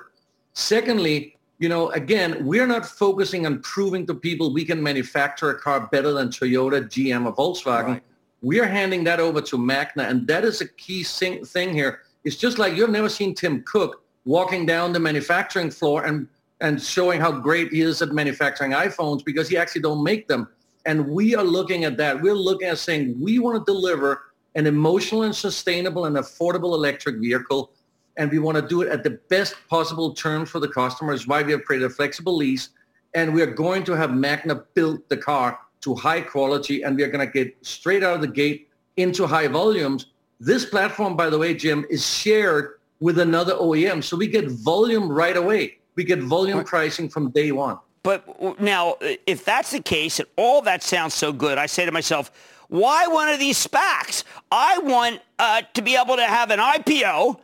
Secondly, 0.55 1.37
you 1.59 1.68
know, 1.68 1.90
again, 1.90 2.42
we're 2.46 2.66
not 2.66 2.87
focusing 2.87 3.44
on 3.44 3.61
proving 3.61 4.07
to 4.07 4.14
people 4.14 4.55
we 4.55 4.64
can 4.64 4.83
manufacture 4.83 5.50
a 5.50 5.61
car 5.61 5.88
better 5.92 6.12
than 6.12 6.29
Toyota, 6.29 6.88
GM, 6.88 7.26
or 7.26 7.35
Volkswagen. 7.35 7.87
Right. 7.87 8.02
We're 8.42 8.66
handing 8.66 9.05
that 9.05 9.20
over 9.20 9.40
to 9.40 9.59
Magna, 9.59 10.05
and 10.05 10.27
that 10.27 10.44
is 10.44 10.61
a 10.61 10.68
key 10.68 11.03
thing 11.03 11.72
here. 11.72 12.01
It's 12.25 12.37
just 12.37 12.59
like 12.59 12.75
you've 12.75 12.90
never 12.90 13.09
seen 13.09 13.35
Tim 13.35 13.62
Cook 13.62 14.03
walking 14.25 14.66
down 14.66 14.92
the 14.92 15.01
manufacturing 15.01 15.70
floor 15.70 16.05
and, 16.05 16.29
and 16.61 16.83
showing 16.83 17.20
how 17.20 17.33
great 17.33 17.72
he 17.72 17.81
is 17.81 18.03
at 18.03 18.12
manufacturing 18.12 18.72
iPhones 18.72 19.25
because 19.25 19.49
he 19.49 19.57
actually 19.57 19.83
don't 19.83 20.03
make 20.03 20.29
them. 20.29 20.49
And 20.85 21.09
we 21.09 21.35
are 21.35 21.44
looking 21.44 21.85
at 21.85 21.96
that. 21.96 22.20
We're 22.20 22.35
looking 22.35 22.68
at 22.68 22.79
saying 22.79 23.16
we 23.20 23.38
want 23.38 23.64
to 23.64 23.72
deliver 23.72 24.22
an 24.55 24.66
emotional 24.66 25.22
and 25.22 25.35
sustainable 25.35 26.07
and 26.07 26.16
affordable 26.16 26.75
electric 26.75 27.16
vehicle 27.16 27.70
and 28.16 28.31
we 28.31 28.38
want 28.38 28.57
to 28.57 28.66
do 28.66 28.83
it 28.83 28.88
at 28.88 29.03
the 29.03 29.11
best 29.29 29.55
possible 29.68 30.14
terms 30.14 30.51
for 30.51 30.59
the 30.59 30.68
customers. 30.68 31.27
Why 31.27 31.42
we 31.42 31.53
have 31.53 31.64
created 31.64 31.87
a 31.87 31.90
flexible 31.90 32.37
lease, 32.37 32.70
and 33.14 33.35
we 33.35 33.42
are 33.42 33.46
going 33.46 33.85
to 33.85 33.92
have 33.92 34.14
Magna 34.14 34.62
build 34.75 35.01
the 35.09 35.16
car 35.16 35.59
to 35.82 35.94
high 35.94 36.20
quality, 36.20 36.82
and 36.82 36.96
we 36.96 37.02
are 37.02 37.08
going 37.08 37.26
to 37.26 37.32
get 37.32 37.56
straight 37.64 38.02
out 38.02 38.14
of 38.14 38.20
the 38.20 38.28
gate 38.28 38.68
into 38.96 39.26
high 39.26 39.48
volumes. 39.48 40.06
This 40.40 40.64
platform, 40.64 41.16
by 41.16 41.30
the 41.30 41.38
way, 41.38 41.54
Jim, 41.54 41.84
is 41.90 42.06
shared 42.06 42.78
with 43.00 43.18
another 43.18 43.54
OEM, 43.54 44.02
so 44.02 44.16
we 44.16 44.26
get 44.26 44.48
volume 44.48 45.10
right 45.10 45.36
away. 45.36 45.78
We 45.94 46.04
get 46.04 46.20
volume 46.20 46.64
pricing 46.64 47.08
from 47.08 47.30
day 47.30 47.52
one. 47.52 47.78
But 48.02 48.60
now, 48.60 48.96
if 49.26 49.44
that's 49.44 49.72
the 49.72 49.80
case, 49.80 50.20
and 50.20 50.28
all 50.36 50.62
that 50.62 50.82
sounds 50.82 51.14
so 51.14 51.32
good, 51.32 51.58
I 51.58 51.66
say 51.66 51.84
to 51.84 51.92
myself, 51.92 52.30
why 52.68 53.06
one 53.06 53.28
of 53.28 53.38
these 53.38 53.64
SPACs? 53.64 54.24
I 54.50 54.78
want 54.78 55.20
uh, 55.38 55.62
to 55.74 55.82
be 55.82 55.96
able 55.96 56.16
to 56.16 56.24
have 56.24 56.50
an 56.50 56.58
IPO 56.58 57.40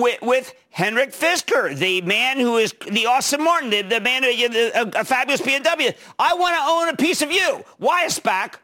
with, 0.00 0.20
with 0.22 0.54
Henrik 0.70 1.10
Fisker, 1.12 1.76
the 1.76 2.00
man 2.02 2.38
who 2.38 2.56
is 2.56 2.74
the 2.90 3.06
Aston 3.06 3.42
Martin, 3.42 3.70
the, 3.70 3.82
the 3.82 4.00
man, 4.00 4.22
the, 4.22 4.72
a, 4.74 5.00
a 5.00 5.04
fabulous 5.04 5.40
BMW. 5.40 5.94
I 6.18 6.34
want 6.34 6.56
to 6.56 6.62
own 6.62 6.88
a 6.88 6.96
piece 6.96 7.22
of 7.22 7.30
you. 7.30 7.64
Why 7.78 8.04
a 8.04 8.08
SPAC? 8.08 8.56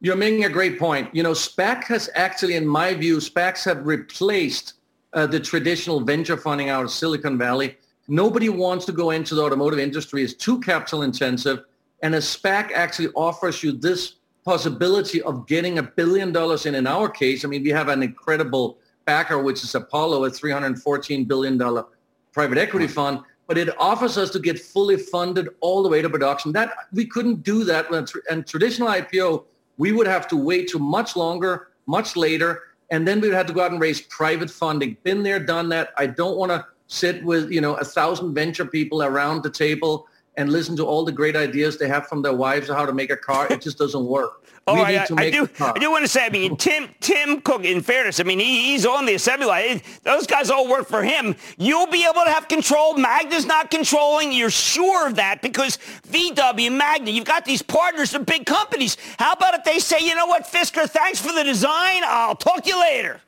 You're 0.00 0.16
making 0.16 0.44
a 0.44 0.48
great 0.48 0.78
point. 0.78 1.14
You 1.14 1.22
know, 1.22 1.32
SPAC 1.32 1.84
has 1.84 2.10
actually, 2.14 2.56
in 2.56 2.66
my 2.66 2.94
view, 2.94 3.18
SPACs 3.18 3.64
have 3.64 3.86
replaced 3.86 4.74
uh, 5.12 5.26
the 5.26 5.40
traditional 5.40 6.00
venture 6.00 6.36
funding 6.36 6.68
out 6.68 6.84
of 6.84 6.90
Silicon 6.90 7.38
Valley. 7.38 7.76
Nobody 8.06 8.48
wants 8.50 8.84
to 8.86 8.92
go 8.92 9.10
into 9.10 9.34
the 9.34 9.42
automotive 9.42 9.78
industry. 9.78 10.22
It's 10.22 10.34
too 10.34 10.60
capital 10.60 11.02
intensive. 11.02 11.64
And 12.02 12.14
a 12.14 12.18
SPAC 12.18 12.72
actually 12.72 13.08
offers 13.14 13.62
you 13.62 13.72
this 13.72 14.16
possibility 14.44 15.22
of 15.22 15.46
getting 15.46 15.78
a 15.78 15.82
billion 15.82 16.32
dollars 16.32 16.66
in. 16.66 16.74
In 16.74 16.86
our 16.86 17.08
case, 17.08 17.44
I 17.44 17.48
mean, 17.48 17.62
we 17.62 17.70
have 17.70 17.88
an 17.88 18.02
incredible 18.02 18.78
backer, 19.04 19.42
which 19.42 19.62
is 19.62 19.74
Apollo, 19.74 20.24
a 20.24 20.30
$314 20.30 21.26
billion 21.26 21.84
private 22.32 22.58
equity 22.58 22.86
fund, 22.86 23.20
but 23.46 23.58
it 23.58 23.68
offers 23.78 24.18
us 24.18 24.30
to 24.30 24.38
get 24.38 24.58
fully 24.58 24.96
funded 24.96 25.48
all 25.60 25.82
the 25.82 25.88
way 25.88 26.02
to 26.02 26.10
production. 26.10 26.52
That 26.52 26.72
we 26.92 27.06
couldn't 27.06 27.42
do 27.42 27.64
that 27.64 27.90
when 27.90 28.06
and 28.30 28.46
traditional 28.46 28.88
IPO, 28.88 29.44
we 29.76 29.92
would 29.92 30.06
have 30.06 30.26
to 30.28 30.36
wait 30.36 30.68
to 30.68 30.78
much 30.78 31.16
longer, 31.16 31.68
much 31.86 32.16
later, 32.16 32.62
and 32.90 33.06
then 33.06 33.20
we 33.20 33.28
would 33.28 33.36
have 33.36 33.46
to 33.46 33.52
go 33.52 33.62
out 33.62 33.72
and 33.72 33.80
raise 33.80 34.00
private 34.00 34.50
funding. 34.50 34.96
Been 35.02 35.22
there, 35.22 35.38
done 35.38 35.68
that. 35.70 35.92
I 35.96 36.06
don't 36.06 36.36
want 36.36 36.52
to 36.52 36.66
sit 36.86 37.24
with 37.24 37.50
you 37.50 37.60
know 37.60 37.74
a 37.74 37.84
thousand 37.84 38.34
venture 38.34 38.66
people 38.66 39.02
around 39.02 39.42
the 39.42 39.50
table 39.50 40.06
and 40.36 40.50
listen 40.50 40.76
to 40.76 40.84
all 40.84 41.04
the 41.04 41.12
great 41.12 41.36
ideas 41.36 41.78
they 41.78 41.88
have 41.88 42.06
from 42.06 42.22
their 42.22 42.34
wives 42.34 42.70
on 42.70 42.76
how 42.76 42.86
to 42.86 42.92
make 42.92 43.10
a 43.10 43.16
car. 43.16 43.46
It 43.50 43.60
just 43.60 43.78
doesn't 43.78 44.04
work. 44.04 44.44
Oh, 44.66 44.76
I, 44.76 45.06
I, 45.18 45.30
do. 45.30 45.48
I 45.60 45.78
do 45.78 45.90
want 45.90 46.04
to 46.04 46.08
say. 46.08 46.24
I 46.24 46.30
mean, 46.30 46.56
Tim 46.56 46.88
Tim 47.00 47.42
Cook. 47.42 47.64
In 47.64 47.82
fairness, 47.82 48.18
I 48.18 48.22
mean 48.22 48.38
he, 48.38 48.72
he's 48.72 48.86
on 48.86 49.04
the 49.04 49.14
assembly 49.14 49.46
line. 49.46 49.82
Those 50.04 50.26
guys 50.26 50.48
all 50.48 50.68
work 50.70 50.88
for 50.88 51.02
him. 51.02 51.36
You'll 51.58 51.86
be 51.86 52.04
able 52.04 52.24
to 52.24 52.30
have 52.30 52.48
control. 52.48 52.96
Magna's 52.96 53.44
not 53.44 53.70
controlling. 53.70 54.32
You're 54.32 54.48
sure 54.48 55.06
of 55.06 55.16
that 55.16 55.42
because 55.42 55.76
VW, 56.08 56.74
Magna, 56.74 57.10
you've 57.10 57.26
got 57.26 57.44
these 57.44 57.60
partners 57.60 58.14
of 58.14 58.24
big 58.24 58.46
companies. 58.46 58.96
How 59.18 59.34
about 59.34 59.54
if 59.54 59.64
they 59.64 59.78
say, 59.78 60.00
you 60.00 60.14
know 60.14 60.26
what, 60.26 60.44
Fisker, 60.44 60.88
thanks 60.88 61.20
for 61.20 61.32
the 61.32 61.44
design. 61.44 62.02
I'll 62.06 62.34
talk 62.34 62.62
to 62.64 62.70
you 62.70 62.80
later. 62.80 63.20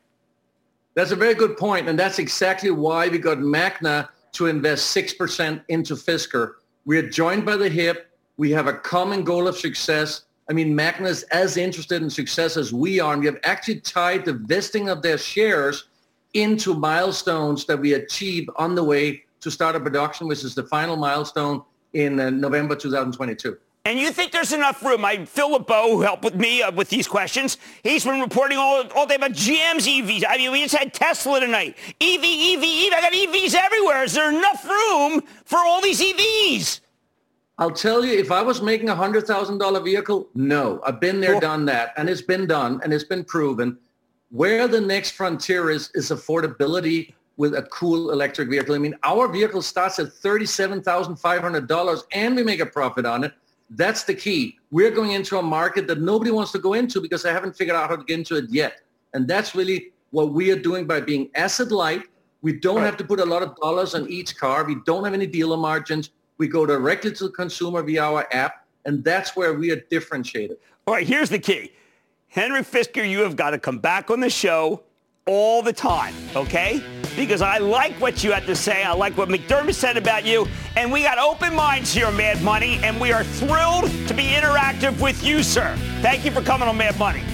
That's 0.95 1.11
a 1.11 1.17
very 1.17 1.35
good 1.35 1.59
point, 1.59 1.87
and 1.87 1.99
that's 1.99 2.19
exactly 2.19 2.71
why 2.71 3.09
we 3.09 3.19
got 3.19 3.41
Magna 3.41 4.09
to 4.33 4.47
invest 4.47 4.87
six 4.87 5.13
percent 5.13 5.63
into 5.69 5.95
Fisker. 5.95 6.55
We 6.87 6.97
are 6.99 7.09
joined 7.09 7.45
by 7.45 7.57
the 7.57 7.69
hip. 7.69 8.11
We 8.39 8.51
have 8.53 8.67
a 8.67 8.73
common 8.73 9.25
goal 9.25 9.47
of 9.47 9.59
success 9.59 10.23
I 10.49 10.53
mean, 10.53 10.75
Magna 10.75 11.09
is 11.09 11.25
as 11.25 11.57
interested 11.57 12.03
in 12.03 12.11
success 12.11 12.57
as 12.57 12.73
we 12.73 13.01
are, 13.01 13.13
and 13.13 13.21
we 13.21 13.27
have 13.27 13.39
actually 13.43 13.81
tied 13.81 14.25
the 14.25 14.35
vesting 14.35 14.89
of 14.89 15.03
their 15.03 15.19
shares 15.19 15.85
into 16.35 16.75
milestones 16.75 17.65
that 17.67 17.81
we 17.81 17.95
achieve 17.95 18.49
on 18.57 18.75
the 18.75 18.85
way 18.85 19.25
to 19.41 19.51
start 19.51 19.75
a 19.75 19.81
production, 19.81 20.29
which 20.29 20.45
is 20.45 20.55
the 20.55 20.63
final 20.65 20.97
milestone 20.97 21.63
in 21.95 22.21
uh, 22.21 22.31
November 22.31 22.77
2022. 22.77 23.59
And 23.85 23.99
you 23.99 24.11
think 24.11 24.33
there's 24.33 24.53
enough 24.53 24.85
room? 24.85 25.05
I 25.05 25.25
Phil 25.25 25.51
LeBeau, 25.53 25.93
who 25.93 26.03
helped 26.03 26.25
with 26.25 26.35
me 26.35 26.63
uh, 26.63 26.73
with 26.73 26.89
these 26.91 27.07
questions, 27.07 27.57
he's 27.83 28.05
been 28.05 28.21
reporting 28.21 28.59
all, 28.59 28.85
all 28.95 29.07
day 29.07 29.15
about 29.15 29.33
GM's 29.33 29.87
EVs. 29.87 30.25
I 30.29 30.37
mean, 30.37 30.53
we 30.53 30.63
just 30.63 30.75
had 30.75 30.93
Tesla 30.93 31.41
tonight. 31.41 31.77
EV, 32.01 32.23
EV, 32.23 32.63
EV. 32.63 32.93
I 32.93 32.99
got 33.01 33.13
EVs 33.13 33.55
everywhere. 33.55 34.05
Is 34.05 34.15
there 34.15 34.31
enough 34.31 34.65
room 34.65 35.23
for 35.45 35.59
all 35.59 35.81
these 35.81 36.01
EVs? 36.01 36.81
I'll 37.59 37.71
tell 37.71 38.05
you, 38.05 38.19
if 38.19 38.31
I 38.31 38.43
was 38.43 38.61
making 38.61 38.91
a 38.91 38.95
hundred 38.95 39.27
thousand 39.27 39.59
dollar 39.59 39.81
vehicle, 39.81 40.29
no, 40.35 40.81
I've 40.85 41.01
been 41.01 41.21
there, 41.21 41.41
done 41.41 41.65
that, 41.67 41.95
and 41.97 42.09
it's 42.09 42.21
been 42.21 42.47
done, 42.47 42.81
and 42.83 42.93
it's 42.93 43.05
been 43.05 43.25
proven. 43.25 43.79
Where 44.31 44.69
the 44.69 44.81
next 44.81 45.13
frontier 45.13 45.71
is 45.71 45.91
is 45.95 46.11
affordability 46.11 47.15
with 47.39 47.55
a 47.55 47.63
cool 47.63 48.11
electric 48.11 48.51
vehicle. 48.51 48.75
I 48.75 48.79
mean, 48.79 48.95
our 49.05 49.29
vehicle 49.29 49.63
starts 49.63 49.99
at 49.99 50.13
thirty-seven 50.13 50.83
thousand 50.83 51.17
five 51.17 51.41
hundred 51.41 51.67
dollars, 51.67 52.05
and 52.13 52.37
we 52.37 52.43
make 52.43 52.61
a 52.61 52.67
profit 52.67 53.07
on 53.07 53.25
it. 53.25 53.33
That's 53.71 54.05
the 54.05 54.15
key. 54.15 54.59
We're 54.71 54.91
going 54.91 55.13
into 55.13 55.39
a 55.39 55.43
market 55.43 55.87
that 55.89 56.01
nobody 56.01 56.31
wants 56.31 56.53
to 56.53 56.59
go 56.59 56.75
into 56.75 57.01
because 57.01 57.23
they 57.23 57.33
haven't 57.33 57.57
figured 57.57 57.77
out 57.77 57.89
how 57.89 57.97
to 57.97 58.05
get 58.05 58.19
into 58.19 58.37
it 58.37 58.51
yet. 58.51 58.83
And 59.15 59.27
that's 59.27 59.55
really 59.55 59.93
what 60.11 60.33
we 60.33 60.51
are 60.51 60.59
doing 60.59 60.87
by 60.87 61.01
being 61.01 61.31
asset 61.35 61.73
light. 61.73 62.03
We 62.43 62.53
don't 62.53 62.83
have 62.83 62.97
to 62.99 63.05
put 63.05 63.19
a 63.19 63.25
lot 63.25 63.43
of 63.43 63.57
dollars 63.57 63.95
on 63.95 64.09
each 64.09 64.37
car. 64.37 64.65
We 64.65 64.77
don't 64.85 65.05
have 65.05 65.15
any 65.15 65.27
dealer 65.27 65.57
margins. 65.57 66.11
We 66.39 66.49
go 66.49 66.67
directly 66.67 67.13
to 67.13 67.25
the 67.25 67.31
consumer 67.31 67.83
via 67.83 68.03
our 68.03 68.27
app. 68.33 68.67
And 68.85 69.03
that's 69.03 69.35
where 69.35 69.55
we 69.55 69.71
are 69.73 69.81
differentiated. 69.91 70.59
All 70.87 70.95
right, 70.95 71.07
here's 71.07 71.29
the 71.29 71.41
key. 71.41 71.73
Henry 72.29 72.61
Fisker, 72.61 73.09
you 73.09 73.21
have 73.21 73.35
got 73.35 73.51
to 73.51 73.59
come 73.59 73.79
back 73.79 74.11
on 74.11 74.21
the 74.21 74.31
show 74.31 74.83
all 75.27 75.61
the 75.61 75.73
time, 75.73 76.15
okay? 76.37 76.81
Because 77.17 77.43
I 77.43 77.59
like 77.59 77.93
what 77.95 78.23
you 78.23 78.31
have 78.31 78.47
to 78.47 78.55
say. 78.55 78.85
I 78.85 78.93
like 78.93 79.17
what 79.17 79.29
McDermott 79.29 79.75
said 79.75 79.97
about 79.97 80.25
you. 80.25 80.47
And 80.77 80.93
we 80.93 81.03
got 81.03 81.19
open 81.19 81.55
minds 81.55 81.93
here, 81.93 82.11
Mad 82.13 82.41
Money, 82.43 82.79
and 82.85 83.01
we 83.01 83.11
are 83.11 83.25
thrilled 83.25 83.91
to 84.07 84.15
be 84.15 84.27
interactive 84.29 85.01
with 85.01 85.25
you, 85.25 85.43
sir. 85.43 85.77
Thank 86.01 86.25
you 86.25 86.31
for 86.31 86.43
coming 86.43 86.69
on 86.69 86.77
Mad 86.77 86.97
Money. 86.99 87.25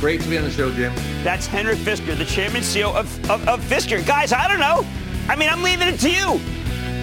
Great 0.00 0.22
to 0.22 0.28
be 0.28 0.38
on 0.38 0.44
the 0.44 0.50
show, 0.50 0.70
Jim. 0.72 0.94
That's 1.22 1.46
Henry 1.46 1.76
Fisker, 1.76 2.16
the 2.16 2.24
chairman 2.24 2.58
and 2.58 2.64
CEO 2.64 2.94
of, 2.94 3.30
of, 3.30 3.46
of 3.48 3.60
Fisker. 3.60 4.06
Guys, 4.06 4.32
I 4.32 4.48
don't 4.48 4.60
know. 4.60 4.86
I 5.28 5.36
mean, 5.36 5.50
I'm 5.50 5.62
leaving 5.62 5.88
it 5.88 5.98
to 6.00 6.10
you. 6.10 6.40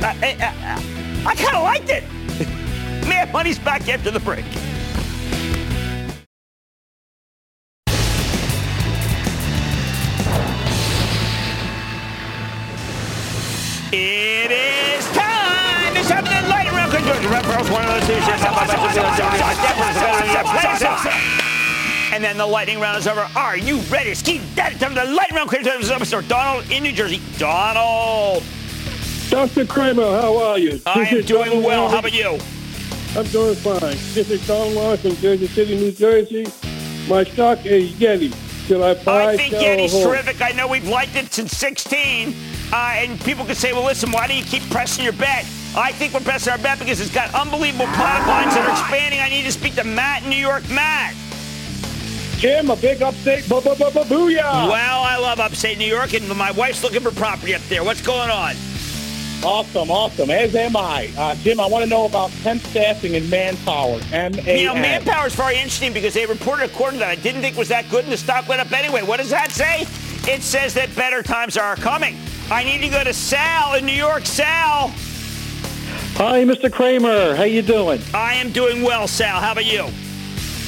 I, 0.03 0.15
I, 0.23 0.37
I, 0.39 1.00
I 1.23 1.35
kind 1.35 1.55
of 1.55 1.63
liked 1.63 1.89
it. 1.89 2.03
Mad 3.07 3.31
Money's 3.31 3.59
back 3.59 3.87
after 3.87 4.09
the 4.09 4.19
break. 4.19 4.43
It 13.93 14.51
is 14.51 15.05
time! 15.11 15.95
It's 15.95 16.09
time 16.09 16.25
for 16.25 16.31
the 16.31 16.47
lightning 16.49 16.73
round. 16.73 16.91
one 17.69 17.85
of 17.85 18.07
those 18.07 18.17
And 22.13 22.23
then 22.23 22.37
the 22.37 22.47
lightning 22.47 22.79
round 22.79 22.97
is 22.97 23.07
over. 23.07 23.27
Are 23.35 23.57
you 23.57 23.77
ready? 23.91 24.15
Ski 24.15 24.39
that 24.55 24.79
time 24.79 24.95
the 24.95 25.05
lightning 25.05 25.35
round. 25.35 25.51
Mr. 25.51 26.27
Donald 26.27 26.69
in 26.71 26.81
New 26.81 26.91
Jersey. 26.91 27.21
Donald. 27.37 28.43
Dr. 29.31 29.65
Cramer, 29.65 30.03
how 30.03 30.35
are 30.43 30.59
you? 30.59 30.81
I 30.85 31.05
am 31.05 31.21
doing 31.21 31.63
well. 31.63 31.87
How 31.87 31.99
about 31.99 32.11
you? 32.11 32.37
I'm 33.17 33.25
doing 33.27 33.55
fine. 33.55 33.95
This 34.13 34.29
is 34.29 34.49
Lawrence 34.49 35.03
from 35.03 35.15
Jersey 35.15 35.47
City, 35.47 35.77
New 35.77 35.93
Jersey. 35.93 36.47
My 37.07 37.23
stock 37.23 37.65
is 37.65 37.93
Yeti. 37.93 38.35
Should 38.67 38.81
I 38.81 39.01
buy, 39.05 39.23
it? 39.23 39.27
I 39.27 39.37
think 39.37 39.53
Yeti's 39.53 39.93
hold? 39.93 40.07
terrific. 40.07 40.41
I 40.41 40.51
know 40.51 40.67
we've 40.67 40.85
liked 40.85 41.15
it 41.15 41.31
since 41.31 41.55
16. 41.55 42.35
Uh, 42.73 42.75
and 42.75 43.17
people 43.21 43.45
can 43.45 43.55
say, 43.55 43.71
well, 43.71 43.85
listen, 43.85 44.11
why 44.11 44.27
do 44.27 44.35
you 44.35 44.43
keep 44.43 44.63
pressing 44.69 45.05
your 45.05 45.13
bet? 45.13 45.45
I 45.77 45.93
think 45.93 46.13
we're 46.13 46.19
pressing 46.19 46.51
our 46.51 46.59
bet 46.59 46.79
because 46.79 46.99
it's 46.99 47.13
got 47.13 47.33
unbelievable 47.33 47.85
product 47.85 48.27
lines 48.27 48.53
that 48.53 48.67
are 48.67 48.71
expanding. 48.71 49.21
I 49.21 49.29
need 49.29 49.43
to 49.43 49.51
speak 49.53 49.75
to 49.75 49.85
Matt 49.85 50.23
in 50.23 50.29
New 50.29 50.35
York. 50.35 50.69
Matt. 50.69 51.15
Jim, 52.35 52.69
a 52.69 52.75
big 52.75 53.01
upstate. 53.01 53.45
Booyah! 53.45 54.67
Well, 54.67 55.01
I 55.03 55.17
love 55.21 55.39
upstate 55.39 55.77
New 55.77 55.85
York, 55.85 56.13
and 56.15 56.27
my 56.37 56.51
wife's 56.51 56.83
looking 56.83 56.99
for 56.99 57.11
property 57.11 57.55
up 57.55 57.61
there. 57.69 57.85
What's 57.85 58.01
going 58.01 58.29
on? 58.29 58.55
Awesome, 59.43 59.89
awesome. 59.89 60.29
As 60.29 60.55
am 60.55 60.77
I. 60.77 61.11
Uh, 61.17 61.33
Jim, 61.35 61.59
I 61.59 61.65
want 61.65 61.83
to 61.83 61.89
know 61.89 62.05
about 62.05 62.29
temp 62.43 62.61
staffing 62.61 63.15
and 63.15 63.27
manpower. 63.27 63.99
M-A-N. 64.11 64.59
You 64.59 64.67
know, 64.67 64.75
manpower 64.75 65.27
is 65.27 65.35
very 65.35 65.55
interesting 65.55 65.93
because 65.93 66.13
they 66.13 66.27
reported 66.27 66.69
a 66.69 66.73
quarter 66.73 66.97
that 66.97 67.09
I 67.09 67.15
didn't 67.15 67.41
think 67.41 67.57
was 67.57 67.67
that 67.69 67.89
good, 67.89 68.03
and 68.03 68.13
the 68.13 68.17
stock 68.17 68.47
went 68.47 68.61
up 68.61 68.71
anyway. 68.71 69.01
What 69.01 69.17
does 69.17 69.31
that 69.31 69.49
say? 69.51 69.87
It 70.31 70.43
says 70.43 70.75
that 70.75 70.95
better 70.95 71.23
times 71.23 71.57
are 71.57 71.75
coming. 71.75 72.15
I 72.51 72.63
need 72.63 72.81
to 72.81 72.89
go 72.89 73.03
to 73.03 73.13
Sal 73.13 73.73
in 73.73 73.85
New 73.85 73.93
York. 73.93 74.25
Sal. 74.27 74.89
Hi, 76.17 76.43
Mr. 76.43 76.71
Cramer. 76.71 77.35
How 77.35 77.43
you 77.43 77.63
doing? 77.63 77.99
I 78.13 78.35
am 78.35 78.51
doing 78.51 78.83
well, 78.83 79.07
Sal. 79.07 79.39
How 79.39 79.53
about 79.53 79.65
you? 79.65 79.87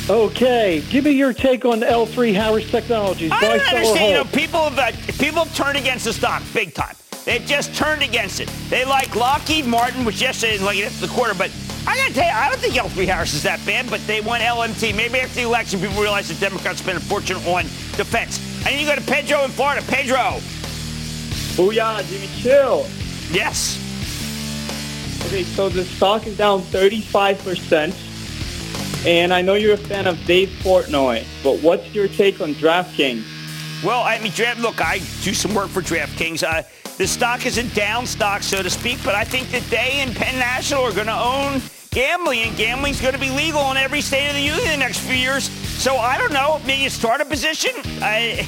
Okay, 0.10 0.84
give 0.90 1.06
me 1.06 1.12
your 1.12 1.32
take 1.32 1.64
on 1.64 1.82
L3 1.82 2.34
Harris 2.34 2.70
Technologies. 2.70 3.32
I 3.32 3.40
don't 3.40 3.60
understand. 3.62 4.10
You 4.10 4.16
know, 4.16 4.26
people 4.26 4.70
have 4.70 4.80
uh, 4.80 4.92
people 5.20 5.46
have 5.46 5.56
turned 5.56 5.78
against 5.78 6.06
the 6.06 6.14
stock 6.14 6.42
big 6.54 6.74
time. 6.74 6.96
They've 7.26 7.46
just 7.46 7.74
turned 7.74 8.02
against 8.02 8.40
it. 8.40 8.50
They 8.70 8.84
like 8.84 9.16
Lockheed 9.16 9.66
Martin, 9.66 10.04
which 10.04 10.22
yesterday 10.22 10.54
didn't 10.54 10.66
like 10.66 10.78
it 10.78 10.86
after 10.86 11.08
the 11.08 11.14
quarter, 11.14 11.34
but 11.34 11.52
I 11.86 11.98
gotta 11.98 12.14
tell 12.14 12.26
you, 12.26 12.32
I 12.32 12.50
don't 12.50 12.60
think 12.60 12.76
L3 12.76 13.06
Harris 13.06 13.34
is 13.34 13.44
that 13.44 13.66
bad, 13.66 13.90
but 13.90 14.06
they 14.08 14.22
want 14.22 14.42
LMT. 14.42 14.96
Maybe 14.96 15.20
after 15.20 15.36
the 15.36 15.44
election, 15.44 15.80
people 15.80 16.02
realize 16.02 16.28
the 16.30 16.36
Democrats 16.36 16.80
spent 16.80 16.98
a 16.98 17.02
fortune 17.02 17.38
on 17.46 17.64
defense. 17.98 18.40
And 18.58 18.68
then 18.68 18.80
you 18.80 18.88
go 18.88 18.96
to 18.96 19.02
Pedro 19.02 19.44
in 19.44 19.52
Florida. 19.52 19.82
Pedro. 19.88 20.40
Booyah, 21.56 22.04
Jimmy 22.10 22.30
Chill. 22.42 22.86
Yes. 23.32 23.80
Okay, 25.26 25.44
so 25.44 25.70
the 25.70 25.84
stock 25.84 26.26
is 26.26 26.38
down 26.38 26.62
35%. 26.62 27.94
And 29.06 29.34
I 29.34 29.42
know 29.42 29.56
you're 29.56 29.74
a 29.74 29.78
fan 29.78 30.08
of 30.08 30.24
Dave 30.26 30.50
Portnoy, 30.62 31.26
but 31.44 31.60
what's 31.60 31.94
your 31.94 32.08
take 32.08 32.40
on 32.40 32.54
DraftKings? 32.56 33.26
Well, 33.84 34.02
I 34.02 34.20
mean. 34.20 34.32
Look, 34.62 34.80
I 34.82 35.00
do 35.24 35.34
some 35.34 35.54
work 35.54 35.68
for 35.68 35.82
DraftKings. 35.82 36.44
Uh, 36.44 36.64
the 36.98 37.08
stock 37.08 37.46
is 37.46 37.58
a 37.58 37.64
down 37.76 38.06
stock, 38.06 38.44
so 38.44 38.62
to 38.62 38.70
speak, 38.70 39.00
but 39.04 39.16
I 39.16 39.24
think 39.24 39.50
that 39.50 39.64
they 39.64 40.02
and 40.02 40.16
Penn 40.16 40.38
National 40.38 40.84
are 40.84 40.94
going 40.94 41.08
to 41.08 41.14
own 41.14 41.62
gambling, 41.92 42.42
and 42.42 42.58
gambling's 42.58 43.02
going 43.02 43.14
to 43.14 43.20
be 43.20 43.30
legal 43.30 43.72
in 43.72 43.78
every 43.78 44.02
state 44.02 44.28
of 44.28 44.36
the 44.36 44.42
union 44.42 44.66
in 44.66 44.72
the 44.72 44.78
next 44.78 45.00
few 45.00 45.16
years. 45.16 45.50
So 45.82 45.98
I 45.98 46.18
don't 46.18 46.34
know. 46.34 46.60
Maybe 46.66 46.84
you 46.84 46.90
start 46.90 47.22
a 47.22 47.26
position. 47.26 47.72
I, 48.02 48.48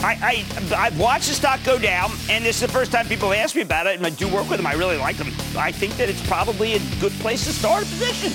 I, 0.00 0.44
I, 0.72 0.86
I've 0.86 0.98
watched 0.98 1.28
the 1.28 1.34
stock 1.34 1.60
go 1.64 1.78
down, 1.78 2.10
and 2.28 2.44
this 2.44 2.56
is 2.56 2.62
the 2.62 2.72
first 2.72 2.92
time 2.92 3.06
people 3.06 3.30
have 3.30 3.38
asked 3.38 3.56
me 3.56 3.62
about 3.62 3.86
it, 3.86 3.96
and 3.96 4.06
I 4.06 4.10
do 4.10 4.28
work 4.28 4.48
with 4.48 4.58
them. 4.58 4.66
I 4.66 4.74
really 4.74 4.96
like 4.96 5.16
them. 5.16 5.28
I 5.56 5.72
think 5.72 5.96
that 5.96 6.08
it's 6.08 6.24
probably 6.26 6.74
a 6.74 6.80
good 7.00 7.12
place 7.14 7.44
to 7.46 7.52
start 7.52 7.82
a 7.82 7.86
position. 7.86 8.32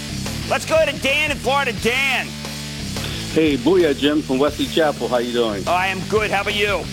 Let's 0.50 0.66
go 0.66 0.84
to 0.86 0.92
Dan 1.00 1.32
in 1.32 1.38
Florida. 1.38 1.74
Dan. 1.82 2.28
Hey, 3.34 3.58
Booyah, 3.58 3.98
Jim 3.98 4.22
from 4.22 4.38
Wesley 4.38 4.66
Chapel. 4.68 5.08
How 5.08 5.18
you 5.18 5.34
doing? 5.34 5.68
I 5.68 5.88
am 5.88 6.00
good. 6.08 6.30
How 6.30 6.42
about 6.42 6.56
you? 6.56 6.84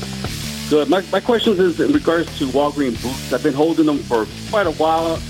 Good. 0.73 0.89
My, 0.89 1.03
my 1.13 1.21
question 1.21 1.61
is 1.61 1.79
in 1.81 1.93
regards 1.93 2.39
to 2.39 2.47
Walgreens 2.47 3.03
Boots. 3.03 3.31
I've 3.31 3.43
been 3.43 3.53
holding 3.53 3.85
them 3.85 3.99
for 3.99 4.27
quite 4.49 4.67
a 4.67 4.71
while, 4.71 5.21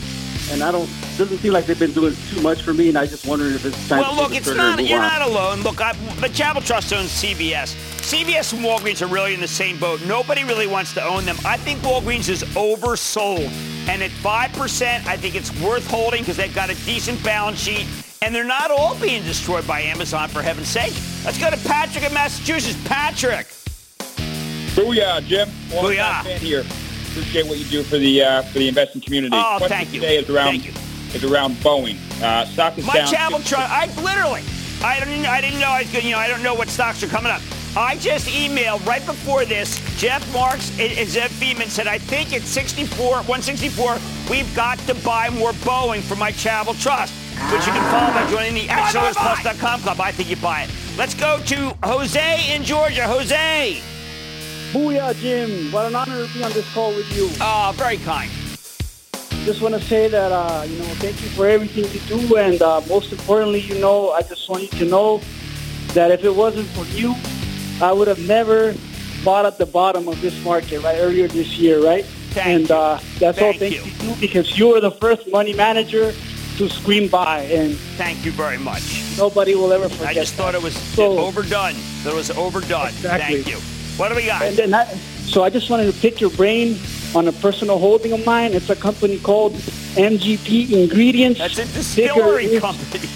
and 0.53 0.62
I 0.62 0.70
don't 0.70 0.88
doesn't 1.18 1.38
seem 1.38 1.53
like 1.53 1.66
they've 1.66 1.76
been 1.76 1.93
doing 1.93 2.14
too 2.30 2.40
much 2.43 2.62
for 2.62 2.72
me, 2.72 2.90
and 2.90 2.97
I 2.97 3.07
just 3.07 3.26
wondering 3.26 3.53
if 3.53 3.64
it's 3.66 3.88
time 3.88 4.03
Well, 4.03 4.14
look, 4.14 4.36
it's 4.36 4.47
not. 4.55 4.78
You're 4.86 5.01
on. 5.01 5.18
not 5.18 5.28
alone. 5.28 5.62
Look, 5.62 5.80
I, 5.80 5.95
the 6.20 6.28
Charitable 6.28 6.61
Trust 6.61 6.93
owns 6.93 7.09
CVS. 7.09 7.74
CVS 8.03 8.53
and 8.53 8.64
Walgreens 8.64 9.03
are 9.03 9.09
really 9.12 9.34
in 9.34 9.40
the 9.40 9.49
same 9.49 9.80
boat. 9.80 10.01
Nobody 10.07 10.45
really 10.45 10.68
wants 10.68 10.95
to 10.95 11.05
own 11.05 11.24
them. 11.24 11.36
I 11.45 11.57
think 11.57 11.80
Walgreens 11.80 12.28
is 12.28 12.45
oversold, 12.55 13.51
and 13.88 14.01
at 14.01 14.12
five 14.12 14.53
percent, 14.53 15.09
I 15.09 15.16
think 15.16 15.34
it's 15.34 15.51
worth 15.61 15.84
holding 15.88 16.20
because 16.20 16.36
they've 16.36 16.55
got 16.55 16.70
a 16.70 16.76
decent 16.86 17.20
balance 17.24 17.59
sheet, 17.59 17.88
and 18.22 18.32
they're 18.32 18.45
not 18.45 18.70
all 18.70 18.95
being 19.01 19.24
destroyed 19.24 19.66
by 19.66 19.80
Amazon 19.80 20.28
for 20.28 20.40
heaven's 20.40 20.68
sake. 20.68 20.95
Let's 21.24 21.38
go 21.38 21.51
to 21.51 21.57
Patrick 21.66 22.05
in 22.05 22.14
Massachusetts. 22.14 22.78
Patrick. 22.84 23.49
Booyah, 24.74 25.22
Jim. 25.26 25.48
Long 25.74 25.84
Booyah. 25.84 25.96
time 26.12 26.24
fan 26.24 26.40
here. 26.40 26.60
Appreciate 27.10 27.46
what 27.46 27.58
you 27.58 27.64
do 27.66 27.82
for 27.82 27.98
the 27.98 28.22
uh, 28.22 28.42
for 28.42 28.58
the 28.58 28.68
investment 28.68 29.04
community. 29.04 29.36
Oh, 29.36 29.54
Question 29.58 29.68
thank 29.76 29.92
you. 29.92 30.00
Today 30.00 30.16
is 30.16 30.30
around 30.30 30.46
Thank 30.46 30.66
you. 30.66 30.72
is 31.14 31.24
around 31.24 31.54
Boeing. 31.56 31.96
Uh, 32.22 32.46
stock 32.46 32.78
is 32.78 32.86
My 32.86 32.94
down. 32.94 33.06
Charitable 33.08 33.40
Trust. 33.40 33.70
I 33.70 33.86
literally. 34.02 34.42
I 34.82 34.98
didn't. 34.98 35.26
I 35.26 35.40
didn't 35.40 35.60
know. 35.60 35.68
I 35.68 35.82
was. 35.82 35.92
gonna- 35.92 36.04
You 36.04 36.12
know. 36.12 36.18
I 36.18 36.26
don't 36.28 36.42
know 36.42 36.54
what 36.54 36.68
stocks 36.68 37.02
are 37.02 37.08
coming 37.08 37.30
up. 37.30 37.42
I 37.76 37.96
just 37.96 38.28
emailed 38.28 38.84
right 38.86 39.04
before 39.06 39.44
this. 39.46 39.78
Jeff 39.98 40.22
Marks 40.32 40.70
and 40.78 40.92
and 40.92 41.08
Zev 41.08 41.28
Fima 41.28 41.66
said, 41.68 41.86
I 41.86 41.96
think 41.98 42.34
at 42.34 42.42
64, 42.42 43.14
164, 43.24 43.96
we've 44.30 44.54
got 44.54 44.78
to 44.80 44.94
buy 44.96 45.30
more 45.30 45.52
Boeing 45.64 46.02
for 46.02 46.14
my 46.16 46.32
Charitable 46.32 46.74
Trust, 46.74 47.14
which 47.50 47.66
you 47.66 47.72
can 47.72 47.82
follow 47.90 48.12
by 48.12 48.30
joining 48.30 48.54
the 48.54 48.66
ActionAlertsPlus.com 48.68 49.80
club. 49.82 50.00
I 50.00 50.12
think 50.12 50.28
you 50.28 50.36
buy 50.36 50.62
it. 50.64 50.70
Let's 50.98 51.14
go 51.14 51.38
to 51.46 51.74
Jose 51.84 52.54
in 52.54 52.62
Georgia. 52.62 53.06
Jose. 53.06 53.80
Booyah, 54.72 55.14
Jim. 55.20 55.70
What 55.70 55.86
an 55.86 55.94
honor 55.94 56.26
to 56.26 56.32
be 56.32 56.42
on 56.42 56.52
this 56.52 56.70
call 56.72 56.90
with 56.94 57.14
you. 57.16 57.28
Oh, 57.40 57.72
very 57.76 57.98
kind. 57.98 58.30
Just 59.44 59.60
want 59.60 59.74
to 59.74 59.80
say 59.80 60.08
that, 60.08 60.30
uh, 60.32 60.64
you 60.66 60.78
know, 60.78 60.84
thank 61.02 61.20
you 61.20 61.28
for 61.30 61.46
everything 61.48 61.84
you 61.92 62.00
do. 62.28 62.36
And 62.36 62.62
uh, 62.62 62.80
most 62.88 63.12
importantly, 63.12 63.60
you 63.60 63.78
know, 63.80 64.10
I 64.12 64.22
just 64.22 64.48
want 64.48 64.62
you 64.62 64.68
to 64.78 64.84
know 64.86 65.20
that 65.94 66.10
if 66.10 66.24
it 66.24 66.34
wasn't 66.34 66.68
for 66.68 66.84
you, 66.96 67.14
I 67.82 67.92
would 67.92 68.08
have 68.08 68.20
never 68.26 68.74
bought 69.24 69.44
at 69.44 69.58
the 69.58 69.66
bottom 69.66 70.08
of 70.08 70.20
this 70.20 70.42
market, 70.44 70.80
right, 70.82 70.96
earlier 70.98 71.28
this 71.28 71.58
year, 71.58 71.84
right? 71.84 72.04
Thank 72.04 72.46
and 72.62 72.70
uh, 72.70 72.98
that's 73.18 73.38
all 73.42 73.52
Thank 73.52 73.58
thanks 73.58 73.76
you. 73.76 73.92
to 73.98 74.06
you 74.06 74.14
because 74.20 74.58
you 74.58 74.68
were 74.68 74.80
the 74.80 74.90
first 74.92 75.30
money 75.30 75.52
manager 75.52 76.12
to 76.56 76.68
scream 76.70 77.08
by. 77.10 77.40
And 77.40 77.76
Thank 77.98 78.24
you 78.24 78.30
very 78.30 78.58
much. 78.58 79.16
nobody 79.18 79.54
will 79.54 79.72
ever 79.72 79.88
forget 79.90 80.08
I 80.08 80.14
just 80.14 80.34
thought 80.34 80.54
it 80.54 80.62
was 80.62 80.74
So- 80.76 81.18
overdone. 81.18 81.74
That 82.04 82.12
it 82.12 82.14
was 82.14 82.30
overdone. 82.30 82.88
Exactly. 82.88 83.42
Thank 83.42 83.48
you. 83.48 83.81
What 83.97 84.09
do 84.09 84.14
we 84.16 84.26
got? 84.26 84.43
And 84.43 84.57
then 84.57 84.74
I, 84.74 84.84
so 84.86 85.43
I 85.45 85.51
just 85.51 85.70
wanted 85.70 85.93
to 85.93 86.01
pick 86.01 86.20
your 86.20 86.30
brain 86.30 86.78
on 87.14 87.28
a 87.28 87.32
personal 87.32 87.78
holding 87.78 88.12
of 88.12 88.24
mine. 88.24 88.55
It's 88.55 88.70
a 88.70 88.76
company 88.76 89.18
called 89.18 89.53
MGP 89.53 90.72
Ingredients. 90.72 91.38
That's 91.38 91.59
a 91.59 91.64
distillery 91.66 92.47
is- 92.47 92.61
company. 92.61 93.09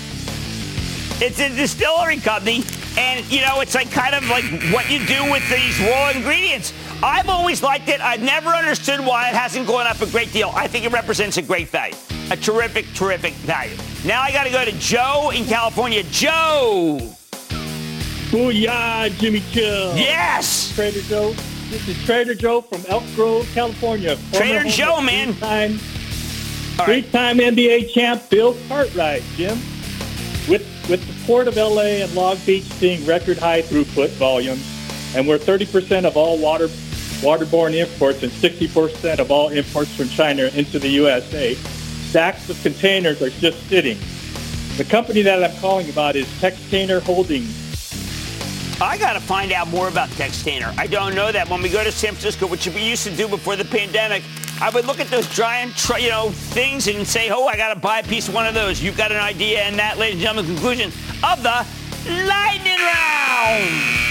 It's 1.18 1.40
a 1.40 1.48
distillery 1.48 2.18
company, 2.18 2.62
and 2.98 3.24
you 3.32 3.40
know, 3.40 3.60
it's 3.62 3.74
like 3.74 3.90
kind 3.90 4.14
of 4.14 4.28
like 4.28 4.44
what 4.70 4.90
you 4.90 4.98
do 5.06 5.30
with 5.32 5.48
these 5.48 5.80
raw 5.80 6.10
ingredients. 6.10 6.74
I've 7.02 7.30
always 7.30 7.62
liked 7.62 7.88
it. 7.88 8.02
I've 8.02 8.20
never 8.22 8.50
understood 8.50 9.00
why 9.00 9.30
it 9.30 9.34
hasn't 9.34 9.66
gone 9.66 9.86
up 9.86 9.98
a 10.02 10.06
great 10.10 10.30
deal. 10.34 10.52
I 10.54 10.68
think 10.68 10.84
it 10.84 10.92
represents 10.92 11.38
a 11.38 11.42
great 11.42 11.68
value, 11.68 11.96
a 12.30 12.36
terrific, 12.36 12.84
terrific 12.92 13.32
value. 13.32 13.76
Now 14.04 14.20
I 14.20 14.30
got 14.30 14.44
to 14.44 14.50
go 14.50 14.62
to 14.62 14.72
Joe 14.72 15.32
in 15.34 15.46
California. 15.46 16.02
Joe. 16.02 17.15
Booyah, 18.36 19.08
Jimmy 19.18 19.42
Chill. 19.50 19.96
Yes. 19.96 20.70
Trader 20.74 21.00
Joe. 21.00 21.30
This 21.70 21.88
is 21.88 22.04
Trader 22.04 22.34
Joe 22.34 22.60
from 22.60 22.84
Elk 22.86 23.02
Grove, 23.14 23.50
California. 23.54 24.18
Trader 24.34 24.68
Joe, 24.68 25.00
man. 25.00 25.32
Three-time, 25.32 25.78
three-time 26.84 27.38
NBA 27.38 27.94
champ 27.94 28.28
Bill 28.28 28.54
Cartwright, 28.68 29.22
Jim. 29.36 29.58
With 30.50 30.66
with 30.90 31.00
the 31.06 31.26
port 31.26 31.48
of 31.48 31.56
LA 31.56 32.04
and 32.04 32.14
Long 32.14 32.36
Beach 32.44 32.64
seeing 32.64 33.06
record 33.06 33.38
high 33.38 33.62
throughput 33.62 34.10
volumes, 34.10 34.62
and 35.16 35.26
we're 35.26 35.38
30% 35.38 36.04
of 36.04 36.18
all 36.18 36.36
water 36.38 36.68
waterborne 37.22 37.74
imports 37.74 38.22
and 38.22 38.30
60% 38.30 39.18
of 39.18 39.30
all 39.30 39.48
imports 39.48 39.96
from 39.96 40.10
China 40.10 40.50
into 40.54 40.78
the 40.78 40.88
USA. 40.88 41.54
Stacks 41.54 42.50
of 42.50 42.62
containers 42.62 43.22
are 43.22 43.30
just 43.30 43.66
sitting. 43.70 43.96
The 44.76 44.84
company 44.84 45.22
that 45.22 45.42
I'm 45.42 45.58
calling 45.58 45.88
about 45.88 46.16
is 46.16 46.26
Textainer 46.38 47.00
Holdings. 47.00 47.65
I 48.80 48.98
got 48.98 49.14
to 49.14 49.20
find 49.20 49.52
out 49.52 49.68
more 49.68 49.88
about 49.88 50.10
Textainer. 50.10 50.76
I 50.78 50.86
don't 50.86 51.14
know 51.14 51.32
that. 51.32 51.48
When 51.48 51.62
we 51.62 51.70
go 51.70 51.82
to 51.82 51.90
San 51.90 52.10
Francisco, 52.10 52.46
which 52.46 52.66
we 52.66 52.82
used 52.82 53.04
to 53.04 53.16
do 53.16 53.26
before 53.26 53.56
the 53.56 53.64
pandemic, 53.64 54.22
I 54.60 54.68
would 54.70 54.84
look 54.84 55.00
at 55.00 55.08
those 55.08 55.26
giant, 55.28 55.72
you 55.98 56.10
know, 56.10 56.30
things 56.30 56.86
and 56.86 57.06
say, 57.06 57.30
"Oh, 57.30 57.46
I 57.46 57.56
got 57.56 57.72
to 57.72 57.80
buy 57.80 58.00
a 58.00 58.02
piece 58.02 58.28
of 58.28 58.34
one 58.34 58.46
of 58.46 58.54
those." 58.54 58.82
You've 58.82 58.96
got 58.96 59.12
an 59.12 59.18
idea, 59.18 59.62
and 59.62 59.78
that, 59.78 59.98
ladies 59.98 60.16
and 60.16 60.22
gentlemen, 60.22 60.54
conclusion 60.54 60.92
of 61.22 61.42
the 61.42 61.64
lightning 62.26 62.78
round. 62.78 64.06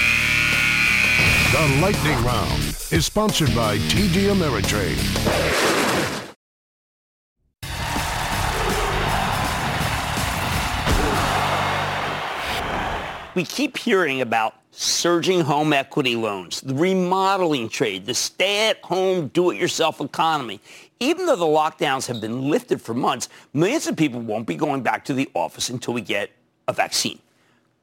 The 1.52 1.80
lightning 1.80 2.24
round 2.24 2.76
is 2.90 3.06
sponsored 3.06 3.54
by 3.54 3.78
TD 3.78 4.30
Ameritrade. 4.30 5.75
We 13.36 13.44
keep 13.44 13.76
hearing 13.76 14.22
about 14.22 14.54
surging 14.70 15.42
home 15.42 15.74
equity 15.74 16.16
loans, 16.16 16.62
the 16.62 16.74
remodeling 16.74 17.68
trade, 17.68 18.06
the 18.06 18.14
stay-at-home 18.14 19.28
do-it-yourself 19.28 20.00
economy. 20.00 20.58
Even 21.00 21.26
though 21.26 21.36
the 21.36 21.44
lockdowns 21.44 22.06
have 22.06 22.18
been 22.18 22.48
lifted 22.48 22.80
for 22.80 22.94
months, 22.94 23.28
millions 23.52 23.86
of 23.86 23.94
people 23.94 24.20
won't 24.20 24.46
be 24.46 24.54
going 24.54 24.82
back 24.82 25.04
to 25.04 25.12
the 25.12 25.28
office 25.34 25.68
until 25.68 25.92
we 25.92 26.00
get 26.00 26.30
a 26.66 26.72
vaccine. 26.72 27.18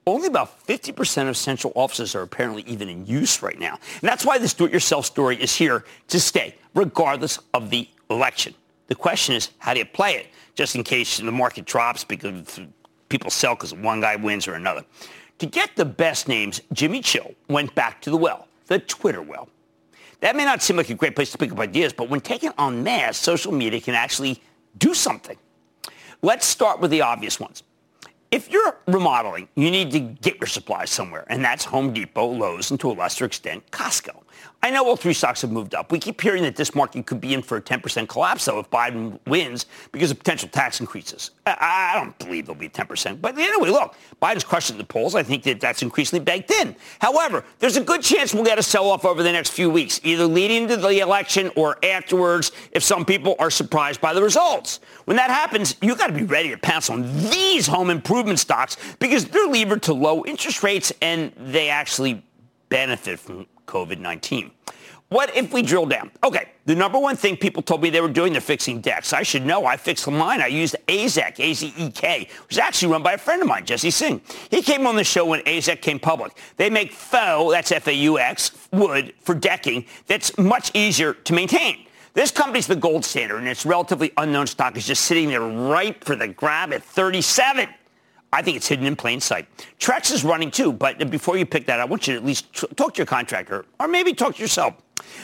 Only 0.07 0.27
about 0.27 0.65
50% 0.65 1.29
of 1.29 1.37
central 1.37 1.71
offices 1.75 2.15
are 2.15 2.23
apparently 2.23 2.63
even 2.63 2.89
in 2.89 3.05
use 3.05 3.43
right 3.43 3.59
now. 3.59 3.77
And 4.01 4.09
that's 4.09 4.25
why 4.25 4.39
this 4.39 4.55
do-it-yourself 4.55 5.05
story 5.05 5.39
is 5.39 5.55
here 5.55 5.85
to 6.07 6.19
stay, 6.19 6.55
regardless 6.73 7.37
of 7.53 7.69
the 7.69 7.87
election. 8.09 8.55
The 8.87 8.95
question 8.95 9.35
is, 9.35 9.51
how 9.59 9.73
do 9.73 9.79
you 9.79 9.85
play 9.85 10.15
it? 10.15 10.29
Just 10.55 10.75
in 10.75 10.83
case 10.83 11.17
the 11.17 11.31
market 11.31 11.65
drops 11.65 12.03
because 12.03 12.59
people 13.09 13.29
sell 13.29 13.53
because 13.53 13.71
one 13.71 14.01
guy 14.01 14.15
wins 14.15 14.47
or 14.47 14.55
another. 14.55 14.83
To 15.43 15.49
get 15.49 15.75
the 15.75 15.83
best 15.83 16.29
names, 16.29 16.61
Jimmy 16.71 17.01
Chill 17.01 17.33
went 17.49 17.75
back 17.75 17.99
to 18.03 18.09
the 18.09 18.15
well, 18.15 18.47
the 18.67 18.79
Twitter 18.79 19.21
well. 19.21 19.49
That 20.21 20.37
may 20.37 20.45
not 20.45 20.63
seem 20.63 20.77
like 20.77 20.89
a 20.89 20.93
great 20.93 21.17
place 21.17 21.33
to 21.33 21.37
pick 21.37 21.51
up 21.51 21.59
ideas, 21.59 21.91
but 21.91 22.09
when 22.09 22.21
taken 22.21 22.53
en 22.57 22.81
masse, 22.81 23.17
social 23.17 23.51
media 23.51 23.81
can 23.81 23.93
actually 23.93 24.41
do 24.77 24.93
something. 24.93 25.35
Let's 26.21 26.45
start 26.45 26.79
with 26.79 26.91
the 26.91 27.01
obvious 27.01 27.41
ones. 27.41 27.63
If 28.31 28.49
you're 28.49 28.77
remodeling, 28.87 29.49
you 29.55 29.69
need 29.69 29.91
to 29.91 29.99
get 29.99 30.39
your 30.39 30.47
supplies 30.47 30.89
somewhere, 30.91 31.25
and 31.27 31.43
that's 31.43 31.65
Home 31.65 31.91
Depot, 31.91 32.25
Lowe's, 32.25 32.71
and 32.71 32.79
to 32.79 32.91
a 32.91 32.93
lesser 32.93 33.25
extent, 33.25 33.69
Costco. 33.69 34.22
I 34.63 34.69
know 34.69 34.87
all 34.87 34.95
three 34.95 35.13
stocks 35.13 35.41
have 35.41 35.51
moved 35.51 35.75
up. 35.75 35.91
We 35.91 35.99
keep 35.99 36.21
hearing 36.21 36.43
that 36.43 36.55
this 36.55 36.73
market 36.73 37.05
could 37.05 37.19
be 37.19 37.33
in 37.33 37.41
for 37.41 37.57
a 37.57 37.61
10% 37.61 38.07
collapse, 38.07 38.45
though, 38.45 38.59
if 38.59 38.69
Biden 38.69 39.19
wins 39.27 39.65
because 39.91 40.09
of 40.09 40.17
potential 40.17 40.47
tax 40.47 40.79
increases. 40.79 41.31
I, 41.45 41.91
I 41.95 41.99
don't 41.99 42.17
believe 42.17 42.45
there'll 42.45 42.57
be 42.57 42.69
10%. 42.69 43.19
But 43.19 43.37
anyway, 43.37 43.71
look, 43.71 43.93
Biden's 44.21 44.45
crushing 44.45 44.77
the 44.77 44.85
polls. 44.85 45.15
I 45.15 45.23
think 45.23 45.43
that 45.43 45.59
that's 45.59 45.81
increasingly 45.81 46.23
baked 46.23 46.49
in. 46.49 46.77
However, 46.99 47.43
there's 47.59 47.75
a 47.75 47.81
good 47.81 48.01
chance 48.01 48.33
we'll 48.33 48.45
get 48.45 48.57
a 48.57 48.63
sell-off 48.63 49.03
over 49.03 49.21
the 49.21 49.33
next 49.33 49.49
few 49.49 49.69
weeks, 49.69 49.99
either 50.01 50.25
leading 50.25 50.69
to 50.69 50.77
the 50.77 50.99
election 50.99 51.51
or 51.57 51.77
afterwards 51.83 52.53
if 52.71 52.83
some 52.83 53.03
people 53.03 53.35
are 53.39 53.51
surprised 53.51 53.99
by 53.99 54.13
the 54.13 54.23
results. 54.23 54.79
When 55.03 55.17
that 55.17 55.29
happens, 55.29 55.75
you've 55.81 55.97
got 55.97 56.07
to 56.07 56.13
be 56.13 56.23
ready 56.23 56.51
to 56.51 56.57
pounce 56.57 56.89
on 56.89 57.01
these 57.29 57.67
home 57.67 57.89
improvement 57.89 58.39
stocks 58.39 58.77
because 58.99 59.25
they're 59.25 59.47
levered 59.47 59.83
to 59.83 59.93
low 59.93 60.23
interest 60.23 60.63
rates 60.63 60.93
and 61.01 61.33
they 61.35 61.67
actually 61.67 62.23
benefit 62.69 63.19
from 63.19 63.45
COVID-19. 63.65 64.51
What 65.09 65.35
if 65.37 65.53
we 65.53 65.61
drill 65.61 65.85
down? 65.85 66.09
Okay, 66.23 66.49
the 66.65 66.73
number 66.73 66.97
one 66.97 67.15
thing 67.15 67.37
people 67.37 67.61
told 67.61 67.83
me 67.83 67.91
they 67.91 68.01
were 68.01 68.07
doing, 68.07 68.31
they're 68.31 68.41
fixing 68.41 68.81
decks. 68.81 69.13
I 69.13 69.21
should 69.21 69.45
know. 69.45 69.63
I 69.63 69.77
fixed 69.77 70.09
mine. 70.09 70.41
I 70.41 70.47
used 70.47 70.75
AZEK, 70.87 71.39
A-Z-E-K, 71.39 72.27
which 72.47 72.51
is 72.51 72.57
actually 72.57 72.91
run 72.91 73.03
by 73.03 73.13
a 73.13 73.17
friend 73.19 73.39
of 73.39 73.47
mine, 73.47 73.63
Jesse 73.63 73.91
Singh. 73.91 74.21
He 74.49 74.63
came 74.63 74.87
on 74.87 74.95
the 74.95 75.03
show 75.03 75.25
when 75.27 75.41
AZEK 75.41 75.83
came 75.83 75.99
public. 75.99 76.35
They 76.57 76.71
make 76.71 76.91
faux, 76.91 77.53
that's 77.53 77.71
F-A-U-X, 77.71 78.69
wood 78.71 79.13
for 79.21 79.35
decking 79.35 79.85
that's 80.07 80.35
much 80.39 80.71
easier 80.73 81.13
to 81.13 81.33
maintain. 81.33 81.85
This 82.15 82.31
company's 82.31 82.65
the 82.65 82.75
gold 82.75 83.05
standard, 83.05 83.37
and 83.37 83.47
its 83.47 83.67
relatively 83.67 84.13
unknown 84.17 84.47
stock 84.47 84.77
is 84.77 84.87
just 84.87 85.05
sitting 85.05 85.29
there 85.29 85.41
ripe 85.41 86.03
for 86.03 86.15
the 86.15 86.27
grab 86.27 86.73
at 86.73 86.83
37. 86.83 87.67
I 88.33 88.41
think 88.41 88.57
it's 88.57 88.67
hidden 88.67 88.87
in 88.87 88.95
plain 88.95 89.21
sight. 89.21 89.47
Trex 89.79 90.11
is 90.11 90.23
running 90.23 90.49
too, 90.49 90.73
but 90.73 91.09
before 91.11 91.37
you 91.37 91.45
pick 91.45 91.67
that, 91.67 91.79
I 91.79 91.85
want 91.85 92.07
you 92.07 92.15
to 92.15 92.19
at 92.19 92.25
least 92.25 92.51
talk 92.75 92.95
to 92.95 92.97
your 92.97 93.05
contractor 93.05 93.65
or 93.79 93.87
maybe 93.87 94.13
talk 94.13 94.35
to 94.35 94.41
yourself. 94.41 94.73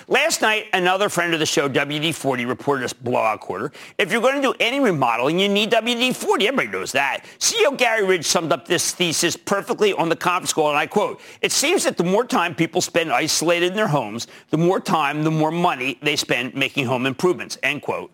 Last 0.07 0.41
night, 0.41 0.65
another 0.73 1.09
friend 1.09 1.33
of 1.33 1.39
the 1.39 1.45
show, 1.45 1.67
WD-40, 1.67 2.47
reported 2.47 2.91
a 2.91 2.95
blowout 2.95 3.39
quarter. 3.39 3.71
If 3.97 4.11
you're 4.11 4.21
going 4.21 4.35
to 4.35 4.41
do 4.41 4.53
any 4.59 4.79
remodeling, 4.79 5.39
you 5.39 5.49
need 5.49 5.71
WD-40. 5.71 6.43
Everybody 6.43 6.67
knows 6.67 6.91
that. 6.91 7.25
CEO 7.39 7.75
Garry 7.75 8.05
Ridge 8.05 8.25
summed 8.25 8.51
up 8.51 8.67
this 8.67 8.91
thesis 8.91 9.35
perfectly 9.35 9.93
on 9.93 10.09
the 10.09 10.15
conference 10.15 10.53
call, 10.53 10.69
and 10.69 10.77
I 10.77 10.85
quote, 10.85 11.21
it 11.41 11.51
seems 11.51 11.83
that 11.85 11.97
the 11.97 12.03
more 12.03 12.25
time 12.25 12.53
people 12.53 12.81
spend 12.81 13.11
isolated 13.11 13.67
in 13.67 13.75
their 13.75 13.87
homes, 13.87 14.27
the 14.49 14.57
more 14.57 14.79
time, 14.79 15.23
the 15.23 15.31
more 15.31 15.51
money 15.51 15.97
they 16.01 16.15
spend 16.15 16.53
making 16.55 16.85
home 16.85 17.05
improvements, 17.05 17.57
end 17.63 17.81
quote. 17.81 18.11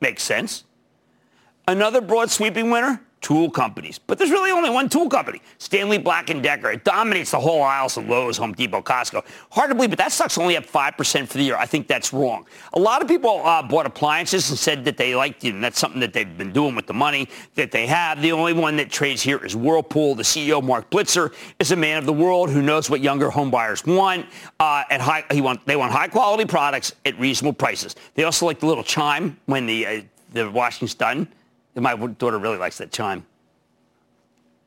Makes 0.00 0.22
sense. 0.22 0.64
Another 1.66 2.00
broad 2.00 2.30
sweeping 2.30 2.70
winner, 2.70 3.02
tool 3.20 3.50
companies. 3.50 3.98
But 3.98 4.18
there's 4.18 4.30
really 4.30 4.50
only 4.50 4.70
one 4.70 4.88
tool 4.88 5.08
company, 5.08 5.40
Stanley 5.58 5.98
Black 5.98 6.26
& 6.26 6.42
Decker. 6.42 6.70
It 6.70 6.84
dominates 6.84 7.30
the 7.32 7.40
whole 7.40 7.62
aisles 7.62 7.96
of 7.96 8.08
Lowe's, 8.08 8.36
Home 8.38 8.52
Depot, 8.52 8.80
Costco. 8.80 9.24
Hard 9.50 9.70
to 9.70 9.74
believe, 9.74 9.90
but 9.90 9.98
that 9.98 10.12
stock's 10.12 10.38
only 10.38 10.56
up 10.56 10.64
5% 10.64 11.28
for 11.28 11.38
the 11.38 11.44
year. 11.44 11.56
I 11.56 11.66
think 11.66 11.88
that's 11.88 12.12
wrong. 12.12 12.46
A 12.74 12.78
lot 12.78 13.02
of 13.02 13.08
people 13.08 13.44
uh, 13.44 13.62
bought 13.62 13.86
appliances 13.86 14.48
and 14.50 14.58
said 14.58 14.84
that 14.84 14.96
they 14.96 15.14
liked 15.14 15.44
it, 15.44 15.54
and 15.54 15.62
that's 15.62 15.78
something 15.78 16.00
that 16.00 16.12
they've 16.12 16.38
been 16.38 16.52
doing 16.52 16.74
with 16.74 16.86
the 16.86 16.94
money 16.94 17.28
that 17.54 17.70
they 17.70 17.86
have. 17.86 18.22
The 18.22 18.32
only 18.32 18.52
one 18.52 18.76
that 18.76 18.90
trades 18.90 19.22
here 19.22 19.44
is 19.44 19.56
Whirlpool. 19.56 20.14
The 20.14 20.22
CEO, 20.22 20.62
Marc 20.62 20.90
Bitzer, 20.90 21.34
is 21.58 21.72
a 21.72 21.76
man 21.76 21.98
of 21.98 22.06
the 22.06 22.12
world 22.12 22.50
who 22.50 22.62
knows 22.62 22.88
what 22.88 23.00
younger 23.00 23.30
home 23.30 23.50
buyers 23.50 23.84
want. 23.84 24.26
Uh, 24.60 24.84
at 24.90 25.00
high, 25.00 25.24
he 25.30 25.40
want, 25.40 25.64
they 25.66 25.76
want 25.76 25.92
high-quality 25.92 26.46
products 26.46 26.94
at 27.04 27.18
reasonable 27.18 27.52
prices. 27.54 27.96
They 28.14 28.24
also 28.24 28.46
like 28.46 28.60
the 28.60 28.66
little 28.66 28.84
chime 28.84 29.38
when 29.46 29.66
the, 29.66 29.86
uh, 29.86 30.00
the 30.32 30.50
washing's 30.50 30.94
done. 30.94 31.28
My 31.74 31.94
daughter 31.96 32.38
really 32.38 32.58
likes 32.58 32.78
that 32.78 32.90
chime. 32.90 33.24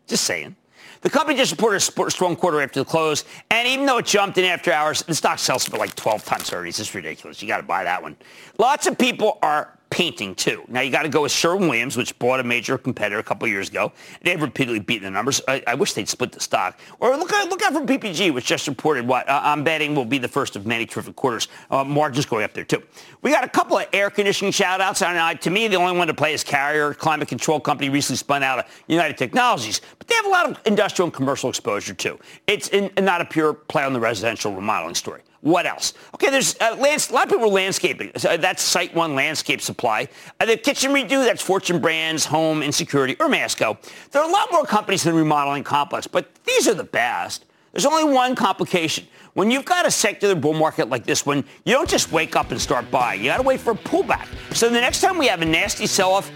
Just 0.08 0.24
saying. 0.24 0.56
The 1.02 1.10
company 1.10 1.38
just 1.38 1.52
reported 1.52 1.78
a 1.78 2.12
strong 2.12 2.36
quarter 2.36 2.62
after 2.62 2.80
the 2.80 2.86
close, 2.86 3.26
and 3.50 3.68
even 3.68 3.86
though 3.88 3.98
it 3.98 4.06
jumped 4.06 4.38
in 4.38 4.46
after 4.46 4.72
hours, 4.72 5.02
the 5.02 5.16
stock 5.16 5.40
sells 5.40 5.68
for 5.68 5.78
like 5.78 5.96
12 5.96 6.24
times 6.24 6.54
earnings. 6.54 6.80
It's 6.80 6.94
ridiculous. 6.94 7.42
You 7.42 7.48
got 7.48 7.58
to 7.58 7.64
buy 7.64 7.84
that 7.84 8.02
one. 8.04 8.16
Lots 8.60 8.86
of 8.86 8.98
people 8.98 9.40
are 9.42 9.78
painting 9.92 10.34
too. 10.34 10.64
Now 10.70 10.82
you 10.82 10.90
got 10.90 11.04
to 11.04 11.10
go 11.10 11.24
with 11.24 11.34
Sherwin-Williams, 11.34 11.98
which 11.98 12.18
bought 12.18 12.40
a 12.40 12.44
major 12.44 12.78
competitor 12.78 13.20
a 13.20 13.24
couple 13.24 13.48
years 13.48 13.70
ago. 13.70 13.92
They've 14.24 14.42
repeatedly 14.42 14.80
beaten 14.80 15.04
the 15.04 15.12
numbers. 15.12 15.42
I, 15.48 15.62
I, 15.68 15.76
wish 15.76 15.94
they'd 15.94 16.08
split 16.08 16.32
the 16.32 16.40
stock. 16.40 16.80
Or 17.00 17.16
look 17.18 17.32
out, 17.34 17.50
look 17.50 17.62
out 17.62 17.74
for 17.74 17.82
PPG, 17.82 18.34
which 18.34 18.46
just 18.46 18.68
reported 18.68 19.06
what 19.06 19.30
uh, 19.30 19.42
I'm 19.44 19.64
betting 19.64 19.94
will 19.94 20.06
be 20.06 20.18
the 20.18 20.30
first 20.30 20.56
of 20.56 20.66
many 20.66 20.86
terrific 20.86 21.16
quarters. 21.16 21.50
Uh, 21.70 21.84
margins 21.84 22.26
going 22.26 22.46
up 22.46 22.54
there 22.54 22.64
too. 22.64 22.82
We 23.22 23.32
got 23.32 23.44
a 23.44 23.50
couple 23.50 23.78
of 23.78 23.86
air 23.92 24.10
conditioning 24.10 24.54
shout 24.54 24.80
outs. 24.80 25.02
Uh, 25.02 25.34
to 25.34 25.50
me, 25.50 25.68
the 25.68 25.76
only 25.76 25.98
one 25.98 26.08
to 26.08 26.14
play 26.14 26.34
is 26.34 26.44
Carrier, 26.44 26.94
climate 26.94 27.28
control 27.28 27.60
company, 27.60 27.90
recently 27.90 28.18
spun 28.18 28.44
out 28.44 28.60
of 28.60 28.66
United 28.88 29.18
Technologies. 29.18 29.82
But 30.00 30.08
they 30.08 30.16
have 30.16 30.26
a 30.26 30.30
lot 30.30 30.50
of 30.50 30.60
industrial 30.66 31.08
and 31.08 31.14
commercial 31.14 31.50
exposure 31.50 31.94
too. 31.94 32.18
It's 32.48 32.70
in, 32.70 32.92
not 32.98 33.20
a 33.20 33.26
pure 33.26 33.54
play 33.54 33.84
on 33.84 33.92
the 33.92 34.00
residential 34.00 34.56
remodeling 34.56 34.96
story. 34.96 35.22
What 35.42 35.66
else? 35.66 35.94
Okay, 36.14 36.30
there's 36.30 36.56
uh, 36.62 36.76
lands, 36.78 37.10
a 37.10 37.14
lot 37.14 37.26
of 37.26 37.32
people 37.32 37.46
are 37.46 37.50
landscaping. 37.50 38.12
So 38.18 38.38
that's 38.38 38.64
SiteOne 38.64 39.16
Landscape 39.16 39.60
Supply. 39.60 40.08
Uh, 40.40 40.46
the 40.46 40.56
Kitchen 40.56 40.92
Redo, 40.92 41.26
that's 41.26 41.42
Fortune 41.42 41.80
Brands, 41.80 42.26
Home 42.26 42.72
& 42.72 42.72
Security, 42.72 43.16
or 43.20 43.28
Masco. 43.28 43.78
There 44.12 44.22
are 44.22 44.30
a 44.30 44.32
lot 44.32 44.50
more 44.52 44.66
companies 44.66 45.06
in 45.06 45.14
the 45.14 45.18
Remodeling 45.18 45.64
Complex, 45.64 46.06
but 46.06 46.30
these 46.46 46.68
are 46.68 46.76
the 46.76 46.84
best. 46.84 47.46
There's 47.72 47.86
only 47.86 48.14
one 48.14 48.36
complication. 48.36 49.08
When 49.34 49.50
you've 49.50 49.66
got 49.66 49.88
a 49.88 49.92
secular 49.92 50.36
bull 50.36 50.54
market 50.54 50.90
like 50.90 51.06
this 51.06 51.26
one, 51.26 51.44
you 51.66 51.74
don't 51.74 51.90
just 51.90 52.12
wake 52.12 52.36
up 52.36 52.52
and 52.52 52.62
start 52.62 52.92
buying. 52.92 53.22
You 53.22 53.28
got 53.28 53.38
to 53.38 53.44
wait 53.44 53.62
for 53.62 53.72
a 53.72 53.76
pullback. 53.76 54.28
So 54.54 54.68
the 54.70 54.82
next 54.82 55.02
time 55.02 55.18
we 55.18 55.28
have 55.28 55.42
a 55.42 55.46
nasty 55.46 55.88
sell-off, 55.88 56.30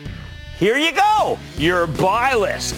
here 0.57 0.77
you 0.77 0.93
go, 0.93 1.37
your 1.57 1.85
buy 1.85 2.33
list. 2.33 2.75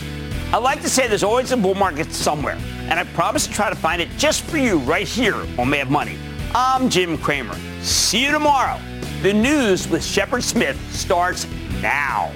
I 0.52 0.58
like 0.58 0.82
to 0.82 0.90
say 0.90 1.08
there's 1.08 1.24
always 1.24 1.52
a 1.52 1.58
bull 1.58 1.76
market 1.76 2.12
somewhere, 2.12 2.58
and 2.88 3.00
I 3.00 3.04
promise 3.14 3.48
to 3.48 3.54
try 3.54 3.70
to 3.70 3.76
find 3.76 4.02
it 4.02 4.10
just 4.18 4.44
for 4.44 4.58
you 4.58 4.80
right 4.80 5.08
here 5.08 5.36
on 5.60 5.70
Mad 5.70 5.92
Money. 5.92 6.18
I'm 6.56 6.90
Jim 6.90 7.18
Cramer. 7.18 7.56
See 7.82 8.24
you 8.24 8.32
tomorrow. 8.32 8.80
The 9.22 9.34
news 9.34 9.88
with 9.90 10.04
Shepard 10.04 10.44
Smith 10.44 10.80
starts 10.94 11.48
now. 11.82 12.32